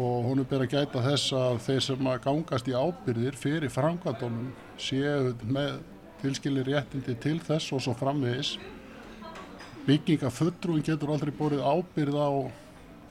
og 0.00 0.26
honum 0.30 0.46
ber 0.48 0.64
að 0.64 0.74
gæta 0.78 1.02
þess 1.04 1.32
að 1.36 1.58
þeir 1.66 1.82
sem 1.84 2.06
að 2.08 2.20
gangast 2.24 2.68
í 2.70 2.76
ábyrðir 2.76 3.36
fyrir 3.36 3.72
framkvæmdónum 3.74 4.52
séu 4.80 5.34
með 5.44 5.80
tilskilir 6.22 6.68
réttindi 6.68 7.16
til 7.20 7.36
þess 7.44 7.74
og 7.76 7.82
svo 7.84 7.92
framvegis 7.98 8.54
byggingafulltrúin 9.84 10.84
getur 10.86 11.12
aldrei 11.12 11.32
borið 11.36 11.64
ábyrð 11.64 12.16
á 12.16 12.30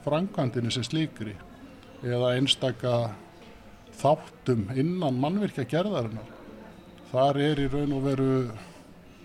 frangandinu 0.04 0.72
sem 0.74 0.86
slíkri 0.86 1.36
eða 2.02 2.34
einstaka 2.38 2.94
þáttum 4.00 4.70
innan 4.78 5.18
mannvirkja 5.20 5.66
gerðarinnar. 5.68 6.28
Þar 7.10 7.40
er 7.44 7.60
í 7.60 7.68
raun 7.70 7.96
og 7.98 8.04
veru 8.06 8.30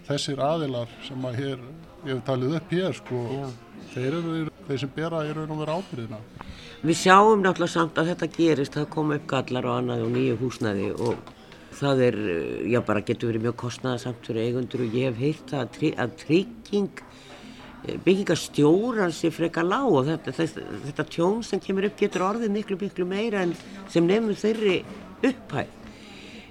þessir 0.07 0.41
aðilar 0.41 0.91
sem 1.05 1.27
að 1.29 1.39
hér, 1.41 1.63
ég 2.05 2.11
hef 2.11 2.23
talið 2.27 2.57
upp 2.59 2.73
hér 2.73 2.97
sko, 2.97 3.21
þeir 3.93 4.09
eru 4.19 4.37
þeir 4.67 4.81
sem 4.83 4.93
bera 4.95 5.23
í 5.25 5.33
raun 5.37 5.53
og 5.53 5.61
veru 5.61 5.79
ábyrðina. 5.79 6.21
Við 6.85 6.99
sjáum 6.99 7.41
náttúrulega 7.41 7.71
samt 7.71 7.95
að 7.97 8.11
þetta 8.11 8.27
gerist, 8.35 8.75
það 8.75 8.91
kom 8.93 9.11
upp 9.15 9.23
gallar 9.25 9.65
og 9.65 9.71
annað 9.79 10.03
og 10.05 10.11
nýju 10.13 10.35
húsnæði 10.37 10.89
og 11.01 11.31
það 11.73 12.01
er, 12.05 12.17
eh, 12.29 12.67
já 12.69 12.79
bara 12.85 13.01
getur 13.01 13.31
verið 13.31 13.41
mjög 13.41 13.55
kostnæðasamt 13.57 14.27
fyrir 14.27 14.43
eigundur 14.43 14.83
og 14.85 14.93
ég 14.93 15.15
hef 15.17 15.39
það 15.49 15.63
að, 15.63 15.71
try 15.77 15.89
að 15.97 16.13
trygging 16.21 17.01
eh, 17.87 17.97
byggingarstjóran 18.05 19.15
sé 19.17 19.31
frekar 19.33 19.65
lág 19.65 19.89
og 19.89 20.05
þetta, 20.05 20.31
þetta, 20.37 20.65
þetta 20.85 21.05
tjón 21.15 21.41
sem 21.43 21.59
kemur 21.59 21.87
upp 21.89 21.97
getur 21.97 22.21
orðið 22.21 22.53
miklu 22.53 22.77
miklu 22.77 23.05
meira 23.09 23.41
en 23.41 23.55
sem 23.89 24.05
nefnur 24.05 24.37
þeirri 24.37 24.83
upphæð. 25.25 25.73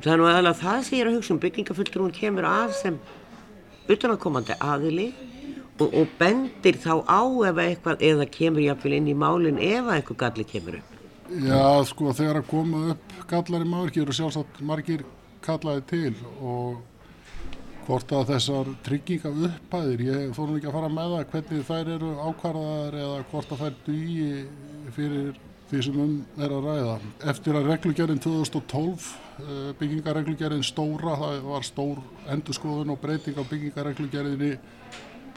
Nú 0.05 0.27
aðalega 0.27 0.59
það 0.59 0.83
sem 0.83 0.99
ég 0.99 1.05
er 1.05 1.13
að 1.13 1.17
hugsa 1.21 1.35
um 1.37 1.43
byggingafulltrúin 1.47 2.13
kemur 2.19 2.51
að 2.51 2.75
sem 2.81 2.99
utanakomandi 3.87 4.59
aðili 4.59 5.13
og, 5.81 5.89
og 5.91 6.17
bendir 6.19 6.79
þá 6.81 7.03
á 7.07 7.23
ef 7.51 7.61
eitthvað 7.67 8.05
eða 8.11 8.27
kemur 8.31 8.65
jáfnvel 8.65 8.99
inn 8.99 9.11
í 9.11 9.17
málinn 9.19 9.61
ef 9.63 9.91
eitthvað 9.91 10.21
galli 10.25 10.49
kemur 10.49 10.81
upp. 10.81 10.91
Já, 11.35 11.65
sko, 11.89 12.13
þegar 12.15 12.43
að 12.43 12.51
koma 12.51 12.83
upp 12.95 13.15
gallar 13.31 13.65
í 13.65 13.69
maður 13.69 14.03
eru 14.03 14.15
sjálfsagt 14.15 14.61
margir 14.65 15.07
kallaði 15.45 15.87
til 15.91 16.13
og 16.41 16.83
hvort 17.85 18.13
að 18.17 18.31
þessar 18.33 18.69
trygginga 18.85 19.33
upphæðir, 19.49 20.05
ég 20.09 20.37
fór 20.37 20.49
nú 20.49 20.59
ekki 20.59 20.71
að 20.71 20.77
fara 20.79 20.93
með 20.93 21.11
það 21.15 21.27
hvernig 21.33 21.67
þær 21.69 21.91
eru 21.97 22.13
ákvarðaðar 22.29 22.97
eða 23.01 23.19
hvort 23.33 23.53
að 23.53 23.65
þær 23.65 23.75
dugi 23.89 24.29
fyrir 24.97 25.35
því 25.69 25.83
sem 25.85 25.99
um 26.01 26.15
er 26.39 26.55
að 26.55 26.69
ræða. 26.69 26.95
Eftir 27.33 27.59
að 27.59 27.69
reglugjörðin 27.73 28.23
2012, 28.25 29.11
byggingareglugjörðin 29.81 30.65
stóra, 30.65 31.17
það 31.21 31.45
var 31.51 31.67
stór 31.67 32.01
endurskoðun 32.33 32.95
og 32.95 33.01
breyting 33.03 33.41
á 33.41 33.45
byggingareglugjörðinni 33.51 34.53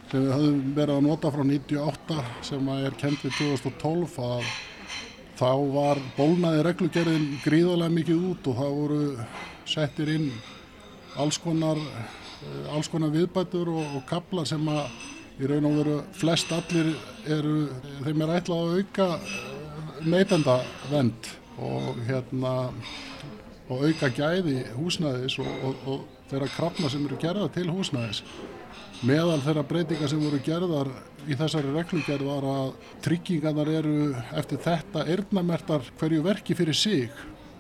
sem 0.07 0.23
við 0.23 0.31
höfum 0.31 0.59
verið 0.77 0.95
að 0.95 1.03
nota 1.03 1.31
frá 1.33 1.43
98 1.43 2.17
sem 2.47 2.69
er 2.77 2.93
kent 2.99 3.23
við 3.25 3.33
2012 3.41 4.19
að 4.23 4.51
þá 5.37 5.49
var 5.73 5.99
bólnaði 6.15 6.63
reglugerðin 6.65 7.25
gríðarlega 7.43 7.95
mikið 7.97 8.23
út 8.31 8.47
og 8.47 8.61
það 8.61 8.77
voru 8.77 9.01
settir 9.67 10.13
inn 10.15 10.29
alls 11.19 11.37
konar, 11.41 11.77
eh, 11.77 12.73
alls 12.73 12.89
konar 12.89 13.11
viðbætur 13.13 13.69
og, 13.73 13.83
og 13.99 14.05
kaplar 14.09 14.47
sem 14.47 14.63
að 14.71 14.87
í 15.37 15.49
raun 15.51 15.67
og 15.69 15.75
veru 15.81 15.97
flest 16.17 16.53
allir 16.55 16.93
eru, 17.27 17.67
þeim 18.05 18.23
er 18.23 18.35
ætlað 18.39 18.63
að 18.63 18.79
auka 18.79 19.09
eh, 19.17 20.05
neytenda 20.07 20.59
vend 20.91 21.33
og 21.57 21.99
hérna 22.07 22.53
og 23.67 23.83
auka 23.83 24.07
gæði 24.15 24.61
húsnæðis 24.77 25.35
og, 25.43 25.51
og, 25.67 25.83
og 25.91 26.29
þeirra 26.31 26.47
krafna 26.55 26.89
sem 26.91 27.03
eru 27.03 27.19
gerða 27.19 27.49
til 27.51 27.67
húsnæðis 27.67 28.23
meðal 29.05 29.41
þeirra 29.45 29.63
breytinga 29.67 30.07
sem 30.09 30.21
voru 30.21 30.39
gerðar 30.41 30.89
í 31.27 31.35
þessari 31.37 31.73
reglugjörð 31.75 32.25
var 32.25 32.45
að 32.49 32.69
tryggingarnar 33.05 33.69
eru 33.69 33.97
eftir 34.39 34.61
þetta 34.63 35.03
erðnamertar 35.13 35.85
hverju 35.99 36.23
verki 36.25 36.55
fyrir 36.57 36.77
sig. 36.77 37.11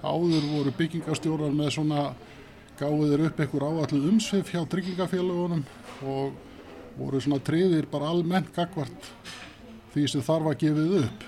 Áður 0.01 0.47
voru 0.49 0.73
byggingastjórar 0.77 1.53
með 1.53 1.73
svona 1.75 2.07
gáðir 2.79 3.27
upp 3.27 3.41
einhver 3.41 3.65
áallu 3.67 4.01
umsvið 4.11 4.53
hjá 4.53 4.61
tryggingafélagunum 4.71 5.63
og 6.07 6.35
voru 6.97 7.21
svona 7.21 7.43
triðir 7.45 7.89
bara 7.91 8.09
almennt 8.13 8.49
gagvart 8.55 9.11
því 9.93 10.07
sem 10.09 10.25
þarf 10.25 10.51
að 10.51 10.59
gefið 10.65 10.95
upp. 11.03 11.27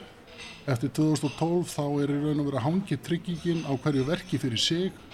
Eftir 0.69 0.93
2012 0.97 1.69
þá 1.69 1.85
er 2.03 2.13
í 2.13 2.17
raun 2.23 2.41
og 2.41 2.49
verið 2.49 2.59
að 2.59 2.65
hangi 2.67 2.97
tryggingin 3.05 3.63
á 3.65 3.73
hverju 3.73 4.05
verki 4.09 4.41
fyrir 4.41 4.61
sig. 4.61 5.05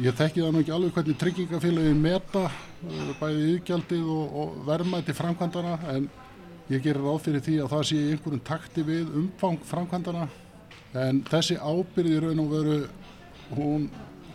Ég 0.00 0.16
þekki 0.16 0.40
það 0.40 0.54
nú 0.54 0.60
ekki 0.62 0.72
alveg 0.72 0.96
hvernig 0.96 1.20
tryggingafélagin 1.20 1.98
meta 2.00 2.46
bæði 3.20 3.48
yðgjaldið 3.54 4.06
og, 4.14 4.36
og 4.40 4.58
verðmæti 4.68 5.16
framkvæmdana 5.16 5.76
en 5.92 6.06
Ég 6.70 6.84
gerir 6.84 7.02
ráð 7.02 7.24
fyrir 7.24 7.42
því 7.42 7.54
að 7.64 7.72
það 7.72 7.80
sé 7.88 7.96
einhverjum 8.12 8.42
takti 8.46 8.82
við 8.86 9.08
umfang 9.18 9.56
framkvæmdana 9.66 10.28
en 11.00 11.16
þessi 11.26 11.56
ábyrði 11.58 12.12
í 12.14 12.20
raun 12.22 12.42
og 12.44 12.52
veru, 12.52 12.76
hún, 13.56 13.88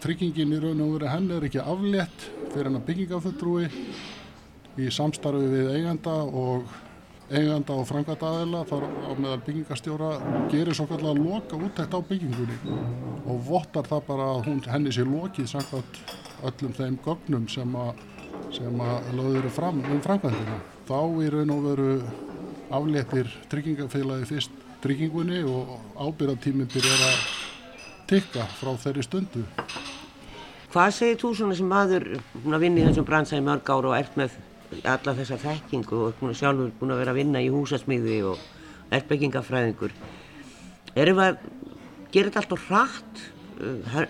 tryggingin 0.03 0.51
í 0.51 0.59
raun 0.59 0.81
og 0.83 0.89
veru 0.97 1.13
henn 1.13 1.29
er 1.31 1.45
ekki 1.47 1.61
aflétt 1.63 2.25
fyrir 2.49 2.67
hennar 2.67 2.83
byggingafulltrúi 2.89 3.69
í 4.83 4.89
samstarfi 4.91 5.47
við 5.53 5.71
eiganda 5.77 6.17
og 6.27 6.75
eiganda 7.31 7.73
og 7.73 7.87
framkvæmda 7.89 8.27
aðeila 8.29 8.61
þar 8.69 8.83
á 8.85 9.11
meðal 9.17 9.39
byggingastjóra 9.47 10.09
gerir 10.51 10.77
svo 10.77 10.85
kallar 10.89 11.17
loka 11.17 11.57
úttækt 11.57 11.95
á 11.97 11.99
byggingunni 12.05 12.57
og 13.25 13.39
vottar 13.47 13.87
það 13.89 14.03
bara 14.11 14.27
að 14.35 14.43
hún, 14.49 14.61
henni 14.69 14.93
sé 14.93 15.05
lokið 15.07 15.49
samkvæmt 15.49 15.99
öllum 16.45 16.75
þeim 16.77 16.99
gögnum 17.05 17.47
sem 17.49 17.75
að, 17.81 18.03
að 18.61 19.09
löður 19.17 19.49
fram 19.49 19.81
um 19.81 20.03
framkvæmdina. 20.05 20.59
Þá 20.85 20.99
í 21.25 21.31
raun 21.33 21.55
og 21.55 21.65
veru 21.65 21.89
afléttir 22.75 23.33
tryggingafélagi 23.49 24.29
fyrst 24.29 24.63
tryggingunni 24.85 25.41
og 25.49 25.79
ábyrðartíminn 25.97 26.69
byrjar 26.69 27.05
að 27.09 27.21
tikka 28.09 28.45
frá 28.59 28.75
þeirri 28.85 29.05
stundu. 29.05 29.45
Hvað 30.75 30.91
segir 30.93 31.21
þú 31.21 31.31
svona 31.39 31.55
sem 31.57 31.69
maður 31.71 32.11
vinna 32.43 32.83
í 32.83 32.85
þessum 32.89 33.07
bransaði 33.07 33.45
mörg 33.47 33.69
ára 33.71 33.93
og 33.93 33.97
ert 33.97 34.19
með 34.19 34.35
alla 34.83 35.15
þessa 35.17 35.39
þekkingu 35.41 36.01
og 36.07 36.19
búin 36.19 36.35
sjálfur 36.37 36.73
búin 36.79 36.95
að 36.95 37.01
vera 37.03 37.15
að 37.15 37.21
vinna 37.21 37.43
í 37.43 37.49
húsasmíði 37.53 38.19
og 38.31 38.43
ert 38.93 39.07
byggingafræðingur. 39.09 39.95
Erum 40.95 41.19
við 41.21 41.29
að 41.29 41.39
gera 42.11 42.29
þetta 42.29 42.43
alltaf 42.43 42.67
hratt? 42.69 43.25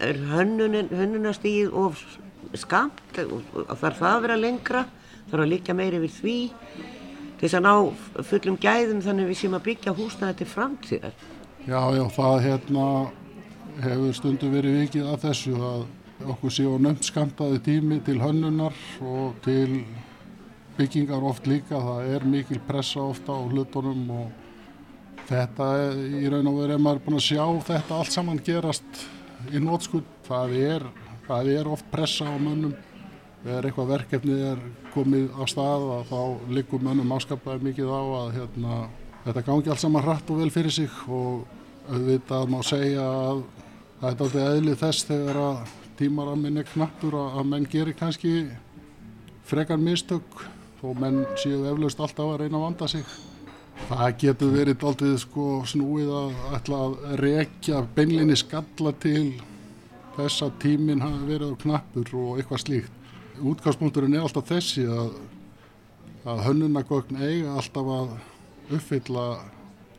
Er 0.01 0.19
hönnunastíð 0.31 1.73
of 1.77 2.01
skamt? 2.57 3.01
Þarf 3.15 4.01
það 4.01 4.11
að 4.11 4.21
vera 4.25 4.41
lengra? 4.41 4.85
Þarf 5.29 5.45
að 5.45 5.51
líka 5.51 5.77
meiri 5.77 6.01
við 6.03 6.19
því? 6.19 6.37
til 7.35 7.49
þess 7.49 7.57
að 7.59 7.65
ná 7.65 8.23
fullum 8.29 8.57
gæðum 8.61 9.01
þannig 9.03 9.29
við 9.29 9.39
séum 9.41 9.57
að 9.57 9.65
byggja 9.67 9.93
húsnaði 9.97 10.37
til 10.39 10.47
framtíðar. 10.49 11.15
Já, 11.65 11.81
já, 11.97 12.03
það 12.15 12.35
hérna 12.45 12.85
hefur 13.83 14.15
stundu 14.15 14.51
verið 14.53 14.77
vikið 14.79 15.09
að 15.11 15.23
þessu 15.25 15.55
að 15.59 15.85
okkur 16.31 16.53
séu 16.55 16.75
nömt 16.79 17.03
skamtaði 17.03 17.59
tími 17.65 17.99
til 18.05 18.21
hönnunar 18.21 18.77
og 19.03 19.35
til 19.43 19.83
byggingar 20.77 21.23
oft 21.25 21.47
líka. 21.49 21.79
Það 21.79 22.15
er 22.15 22.25
mikil 22.29 22.59
pressa 22.67 23.03
ofta 23.03 23.35
á 23.35 23.41
hlutunum 23.41 24.09
og 24.15 25.27
þetta 25.29 25.69
í 26.21 26.25
raun 26.31 26.51
og 26.51 26.59
veru 26.61 26.75
er 26.75 26.81
maður 26.81 27.05
búin 27.05 27.19
að 27.19 27.27
sjá 27.29 27.45
þetta 27.71 27.99
allt 27.99 28.13
saman 28.13 28.41
gerast 28.45 29.05
í 29.51 29.61
nótskull. 29.61 30.03
Það 30.25 30.57
er, 30.59 30.89
það 31.27 31.53
er 31.59 31.71
oft 31.75 31.89
pressa 31.93 32.27
á 32.29 32.35
mönnum 32.35 32.75
er 33.45 33.67
eitthvað 33.67 33.91
verkefni 33.91 34.35
er 34.41 34.61
komið 34.95 35.27
á 35.37 35.43
stað 35.49 35.83
að 35.99 36.07
þá 36.09 36.21
likur 36.57 36.81
mönnum 36.81 37.11
áskapaði 37.13 37.67
mikið 37.67 37.91
á 37.93 38.01
að 38.01 38.31
hérna, 38.39 38.77
þetta 39.27 39.43
gangi 39.45 39.69
alls 39.69 39.83
saman 39.85 40.05
hratt 40.05 40.31
og 40.33 40.39
vel 40.41 40.49
fyrir 40.53 40.73
sig 40.73 40.95
og 41.05 41.45
auðvitað 41.85 42.49
má 42.49 42.57
segja 42.65 43.05
að 43.05 43.43
það 43.99 44.09
er 44.09 44.23
aldrei 44.25 44.45
eðlið 44.47 44.79
þess 44.81 45.07
þegar 45.11 45.41
að 45.43 45.75
tímaraminn 45.99 46.57
er 46.61 46.69
knappur 46.71 47.19
að 47.21 47.45
menn 47.51 47.69
gerir 47.69 47.97
kannski 47.97 48.33
frekar 49.45 49.77
mistök 49.77 50.41
og 50.85 50.99
menn 51.01 51.23
séu 51.41 51.63
eflaust 51.69 51.99
alltaf 51.99 52.33
að 52.33 52.43
reyna 52.43 52.59
að 52.59 52.65
vanda 52.67 52.89
sig. 52.91 53.05
Það 53.89 54.11
getur 54.21 54.53
verið 54.55 54.85
aldrei 54.87 55.15
sko 55.19 55.47
snúið 55.67 56.11
að 56.15 56.43
ætla 56.57 56.83
að 56.85 56.99
rekja 57.21 57.81
beinlinni 57.95 58.37
skalla 58.39 58.93
til 59.03 59.33
þess 60.15 60.45
að 60.45 60.59
tíminn 60.63 61.03
hafi 61.03 61.25
verið 61.27 61.57
á 61.57 61.61
knappur 61.65 62.13
og 62.15 62.37
eitthvað 62.39 62.63
slíkt 62.63 63.01
útgangspunkturinn 63.43 64.15
er 64.15 64.23
alltaf 64.25 64.47
þessi 64.49 64.85
að, 64.87 65.15
að 66.27 66.41
hönnunagögn 66.47 67.19
eiga 67.19 67.55
alltaf 67.59 67.91
að 67.97 68.15
uppfylla 68.75 69.25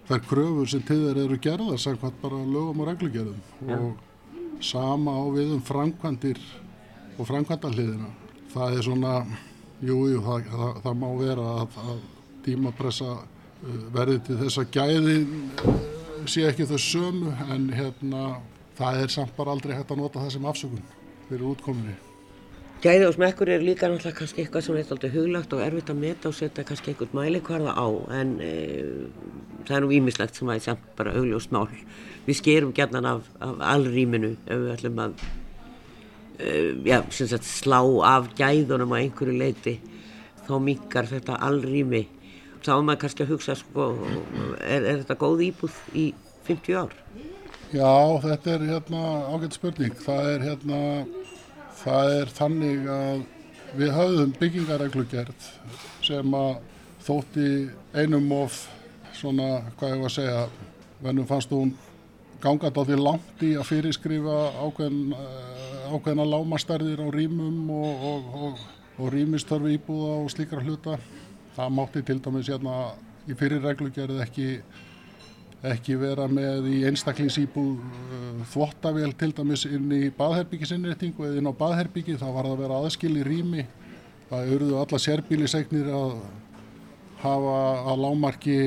þær 0.07 0.22
kröfur 0.30 0.70
sem 0.70 0.84
þeir 0.87 1.22
eru 1.24 1.39
gerðar 1.43 1.80
samkvæmt 1.82 2.20
bara 2.22 2.39
lögum 2.41 2.82
og 2.82 2.91
reglugerðum 2.91 3.41
ja. 3.68 3.78
og 3.78 4.62
sama 4.64 5.16
á 5.18 5.24
við 5.34 5.57
um 5.57 5.64
framkvæmdir 5.66 6.41
og 7.16 7.28
framkvæmdarliðina. 7.28 8.09
Það 8.53 8.76
er 8.76 8.87
svona, 8.87 9.12
jújú, 9.83 10.14
jú, 10.14 10.22
það, 10.24 10.51
það, 10.53 10.81
það 10.85 10.99
má 11.03 11.09
vera 11.20 11.47
að, 11.62 11.79
að 11.93 12.01
tímapressa 12.47 13.12
uh, 13.16 13.79
verði 13.95 14.18
til 14.29 14.41
þess 14.43 14.62
að 14.62 14.72
gæði 14.77 15.16
uh, 15.27 15.79
sé 16.27 16.47
ekki 16.49 16.68
þau 16.70 16.79
sömu 16.83 17.37
en 17.53 17.70
hérna 17.77 18.24
það 18.77 19.05
er 19.05 19.14
samt 19.14 19.37
bara 19.37 19.55
aldrei 19.55 19.77
hægt 19.77 19.93
að 19.93 20.03
nota 20.03 20.24
það 20.24 20.35
sem 20.37 20.51
afsökun 20.51 20.91
fyrir 21.29 21.49
útkominni. 21.53 21.97
Gæði 22.85 23.07
og 23.09 23.14
smekkur 23.16 23.49
er 23.51 23.62
líka 23.64 23.89
náttúrulega 23.89 24.18
kannski 24.18 24.43
eitthvað 24.43 24.66
sem 24.66 24.77
er 24.77 24.91
alltaf 24.93 25.14
huglagt 25.14 25.55
og 25.57 25.62
erfitt 25.64 25.89
að 25.91 26.03
meta 26.03 26.29
og 26.29 26.37
setja 26.37 26.64
kannski 26.68 26.93
einhvern 26.93 27.16
mælikvarða 27.16 27.72
á 27.72 27.87
en 28.18 28.35
e, 28.45 28.51
það 29.64 29.79
er 29.79 29.87
nú 29.87 29.95
ímislegt 29.97 30.37
sem 30.37 30.51
að 30.51 30.53
það 30.53 30.61
er 30.61 30.66
samt 30.66 30.91
bara 30.99 31.14
augljóst 31.16 31.55
mál. 31.57 31.70
Við 32.27 32.39
skerum 32.43 32.74
gætnan 32.77 33.09
af, 33.09 33.31
af 33.41 33.64
allrýminu 33.72 34.35
ef 34.45 34.61
við 34.61 34.74
ætlum 34.74 35.01
að 35.07 35.24
já, 36.39 36.99
sagt, 37.11 37.47
slá 37.47 37.80
af 38.07 38.30
gæðunum 38.39 38.95
á 38.95 39.01
einhverju 39.01 39.37
leiti 39.37 39.78
þá 40.47 40.55
mingar 40.62 41.09
þetta 41.11 41.41
allrými. 41.43 42.07
Þá 42.64 42.72
er 42.76 42.84
maður 42.87 43.03
kannski 43.05 43.24
að 43.24 43.32
hugsa 43.34 43.55
sko, 43.59 43.91
er, 44.61 44.82
er 44.82 45.03
þetta 45.03 45.18
góð 45.20 45.45
íbúð 45.51 45.80
í 45.95 46.07
50 46.49 46.80
ár? 46.80 46.95
Já, 47.74 47.95
þetta 48.22 48.53
er 48.55 48.66
hérna 48.70 49.03
ágætt 49.30 49.59
spurning. 49.59 49.95
Það 50.03 50.32
er 50.32 50.45
hérna 50.51 50.80
Það 51.76 52.12
er 52.18 52.30
þannig 52.32 52.87
að 52.89 53.18
við 53.76 53.91
höfðum 53.93 54.30
byggingareglugerð 54.41 55.49
sem 56.05 56.37
að 56.39 56.55
þótti 57.05 57.49
einum 57.95 58.30
of 58.34 58.62
svona, 59.16 59.61
hvað 59.76 59.93
ég 59.93 60.01
var 60.01 60.11
að 60.11 60.14
segja, 60.14 60.41
vennum 61.05 61.28
fannst 61.28 61.53
hún 61.53 61.74
ganga 62.43 62.70
þetta 62.70 62.99
langt 63.01 63.45
í 63.45 63.53
að 63.57 63.68
fyrirskrifa 63.70 64.39
ákveðin, 64.61 65.14
ákveðina 65.91 66.26
lámastarðir 66.28 67.03
á 67.05 67.09
rýmum 67.14 67.70
og, 67.72 68.05
og, 68.11 68.34
og, 68.41 68.66
og 68.99 69.12
rýmistörfi 69.14 69.76
íbúða 69.78 70.11
og 70.22 70.32
slíkra 70.34 70.64
hluta. 70.64 70.99
Það 71.57 71.72
mátti 71.78 72.03
til 72.05 72.18
dæmis 72.24 72.51
hérna 72.53 72.76
í 73.26 73.37
fyrir 73.39 73.64
reglugerð 73.64 74.20
ekki 74.26 74.51
ekki 75.66 75.97
vera 75.99 76.26
með 76.30 76.68
í 76.70 76.80
einstaklingsýbúð 76.87 77.78
uh, 77.80 78.43
þvottavél 78.53 79.14
til 79.18 79.32
dæmis 79.34 79.64
inn 79.66 79.89
í 79.95 80.03
baðherbyggisinréttingu 80.14 81.26
eða 81.26 81.41
inn 81.41 81.49
á 81.51 81.55
baðherbyggi 81.57 82.18
þá 82.20 82.26
var 82.28 82.45
það 82.45 82.53
að 82.53 82.61
vera 82.62 82.80
aðskil 82.82 83.14
í 83.16 83.24
rými. 83.26 83.64
Það 84.28 84.53
auðvitað 84.53 84.82
alla 84.82 85.01
sérbílisegnir 85.03 85.91
að 85.97 86.12
hafa 87.22 87.57
að 87.93 88.05
lámarki 88.05 88.59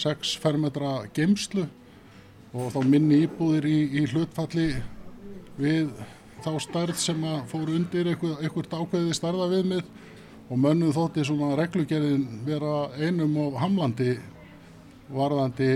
6 0.00 0.36
fermetra 0.40 0.94
geimslu 1.16 1.66
og 2.50 2.72
þá 2.74 2.80
minni 2.86 3.22
íbúðir 3.26 3.66
í, 3.70 3.78
í 4.00 4.06
hlutfalli 4.10 4.68
við 5.60 5.90
þá 6.40 6.52
starð 6.62 6.98
sem 6.98 7.24
að 7.28 7.42
fóru 7.50 7.76
undir 7.76 8.10
einhvert 8.10 8.72
ákveði 8.74 9.16
starða 9.16 9.50
viðmið 9.52 9.90
og 10.50 10.58
mönnuð 10.58 10.96
þótti 10.96 11.26
svona 11.28 11.52
reglugerðin 11.60 12.24
vera 12.46 12.88
einum 12.98 13.36
og 13.44 13.58
hamlandi 13.60 14.16
varðandi 15.10 15.70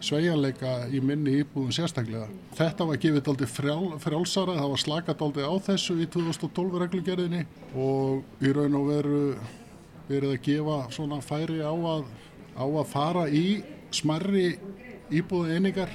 sveigjanleika 0.00 0.86
í 0.88 1.02
minni 1.04 1.42
íbúðum 1.42 1.74
sérstaklega. 1.76 2.28
Þetta 2.56 2.86
var 2.88 3.00
gefið 3.02 3.24
daldi 3.26 3.48
frjál, 3.50 3.90
frjálsara, 4.00 4.56
það 4.56 4.72
var 4.72 4.80
slakat 4.80 5.20
daldi 5.20 5.44
á 5.44 5.54
þessu 5.66 5.98
í 6.00 6.08
2012 6.08 6.80
reglugerðinni 6.84 7.42
og 7.76 8.40
í 8.40 8.54
raun 8.56 8.78
og 8.80 8.88
veru 8.88 9.20
verið 10.08 10.32
að 10.32 10.44
gefa 10.46 10.78
svona 10.96 11.20
færi 11.22 11.60
á 11.60 11.72
að, 11.72 12.06
á 12.56 12.64
að 12.64 12.88
fara 12.88 13.26
í 13.28 13.60
smarri 13.94 14.54
íbúðu 15.10 15.56
einingar, 15.56 15.92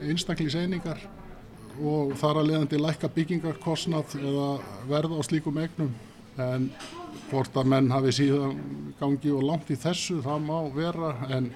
einstaklingseiningar 0.00 1.00
og 1.76 2.14
þar 2.20 2.40
að 2.40 2.50
leiðandi 2.50 2.80
lækka 2.80 3.10
byggingarkostnað 3.12 4.16
eða 4.20 4.48
verða 4.88 5.20
á 5.20 5.22
slíkum 5.28 5.60
egnum 5.60 5.92
en 6.40 6.70
hvort 7.30 7.56
að 7.56 7.70
menn 7.72 7.92
hafi 7.92 8.12
síðan 8.14 8.58
gangi 9.00 9.32
og 9.34 9.44
langt 9.44 9.70
í 9.72 9.78
þessu 9.80 10.20
það 10.24 10.44
má 10.46 10.58
vera. 10.74 11.14
En 11.32 11.50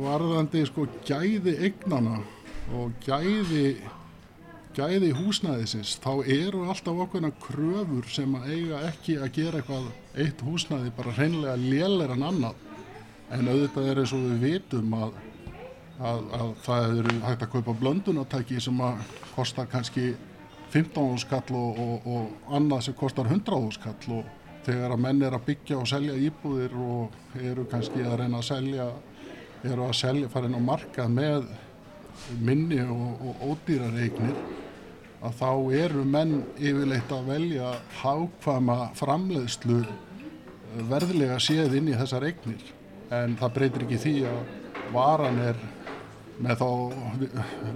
varðandi 0.00 0.64
sko 0.68 0.86
gæði 1.06 1.58
eignana 1.68 2.22
og 2.74 2.94
gæði 3.04 3.76
gæði 4.74 5.12
húsnæðisins 5.14 5.98
þá 6.02 6.24
eru 6.24 6.64
alltaf 6.66 7.02
okkurna 7.04 7.30
kröfur 7.42 8.08
sem 8.10 8.32
að 8.34 8.48
eiga 8.56 8.80
ekki 8.88 9.18
að 9.20 9.34
gera 9.36 9.60
eitthvað 9.60 9.90
eitt 10.24 10.42
húsnæði 10.42 10.90
bara 10.96 11.14
hreinlega 11.14 11.54
lélir 11.60 12.14
en 12.16 12.26
annað. 12.30 12.56
En 13.34 13.48
auðvitað 13.50 13.90
er 13.90 14.00
eins 14.02 14.14
og 14.16 14.24
við 14.24 14.42
vitum 14.48 14.96
að, 14.98 15.14
að, 15.98 16.22
að 16.34 16.54
það 16.64 16.96
eru 17.00 17.16
hægt 17.24 17.44
að 17.46 17.52
kaupa 17.52 17.74
blöndunatæki 17.80 18.60
sem 18.62 18.80
að 18.82 19.02
kostar 19.34 19.68
kannski 19.70 20.14
15 20.74 21.20
skall 21.22 21.54
og, 21.54 21.78
og, 21.78 22.08
og 22.10 22.54
annað 22.56 22.88
sem 22.88 22.96
kostar 22.98 23.30
100 23.30 23.76
skall 23.76 24.18
og 24.18 24.32
þegar 24.64 24.94
að 24.94 25.02
menn 25.04 25.22
er 25.22 25.36
að 25.36 25.46
byggja 25.50 25.78
og 25.78 25.88
selja 25.88 26.16
íbúðir 26.18 26.74
og 26.80 27.38
eru 27.38 27.66
kannski 27.70 28.02
að 28.02 28.18
reyna 28.22 28.40
að 28.40 28.48
selja 28.48 28.88
eru 29.64 29.86
að 29.86 29.96
selja, 29.96 30.28
fara 30.32 30.48
inn 30.48 30.58
á 30.58 30.62
markað 30.64 31.12
með 31.12 31.46
minni 32.44 32.80
og, 32.84 33.22
og 33.24 33.44
ódýrar 33.52 33.96
eignir 34.00 34.36
að 35.24 35.38
þá 35.38 35.50
eru 35.78 36.04
menn 36.04 36.34
yfirleitt 36.58 37.12
að 37.14 37.30
velja 37.30 37.70
hákvama 38.02 38.78
framleiðslu 38.98 39.78
eh, 39.84 40.82
verðilega 40.90 41.38
séð 41.40 41.78
inn 41.78 41.88
í 41.88 41.96
þessar 41.96 42.26
eignir. 42.28 42.60
En 43.14 43.38
það 43.40 43.54
breytir 43.56 43.86
ekki 43.86 44.00
því 44.02 44.14
að 44.28 44.92
varan 44.92 45.40
er 45.40 45.60
með 46.42 46.62
þá 46.62 46.68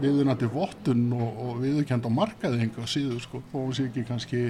viðunandi 0.03 0.49
vottun 0.51 1.05
og, 1.15 1.43
og 1.45 1.61
viðukend 1.63 2.09
á 2.09 2.11
markaði 2.11 2.65
einhver 2.65 2.91
síður 2.91 3.21
sko 3.23 3.43
og 3.53 3.61
hún 3.61 3.77
sé 3.77 3.87
ekki 3.87 4.07
kannski 4.09 4.43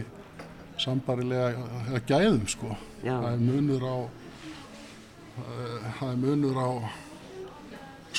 sambarilega 0.78 2.00
gæðum 2.08 2.46
sko. 2.48 2.72
Já. 3.02 3.18
það 3.18 3.32
er 3.32 3.44
munur 3.44 3.84
á 3.84 3.96
það 5.98 6.08
er 6.08 6.18
munur 6.22 6.58
á 6.58 6.68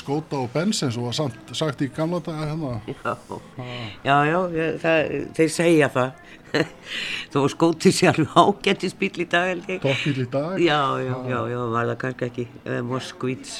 skóta 0.00 0.38
og 0.38 0.50
bensins 0.54 0.96
og 0.96 1.08
var 1.08 1.16
samt, 1.16 1.54
sagt 1.56 1.82
í 1.84 1.90
gamla 1.92 2.20
daga 2.24 2.46
hérna. 2.52 2.76
Já, 2.86 4.16
já, 4.30 4.38
já 4.54 4.66
það, 4.80 5.14
þeir 5.36 5.50
segja 5.56 5.88
það. 5.92 6.26
Þó 7.32 7.40
skóti 7.52 7.92
sjálf 7.94 8.32
ágættis 8.34 8.96
bíl 8.98 9.12
í 9.22 9.26
dag 9.30 9.60
Toppbíl 9.82 10.24
í 10.24 10.26
dag? 10.30 10.56
Já, 10.58 10.98
já, 10.98 11.14
já, 11.30 11.38
já, 11.52 11.58
var 11.70 11.90
það 11.92 11.98
kannski 12.04 12.26
ekki 12.26 12.46
uh, 12.64 12.80
Moskvits 12.86 13.52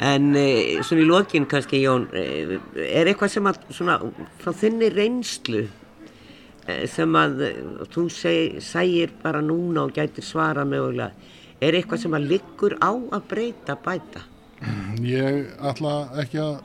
en 0.00 0.30
uh, 0.32 0.80
svona 0.86 1.04
í 1.04 1.08
lokin 1.08 1.48
kannski 1.50 1.82
Jón 1.84 2.08
uh, 2.12 2.56
er 2.80 3.10
eitthvað 3.10 3.34
sem 3.36 3.50
að 3.50 3.60
svona 3.68 3.98
frá 4.40 4.52
þinni 4.62 4.90
reynslu 4.94 5.66
sem 6.86 7.16
að 7.18 7.40
þú 7.90 8.02
seg, 8.14 8.58
segir 8.62 9.10
bara 9.22 9.40
núna 9.42 9.88
og 9.88 9.94
gætir 9.96 10.22
svara 10.22 10.62
mögulega 10.68 11.10
er 11.60 11.74
eitthvað 11.74 12.04
sem 12.04 12.14
að 12.14 12.28
liggur 12.30 12.76
á 12.78 12.92
að 12.92 13.24
breyta 13.32 13.74
bæta 13.80 14.22
Ég 15.00 15.46
ætla 15.64 15.92
ekki 16.20 16.40
að 16.42 16.58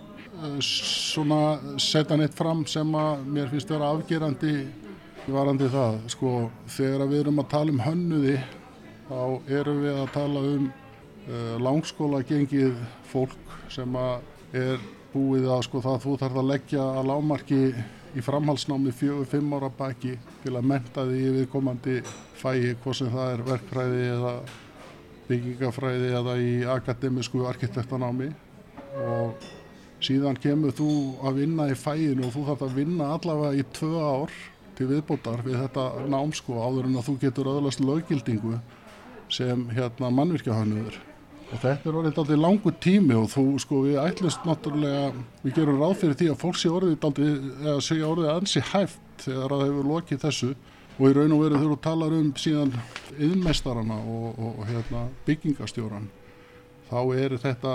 svona 0.66 1.78
setja 1.80 2.18
neitt 2.20 2.36
fram 2.36 2.66
sem 2.68 2.90
að 3.00 3.24
mér 3.38 3.48
finnst 3.52 3.72
vera 3.72 3.94
afgerandi 3.96 4.56
varandi 5.32 5.70
það. 5.72 6.02
Sko 6.12 6.32
þegar 6.76 7.08
við 7.12 7.22
erum 7.24 7.40
að 7.42 7.52
tala 7.54 7.76
um 7.76 7.80
hönnuði 7.86 8.36
þá 9.08 9.22
erum 9.62 9.80
við 9.86 10.02
að 10.02 10.12
tala 10.18 10.44
um 10.52 10.68
langskóla 11.64 12.22
gengið 12.28 12.76
fólk 13.16 13.58
sem 13.72 14.00
að 14.00 14.60
er 14.66 14.82
búið 15.16 15.48
að 15.52 15.62
sko 15.68 15.82
það 15.84 16.02
þú 16.04 16.18
þarf 16.22 16.42
að 16.42 16.50
leggja 16.52 16.86
að 17.00 17.08
lámarki 17.10 17.62
í 18.16 18.24
framhalsnámi 18.24 18.94
fjögur, 18.96 19.28
fimm 19.28 19.54
ára 19.56 19.70
baki 19.72 20.16
til 20.44 20.54
að 20.56 20.70
menta 20.72 21.04
því 21.08 21.22
viðkomandi 21.40 21.98
fæi 22.40 22.76
hvort 22.84 23.00
sem 23.00 23.12
það 23.12 23.32
er 23.34 23.44
verkfræði 23.50 24.06
eða 24.14 24.34
byggingafræði 25.28 26.12
eða 26.20 26.36
í 26.40 26.52
akademísku 26.76 27.44
arkitektanámi. 27.50 28.30
Og 29.06 29.48
síðan 30.04 30.40
kemur 30.40 30.76
þú 30.76 30.90
að 31.26 31.42
vinna 31.42 31.70
í 31.72 31.80
fæinu 31.80 32.28
og 32.28 32.36
þú 32.36 32.46
þarf 32.52 32.68
að 32.68 32.78
vinna 32.80 33.10
allavega 33.16 33.60
í 33.60 33.66
tvö 33.76 33.94
ár 34.04 34.38
til 34.76 34.88
viðbótar 34.92 35.44
við 35.44 35.60
þetta 35.64 35.90
námsko 36.12 36.60
áður 36.60 36.90
en 36.90 37.00
að 37.00 37.10
þú 37.10 37.18
getur 37.24 37.52
öðlast 37.52 37.84
löggildingu 37.84 38.60
sem 39.32 39.68
hérna 39.74 40.12
mannvirkjahönuður 40.14 41.00
og 41.46 41.60
þetta 41.62 41.90
er 41.90 41.98
orðið 42.00 42.20
aldrei 42.22 42.40
langu 42.40 42.72
tími 42.82 43.16
og 43.18 43.28
þú 43.32 43.44
sko 43.62 43.82
við 43.86 44.00
ætlumst 44.02 44.46
náttúrulega 44.48 45.12
við 45.44 45.58
gerum 45.60 45.82
ráð 45.82 45.98
fyrir 46.02 46.18
því 46.20 46.30
að 46.32 46.40
fólk 46.42 46.60
sé 46.60 46.72
orðið 46.74 47.08
aldrei, 47.10 47.28
eða 47.62 47.76
sé 47.86 47.98
orðið 48.04 48.32
ansi 48.34 48.64
hæft 48.72 49.26
þegar 49.26 49.54
það 49.54 49.66
hefur 49.68 49.92
lokið 49.92 50.24
þessu. 50.26 50.52
Og 50.96 51.10
í 51.10 51.16
raun 51.18 51.34
og 51.36 51.42
veru 51.44 51.58
þurfum 51.60 51.76
að 51.76 51.82
tala 51.84 52.08
um 52.16 52.28
síðan 52.40 52.70
yðnmestarana 53.20 53.98
og, 54.00 54.28
og, 54.32 54.52
og 54.62 54.70
hérna, 54.70 55.02
byggingastjóran 55.28 56.06
þá 56.88 57.00
er 57.20 57.36
þetta 57.42 57.74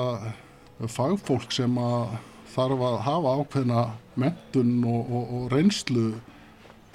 fagfólk 0.88 1.52
sem 1.52 1.74
að 1.82 2.14
þarf 2.54 2.84
að 2.86 2.96
hafa 3.06 3.34
ákveðna 3.40 3.82
mentun 4.20 4.72
og, 4.88 5.10
og 5.20 5.42
reynslu 5.52 6.06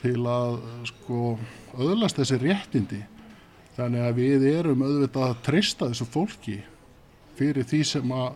til 0.01 0.17
að 0.29 0.57
sko 0.89 1.35
öðlast 1.77 2.19
þessi 2.19 2.39
réttindi 2.41 3.03
þannig 3.75 4.05
að 4.07 4.19
við 4.21 4.47
erum 4.51 4.85
auðvitað 4.85 5.27
að 5.29 5.41
treysta 5.45 5.89
þessu 5.91 6.07
fólki 6.11 6.59
fyrir 7.35 7.67
því 7.67 7.81
sem 7.87 8.15
að 8.15 8.29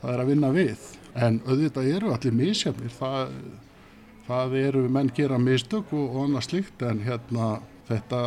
það 0.00 0.12
er 0.14 0.22
að 0.22 0.30
vinna 0.32 0.52
við 0.54 0.86
en 1.14 1.40
auðvitað 1.44 1.90
eru 1.96 2.14
allir 2.14 2.38
misjafnir 2.38 2.94
það 2.96 3.34
það 4.30 4.56
eru 4.60 4.86
menn 4.92 5.10
gera 5.14 5.38
mistök 5.42 5.92
og, 5.96 6.06
og 6.14 6.24
annað 6.28 6.46
slikt 6.46 6.84
en 6.86 7.02
hérna 7.04 7.48
þetta 7.90 8.20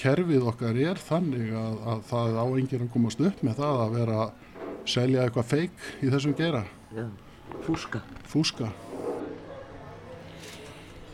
kerfið 0.00 0.46
okkar 0.50 0.78
er 0.80 1.00
þannig 1.00 1.50
að, 1.54 1.74
að 1.92 2.04
það 2.10 2.38
á 2.40 2.44
enginn 2.48 2.86
að 2.86 2.92
komast 2.94 3.20
upp 3.22 3.42
með 3.46 3.60
það 3.60 3.82
að 3.84 3.96
vera 3.98 4.20
að 4.24 4.30
selja 4.90 5.24
eitthvað 5.24 5.50
feik 5.50 5.84
í 6.00 6.12
þessum 6.12 6.36
gera. 6.38 6.62
Já, 6.96 7.04
fúska. 7.66 8.00
Fúska. 8.30 8.70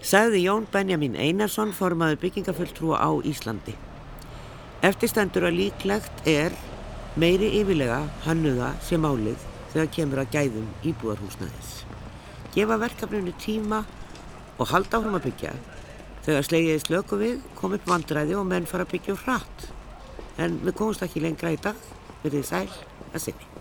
Sagði 0.06 0.44
Jón 0.44 0.68
Benjamin 0.70 1.18
Einarsson 1.18 1.74
formaður 1.74 2.22
byggingafulltrúa 2.22 3.02
á 3.02 3.10
Íslandi. 3.26 3.74
Eftirstendur 4.86 5.48
að 5.48 5.56
líklegt 5.58 6.28
er 6.30 6.54
meiri 7.18 7.48
yfirlega 7.58 7.96
hannuða 8.26 8.68
sem 8.86 9.02
álið 9.02 9.40
þegar 9.72 9.88
kemur 9.96 10.20
að 10.22 10.36
gæðum 10.36 10.68
íbúðarhúsnaðis. 10.86 11.72
Gefa 12.54 12.76
verkefninu 12.84 13.34
tíma 13.42 13.80
og 14.60 14.70
halda 14.70 15.00
áfram 15.00 15.18
að 15.18 15.26
byggja. 15.26 15.56
Þegar 16.28 16.46
slegið 16.46 16.80
slöku 16.84 17.18
við 17.18 17.42
kom 17.58 17.74
upp 17.74 17.90
vandræði 17.90 18.38
og 18.38 18.46
menn 18.46 18.70
fara 18.70 18.86
að 18.86 18.94
byggja 18.94 19.18
hratt. 19.24 19.68
En 20.38 20.60
við 20.62 20.78
komumst 20.78 21.02
ekki 21.02 21.24
lengra 21.24 21.56
í 21.56 21.60
dag, 21.66 21.82
verðið 22.22 22.50
sæl 22.52 22.66
að 23.10 23.22
sinni. 23.26 23.55